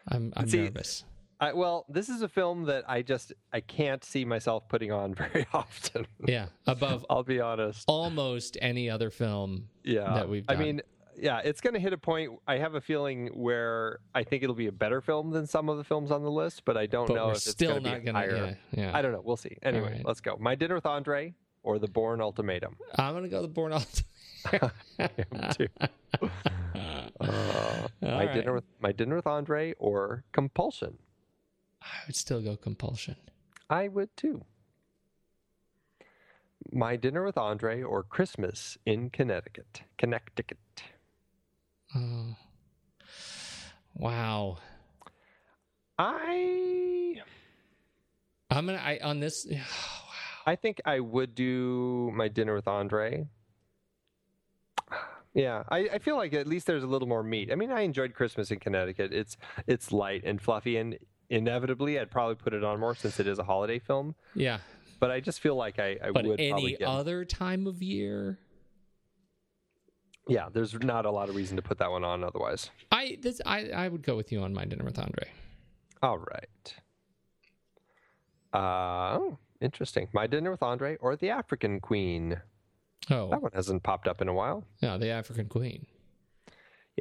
I'm, 0.09 0.33
I'm 0.37 0.49
See, 0.49 0.59
nervous. 0.59 1.05
I, 1.43 1.53
well, 1.55 1.85
this 1.89 2.09
is 2.09 2.23
a 2.23 2.29
film 2.29 2.65
that 2.67 2.85
I 2.89 3.03
just 3.03 3.33
I 3.53 3.61
can't 3.61 4.05
see 4.05 4.25
myself 4.25 4.69
putting 4.69 4.93
on 4.93 5.15
very 5.23 5.47
often. 5.53 6.07
Yeah, 6.27 6.47
above 6.67 7.05
I'll 7.11 7.25
be 7.25 7.41
honest. 7.41 7.85
almost 7.89 8.57
any 8.63 8.89
other 8.89 9.11
film. 9.11 9.69
yeah 9.85 10.15
that 10.15 10.29
we've 10.29 10.45
i 10.49 10.55
mean 10.55 10.81
yeah 11.17 11.41
it's 11.45 11.61
going 11.61 11.75
to 11.75 11.81
hit 11.81 11.93
a 11.93 11.99
point 11.99 12.33
i 12.49 12.57
have 12.57 12.75
a 12.75 12.81
feeling 12.81 13.27
where 13.35 13.99
i 14.15 14.23
think 14.25 14.43
it'll 14.43 14.55
be 14.55 14.69
a 14.69 14.73
better 14.73 15.01
film 15.03 15.31
than 15.31 15.47
some 15.47 15.69
of 15.69 15.77
the 15.77 15.85
films 15.85 16.11
on 16.11 16.23
the 16.23 16.31
list 16.31 16.65
but 16.65 16.77
i 16.79 16.87
don't 16.87 17.07
But 17.09 17.15
know 17.17 17.27
we're 17.27 17.33
if 17.33 17.37
it's 17.39 17.51
still 17.51 17.73
going 17.81 17.83
to 17.85 17.91
not 17.91 18.05
gonna. 18.07 18.19
higher 18.19 18.37
Yeah, 18.71 18.83
yeah. 18.85 18.97
i 18.97 19.03
don't 19.03 19.13
know 19.13 19.21
we'll 19.23 19.37
see 19.37 19.59
anyway 19.63 19.93
right. 19.97 20.07
let's 20.07 20.21
go 20.23 20.37
my 20.41 20.55
dinner 20.55 20.75
with 20.75 20.87
andre 20.87 21.35
or 21.65 21.79
the 21.79 21.87
Bourne 21.89 22.21
ultimatum 22.23 22.77
I'm 22.97 23.13
gonna 23.15 23.29
go 23.29 23.43
the 23.43 23.49
Bourne 23.49 23.73
Alt. 23.79 24.03
too. 25.57 25.69
Uh, 27.21 27.89
my 28.01 28.27
All 28.27 28.35
dinner 28.35 28.53
with 28.55 28.65
my 28.81 28.91
dinner 28.93 29.17
with 29.17 29.27
andre 29.27 29.75
or 29.79 30.25
compulsion 30.33 30.97
I 31.83 32.07
would 32.07 32.17
still 32.17 32.41
go 32.41 32.57
compulsion. 32.57 33.17
i 33.71 33.89
would 33.89 34.17
too 34.17 34.45
my 36.73 36.97
dinner 36.97 37.25
with 37.25 37.37
andre 37.37 37.83
or 37.83 38.03
christmas 38.03 38.79
in 38.87 39.11
connecticut 39.11 39.83
connecticut 39.99 40.59
Oh, 41.95 42.37
wow. 43.95 44.57
i 45.99 47.17
I'm 48.51 48.67
gonna. 48.67 48.79
I 48.79 48.99
on 49.03 49.21
this. 49.21 49.47
Wow. 49.53 49.61
I 50.47 50.57
think 50.57 50.81
I 50.85 50.99
would 51.01 51.35
do 51.35 52.11
my 52.15 52.29
dinner 52.29 52.55
with 52.55 52.67
Andre. 52.67 53.27
Yeah, 55.35 55.63
I, 55.69 55.89
I 55.93 55.99
feel 55.99 56.17
like 56.17 56.35
at 56.35 56.47
least 56.47 56.67
there's 56.67 56.83
a 56.83 56.87
little 56.87 57.07
more 57.07 57.23
meat. 57.23 57.51
I 57.53 57.55
mean, 57.55 57.71
I 57.71 57.83
enjoyed 57.83 58.13
Christmas 58.15 58.51
in 58.51 58.59
Connecticut. 58.59 59.13
It's 59.13 59.37
it's 59.67 59.93
light 59.93 60.23
and 60.25 60.41
fluffy, 60.41 60.77
and 60.79 60.99
inevitably 61.33 61.99
I'd 61.99 62.11
probably 62.11 62.37
put 62.37 62.53
it 62.55 62.63
on 62.63 62.79
more 62.79 62.95
since 62.95 63.19
it 63.19 63.27
is 63.27 63.39
a 63.39 63.43
holiday 63.45 63.79
film. 63.79 64.15
Yeah, 64.35 64.59
But 65.01 65.11
I 65.11 65.21
just 65.21 65.41
feel 65.41 65.57
like 65.57 65.79
I, 65.79 65.99
I 66.03 66.11
but 66.13 66.25
would 66.27 66.39
probably 66.39 66.77
any 66.77 66.85
other 66.85 67.25
time 67.25 67.67
of 67.67 67.83
year, 67.83 68.39
Yeah, 70.29 70.49
there's 70.53 70.75
not 70.75 71.07
a 71.07 71.11
lot 71.11 71.29
of 71.29 71.35
reason 71.35 71.57
to 71.57 71.63
put 71.63 71.79
that 71.79 71.91
one 71.91 72.05
on 72.05 72.23
otherwise. 72.23 72.71
I 72.93 73.19
this 73.21 73.41
I 73.47 73.71
I 73.71 73.89
would 73.89 74.03
go 74.03 74.15
with 74.17 74.31
you 74.31 74.43
on 74.43 74.53
my 74.53 74.65
dinner 74.65 74.85
with 74.85 74.99
Andre. 74.99 75.29
All 76.03 76.19
right. 76.19 76.75
Uh, 78.55 79.17
oh, 79.19 79.39
interesting. 79.61 80.09
My 80.13 80.27
dinner 80.27 80.51
with 80.51 80.63
Andre 80.63 80.97
or 81.01 81.17
the 81.17 81.31
African 81.31 81.81
Queen. 81.81 82.41
Oh, 83.11 83.31
That 83.31 83.43
one 83.43 83.51
hasn't 83.55 83.83
popped 83.83 84.07
up 84.07 84.21
in 84.21 84.29
a 84.29 84.35
while. 84.35 84.65
yeah, 84.81 84.97
the 84.99 85.09
African 85.09 85.49
Queen. 85.49 85.87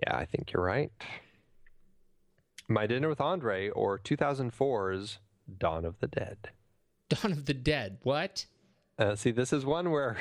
Yeah, 0.01 0.15
I 0.15 0.25
think 0.25 0.51
you're 0.53 0.63
right. 0.63 0.91
My 2.71 2.87
Dinner 2.87 3.09
with 3.09 3.19
Andre 3.19 3.69
or 3.69 3.99
2004's 3.99 5.19
Dawn 5.57 5.83
of 5.83 5.99
the 5.99 6.07
Dead. 6.07 6.37
Dawn 7.09 7.31
of 7.33 7.45
the 7.45 7.53
Dead. 7.53 7.97
What? 8.03 8.45
Uh, 8.97 9.15
see, 9.15 9.31
this 9.31 9.51
is 9.51 9.65
one 9.65 9.91
where 9.91 10.17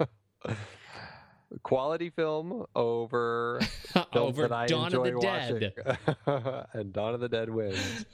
quality 1.62 2.10
film 2.10 2.66
over 2.74 3.60
Over 4.12 4.42
that 4.42 4.52
I 4.52 4.66
Dawn 4.66 4.92
of 4.94 5.06
enjoy 5.06 5.20
the 5.20 5.72
Dead. 5.72 5.98
and 6.72 6.92
Dawn 6.92 7.14
of 7.14 7.20
the 7.20 7.28
Dead 7.28 7.48
wins. 7.48 8.04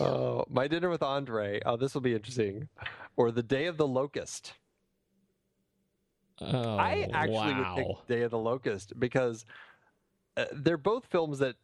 oh, 0.00 0.44
My 0.50 0.66
Dinner 0.66 0.90
with 0.90 1.02
Andre. 1.02 1.60
Oh, 1.64 1.76
this 1.76 1.94
will 1.94 2.00
be 2.00 2.14
interesting. 2.14 2.68
Or 3.16 3.30
The 3.30 3.42
Day 3.42 3.66
of 3.66 3.76
the 3.76 3.86
Locust. 3.86 4.54
Oh, 6.40 6.76
I 6.76 7.08
actually 7.12 7.34
wow. 7.36 7.74
would 7.76 7.86
pick 7.86 8.06
Day 8.08 8.22
of 8.22 8.30
the 8.32 8.38
Locust 8.38 8.98
because 8.98 9.46
uh, 10.36 10.44
they're 10.52 10.76
both 10.76 11.06
films 11.06 11.38
that 11.38 11.54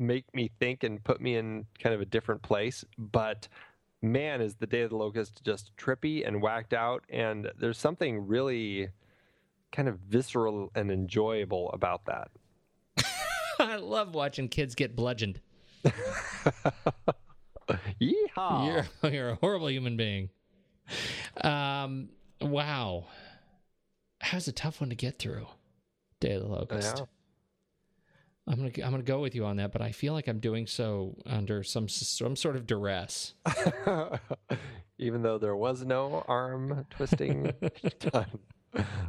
make 0.00 0.32
me 0.34 0.50
think 0.58 0.84
and 0.84 1.02
put 1.02 1.20
me 1.20 1.36
in 1.36 1.66
kind 1.82 1.94
of 1.94 2.00
a 2.00 2.06
different 2.06 2.42
place. 2.42 2.84
But 2.96 3.48
man, 4.02 4.40
is 4.40 4.56
the 4.56 4.66
Day 4.66 4.82
of 4.82 4.90
the 4.90 4.96
Locust 4.96 5.42
just 5.44 5.76
trippy 5.76 6.26
and 6.26 6.42
whacked 6.42 6.72
out. 6.72 7.04
And 7.08 7.50
there's 7.58 7.78
something 7.78 8.26
really 8.26 8.88
kind 9.72 9.88
of 9.88 9.98
visceral 9.98 10.70
and 10.74 10.90
enjoyable 10.90 11.70
about 11.72 12.06
that. 12.06 12.30
I 13.58 13.76
love 13.76 14.14
watching 14.14 14.48
kids 14.48 14.74
get 14.74 14.96
bludgeoned. 14.96 15.40
Yeehaw! 18.00 18.86
You're 19.02 19.10
you're 19.12 19.30
a 19.30 19.34
horrible 19.36 19.70
human 19.70 19.96
being. 19.96 20.30
Um. 21.42 22.08
Wow. 22.40 23.06
That's 24.32 24.48
a 24.48 24.52
tough 24.52 24.80
one 24.80 24.90
to 24.90 24.96
get 24.96 25.18
through. 25.18 25.46
Day 26.20 26.32
of 26.32 26.42
the 26.42 26.48
Locust. 26.48 26.98
Yeah. 26.98 27.04
I'm 28.48 28.56
gonna 28.56 28.70
I'm 28.84 28.90
gonna 28.92 29.02
go 29.02 29.20
with 29.20 29.34
you 29.34 29.44
on 29.44 29.56
that, 29.56 29.72
but 29.72 29.82
I 29.82 29.92
feel 29.92 30.14
like 30.14 30.26
I'm 30.26 30.38
doing 30.40 30.66
so 30.66 31.16
under 31.26 31.62
some 31.62 31.88
some 31.88 32.34
sort 32.34 32.56
of 32.56 32.66
duress. 32.66 33.34
Even 34.98 35.22
though 35.22 35.38
there 35.38 35.54
was 35.54 35.84
no 35.84 36.24
arm 36.26 36.86
twisting 36.90 37.52
done. 38.00 38.38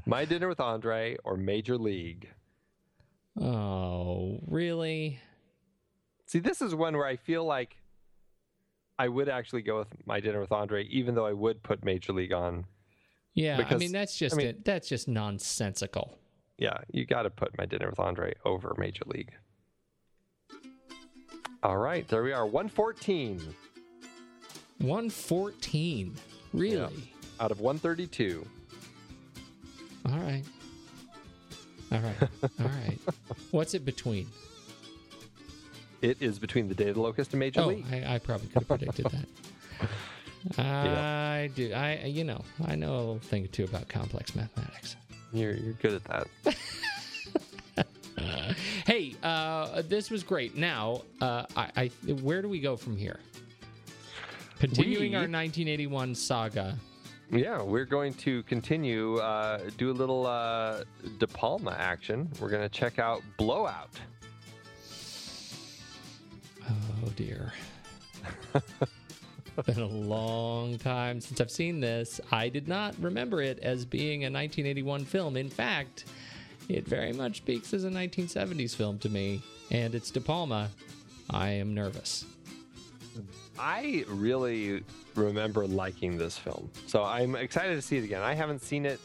My 0.05 0.25
Dinner 0.25 0.47
with 0.47 0.59
Andre 0.59 1.17
or 1.23 1.35
Major 1.37 1.77
League. 1.77 2.29
Oh, 3.39 4.39
really? 4.47 5.19
See, 6.25 6.39
this 6.39 6.61
is 6.61 6.75
one 6.75 6.95
where 6.95 7.05
I 7.07 7.15
feel 7.15 7.43
like 7.45 7.77
I 8.99 9.07
would 9.07 9.29
actually 9.29 9.61
go 9.61 9.79
with 9.79 9.87
My 10.05 10.19
Dinner 10.19 10.41
with 10.41 10.51
Andre, 10.51 10.83
even 10.85 11.15
though 11.15 11.25
I 11.25 11.33
would 11.33 11.63
put 11.63 11.83
Major 11.85 12.13
League 12.13 12.33
on. 12.33 12.65
Yeah, 13.33 13.65
I 13.69 13.75
mean 13.75 13.91
that's 13.93 14.17
just 14.17 14.35
I 14.35 14.37
mean- 14.37 14.47
it. 14.47 14.65
that's 14.65 14.89
just 14.89 15.07
nonsensical. 15.07 16.17
Yeah, 16.59 16.77
you 16.91 17.05
got 17.05 17.23
to 17.23 17.29
put 17.29 17.57
My 17.57 17.65
Dinner 17.65 17.89
with 17.89 17.99
Andre 17.99 18.33
over 18.45 18.75
Major 18.77 19.03
League. 19.07 19.31
All 21.63 21.77
right, 21.77 22.05
there 22.07 22.21
we 22.21 22.33
are. 22.33 22.45
114 22.45 23.41
One 24.79 25.09
fourteen, 25.09 26.15
really? 26.53 27.13
out 27.39 27.51
of 27.51 27.61
132. 27.61 28.45
All 30.05 30.17
right, 30.17 30.43
all 31.91 31.99
right, 31.99 32.29
all 32.43 32.49
right. 32.67 32.99
What's 33.51 33.73
it 33.73 33.85
between? 33.85 34.27
It 36.01 36.21
is 36.21 36.39
between 36.39 36.67
the 36.69 36.75
Day 36.75 36.89
of 36.89 36.95
the 36.95 37.01
Locust 37.01 37.31
and 37.33 37.39
Major 37.39 37.61
Oh, 37.61 37.67
League. 37.67 37.85
I, 37.91 38.15
I 38.15 38.19
probably 38.19 38.47
could 38.47 38.59
have 38.63 38.67
predicted 38.67 39.05
that. 39.07 40.57
I 40.57 41.49
do. 41.55 41.73
I 41.73 42.05
you 42.05 42.23
know 42.25 42.43
I 42.65 42.75
know 42.75 42.95
a 42.95 42.97
little 42.99 43.19
thing 43.19 43.43
or 43.45 43.47
two 43.47 43.63
about 43.65 43.87
complex 43.89 44.33
mathematics. 44.35 44.95
You're, 45.31 45.53
you're 45.53 45.73
good 45.73 45.93
at 45.93 46.03
that. 46.05 46.27
Hey, 48.85 49.15
uh, 49.23 49.81
this 49.83 50.09
was 50.09 50.23
great. 50.23 50.57
Now, 50.57 51.03
uh, 51.21 51.45
I, 51.55 51.69
I 51.77 52.11
where 52.21 52.41
do 52.41 52.49
we 52.49 52.59
go 52.59 52.75
from 52.75 52.97
here? 52.97 53.19
Continuing 54.59 55.11
We- 55.11 55.15
our 55.15 55.21
1981 55.21 56.15
saga. 56.15 56.75
Yeah, 57.31 57.61
we're 57.61 57.85
going 57.85 58.15
to 58.15 58.41
continue, 58.43 59.17
uh, 59.17 59.69
do 59.77 59.91
a 59.91 59.93
little 59.93 60.25
uh, 60.25 60.83
De 61.19 61.27
Palma 61.27 61.75
action. 61.77 62.27
We're 62.39 62.49
going 62.49 62.63
to 62.63 62.69
check 62.69 62.97
out 62.97 63.21
Blowout. 63.37 63.99
Oh 66.67 67.09
dear. 67.15 67.53
Been 69.65 69.79
a 69.79 69.85
long 69.87 70.77
time 70.77 71.19
since 71.19 71.41
I've 71.41 71.51
seen 71.51 71.81
this. 71.81 72.21
I 72.31 72.47
did 72.47 72.67
not 72.67 72.95
remember 72.99 73.41
it 73.41 73.59
as 73.59 73.83
being 73.83 74.23
a 74.23 74.31
1981 74.31 75.03
film. 75.03 75.35
In 75.35 75.49
fact, 75.49 76.05
it 76.69 76.87
very 76.87 77.11
much 77.11 77.37
speaks 77.37 77.73
as 77.73 77.83
a 77.83 77.89
1970s 77.89 78.73
film 78.73 78.99
to 78.99 79.09
me, 79.09 79.41
and 79.69 79.95
it's 79.95 80.11
De 80.11 80.21
Palma. 80.21 80.69
I 81.29 81.49
am 81.49 81.73
nervous. 81.73 82.25
I 83.57 84.05
really 84.07 84.83
remember 85.15 85.67
liking 85.67 86.17
this 86.17 86.37
film, 86.37 86.69
so 86.87 87.03
I'm 87.03 87.35
excited 87.35 87.75
to 87.75 87.81
see 87.81 87.97
it 87.97 88.05
again. 88.05 88.21
I 88.21 88.35
haven't 88.35 88.61
seen 88.61 88.85
it 88.85 89.01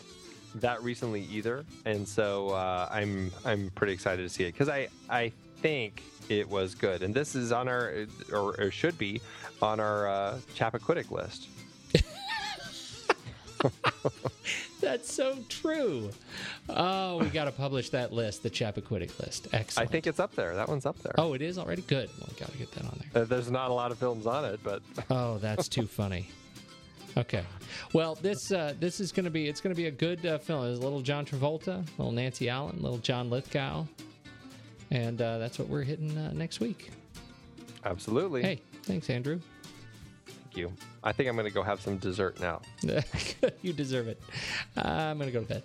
that 0.56 0.80
recently 0.84 1.22
either, 1.22 1.64
and 1.84 2.06
so 2.06 2.50
uh, 2.50 2.88
I'm 2.92 3.32
I'm 3.44 3.70
pretty 3.70 3.92
excited 3.92 4.22
to 4.22 4.28
see 4.28 4.44
it 4.44 4.52
because 4.52 4.68
I 4.68 4.88
I 5.10 5.32
think 5.56 6.02
it 6.28 6.48
was 6.48 6.74
good, 6.74 7.02
and 7.02 7.12
this 7.12 7.34
is 7.34 7.52
on 7.52 7.68
our 7.68 8.06
or, 8.32 8.54
or 8.60 8.70
should 8.70 8.96
be 8.96 9.20
on 9.62 9.80
our 9.80 10.06
uh, 10.08 10.38
Chappaquiddick 10.54 11.10
list. 11.10 11.48
That's 14.80 15.10
so 15.12 15.38
true. 15.48 16.10
Oh, 16.68 17.18
we 17.18 17.26
got 17.28 17.44
to 17.46 17.52
publish 17.52 17.88
that 17.90 18.12
list, 18.12 18.42
the 18.42 18.50
Chappaquiddick 18.50 19.18
list. 19.18 19.48
Excellent. 19.52 19.88
I 19.88 19.90
think 19.90 20.06
it's 20.06 20.20
up 20.20 20.34
there. 20.34 20.54
That 20.54 20.68
one's 20.68 20.84
up 20.84 20.98
there. 20.98 21.14
Oh, 21.16 21.32
it 21.32 21.40
is 21.40 21.56
already 21.56 21.80
good. 21.82 22.10
Well, 22.20 22.28
got 22.38 22.50
to 22.52 22.58
get 22.58 22.70
that 22.72 22.84
on 22.84 23.00
there. 23.12 23.22
Uh, 23.22 23.24
There's 23.24 23.50
not 23.50 23.70
a 23.70 23.74
lot 23.74 23.90
of 23.90 23.98
films 23.98 24.26
on 24.26 24.44
it, 24.44 24.60
but 24.62 24.82
Oh, 25.10 25.38
that's 25.38 25.68
too 25.68 25.86
funny. 25.86 26.28
Okay, 27.16 27.44
well 27.92 28.16
this 28.16 28.50
uh, 28.50 28.74
this 28.80 28.98
is 28.98 29.12
going 29.12 29.22
to 29.24 29.30
be 29.30 29.46
it's 29.46 29.60
going 29.60 29.72
to 29.72 29.80
be 29.80 29.86
a 29.86 29.90
good 29.92 30.26
uh, 30.26 30.36
film. 30.36 30.64
There's 30.64 30.78
a 30.80 30.82
little 30.82 31.00
John 31.00 31.24
Travolta, 31.24 31.86
little 31.96 32.10
Nancy 32.10 32.48
Allen, 32.48 32.76
little 32.82 32.98
John 32.98 33.30
Lithgow, 33.30 33.86
and 34.90 35.22
uh, 35.22 35.38
that's 35.38 35.56
what 35.56 35.68
we're 35.68 35.84
hitting 35.84 36.18
uh, 36.18 36.32
next 36.32 36.58
week. 36.58 36.90
absolutely. 37.84 38.42
Hey, 38.42 38.60
thanks, 38.84 39.10
Andrew. 39.10 39.40
Thank 40.26 40.56
you. 40.56 40.72
I 41.02 41.12
think 41.12 41.28
I'm 41.28 41.36
going 41.36 41.48
to 41.48 41.54
go 41.54 41.62
have 41.62 41.80
some 41.80 41.98
dessert 41.98 42.40
now. 42.40 42.60
you 43.62 43.72
deserve 43.72 44.08
it. 44.08 44.22
Uh, 44.76 44.82
I'm 44.86 45.18
going 45.18 45.30
to 45.30 45.32
go 45.32 45.42
to 45.42 45.48
bed. 45.48 45.62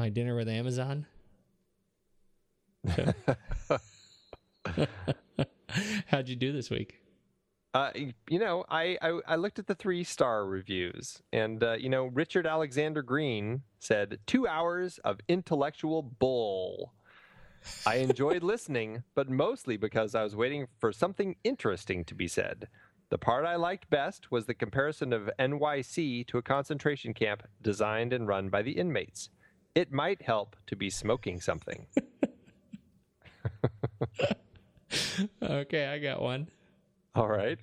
My 0.00 0.08
dinner 0.08 0.34
with 0.34 0.48
Amazon. 0.48 1.04
How'd 6.06 6.26
you 6.26 6.36
do 6.36 6.52
this 6.52 6.70
week? 6.70 7.02
Uh, 7.74 7.90
you 8.30 8.38
know, 8.38 8.64
I, 8.70 8.96
I, 9.02 9.20
I 9.28 9.36
looked 9.36 9.58
at 9.58 9.66
the 9.66 9.74
three 9.74 10.02
star 10.02 10.46
reviews, 10.46 11.20
and 11.34 11.62
uh, 11.62 11.74
you 11.74 11.90
know, 11.90 12.06
Richard 12.06 12.46
Alexander 12.46 13.02
Green 13.02 13.60
said 13.78 14.20
two 14.26 14.46
hours 14.46 14.96
of 15.04 15.20
intellectual 15.28 16.00
bull. 16.00 16.94
I 17.84 17.96
enjoyed 17.96 18.42
listening, 18.52 19.02
but 19.14 19.28
mostly 19.28 19.76
because 19.76 20.14
I 20.14 20.22
was 20.22 20.34
waiting 20.34 20.66
for 20.78 20.92
something 20.92 21.36
interesting 21.44 22.06
to 22.06 22.14
be 22.14 22.26
said. 22.26 22.68
The 23.10 23.18
part 23.18 23.44
I 23.44 23.56
liked 23.56 23.90
best 23.90 24.30
was 24.30 24.46
the 24.46 24.54
comparison 24.54 25.12
of 25.12 25.28
NYC 25.38 26.26
to 26.28 26.38
a 26.38 26.42
concentration 26.42 27.12
camp 27.12 27.42
designed 27.60 28.14
and 28.14 28.26
run 28.26 28.48
by 28.48 28.62
the 28.62 28.72
inmates. 28.72 29.28
It 29.74 29.92
might 29.92 30.22
help 30.22 30.56
to 30.66 30.76
be 30.76 30.90
smoking 30.90 31.40
something. 31.40 31.86
Okay, 35.42 35.86
I 35.86 35.98
got 35.98 36.22
one. 36.22 36.48
All 37.14 37.28
right. 37.28 37.58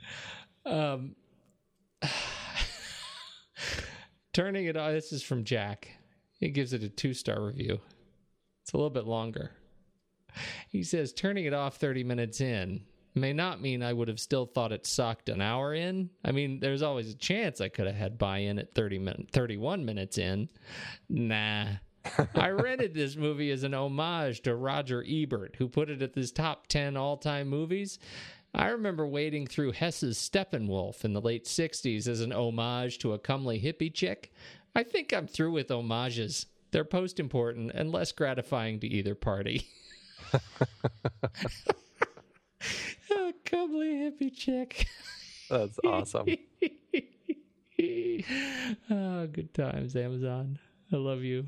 Um, 0.65 1.15
turning 4.33 4.65
it 4.65 4.77
on. 4.77 4.93
This 4.93 5.11
is 5.11 5.23
from 5.23 5.43
Jack. 5.43 5.89
He 6.39 6.49
gives 6.49 6.73
it 6.73 6.83
a 6.83 6.89
two 6.89 7.13
star 7.13 7.41
review. 7.41 7.79
It's 8.61 8.73
a 8.73 8.77
little 8.77 8.89
bit 8.89 9.05
longer. 9.05 9.51
He 10.69 10.83
says, 10.83 11.13
turning 11.13 11.45
it 11.45 11.53
off 11.53 11.77
30 11.77 12.03
minutes 12.03 12.41
in 12.41 12.83
may 13.15 13.33
not 13.33 13.61
mean 13.61 13.81
I 13.81 13.93
would 13.93 14.09
have 14.09 14.19
still 14.19 14.45
thought 14.45 14.71
it 14.71 14.85
sucked 14.85 15.29
an 15.29 15.41
hour 15.41 15.73
in. 15.73 16.11
I 16.23 16.31
mean, 16.31 16.59
there's 16.59 16.83
always 16.83 17.09
a 17.09 17.15
chance 17.15 17.59
I 17.59 17.69
could 17.69 17.87
have 17.87 17.95
had 17.95 18.19
buy 18.19 18.39
in 18.39 18.59
at 18.59 18.75
30 18.75 18.99
min- 18.99 19.27
31 19.31 19.85
minutes 19.85 20.19
in. 20.19 20.49
Nah. 21.09 21.65
I 22.35 22.49
rented 22.49 22.93
this 22.93 23.15
movie 23.15 23.51
as 23.51 23.63
an 23.63 23.73
homage 23.73 24.41
to 24.41 24.55
Roger 24.55 25.03
Ebert, 25.07 25.55
who 25.57 25.67
put 25.67 25.89
it 25.89 26.01
at 26.01 26.15
his 26.15 26.31
top 26.31 26.67
10 26.67 26.97
all 26.97 27.17
time 27.17 27.47
movies. 27.47 27.99
I 28.53 28.69
remember 28.69 29.05
wading 29.05 29.47
through 29.47 29.73
Hesse's 29.73 30.17
Steppenwolf 30.17 31.03
in 31.05 31.13
the 31.13 31.21
late 31.21 31.45
60s 31.45 32.07
as 32.07 32.21
an 32.21 32.31
homage 32.31 32.97
to 32.99 33.13
a 33.13 33.19
comely 33.19 33.59
hippie 33.59 33.93
chick. 33.93 34.33
I 34.75 34.83
think 34.83 35.13
I'm 35.13 35.27
through 35.27 35.51
with 35.51 35.69
homages. 35.69 36.47
They're 36.71 36.85
post 36.85 37.19
important 37.19 37.71
and 37.73 37.91
less 37.91 38.11
gratifying 38.11 38.79
to 38.79 38.87
either 38.87 39.15
party. 39.15 39.67
a 43.11 43.33
comely 43.45 43.93
hippie 43.95 44.35
chick. 44.35 44.87
That's 45.49 45.79
awesome. 45.85 46.27
oh, 48.89 49.27
good 49.31 49.53
times, 49.53 49.95
Amazon. 49.95 50.59
I 50.91 50.95
love 50.95 51.21
you. 51.21 51.47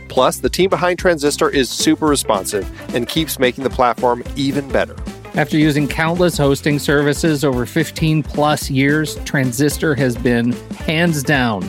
Plus, 0.11 0.39
the 0.39 0.49
team 0.49 0.69
behind 0.69 0.99
Transistor 0.99 1.49
is 1.49 1.69
super 1.69 2.05
responsive 2.05 2.69
and 2.93 3.07
keeps 3.07 3.39
making 3.39 3.63
the 3.63 3.69
platform 3.69 4.21
even 4.35 4.67
better. 4.67 4.93
After 5.35 5.57
using 5.57 5.87
countless 5.87 6.37
hosting 6.37 6.79
services 6.79 7.45
over 7.45 7.65
15 7.65 8.21
plus 8.21 8.69
years, 8.69 9.15
Transistor 9.23 9.95
has 9.95 10.17
been 10.17 10.51
hands 10.85 11.23
down 11.23 11.61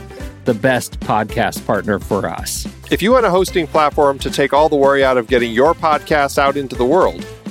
the 0.45 0.55
best 0.55 0.99
podcast 0.99 1.65
partner 1.65 2.01
for 2.01 2.27
us. 2.27 2.67
If 2.91 3.01
you 3.01 3.13
want 3.13 3.25
a 3.25 3.31
hosting 3.31 3.69
platform 3.69 4.19
to 4.19 4.29
take 4.29 4.53
all 4.53 4.69
the 4.69 4.75
worry 4.75 5.05
out 5.05 5.17
of 5.17 5.29
getting 5.29 5.53
your 5.53 5.73
podcast 5.73 6.37
out 6.37 6.57
into 6.57 6.75
the 6.75 6.85
world, 6.85 7.25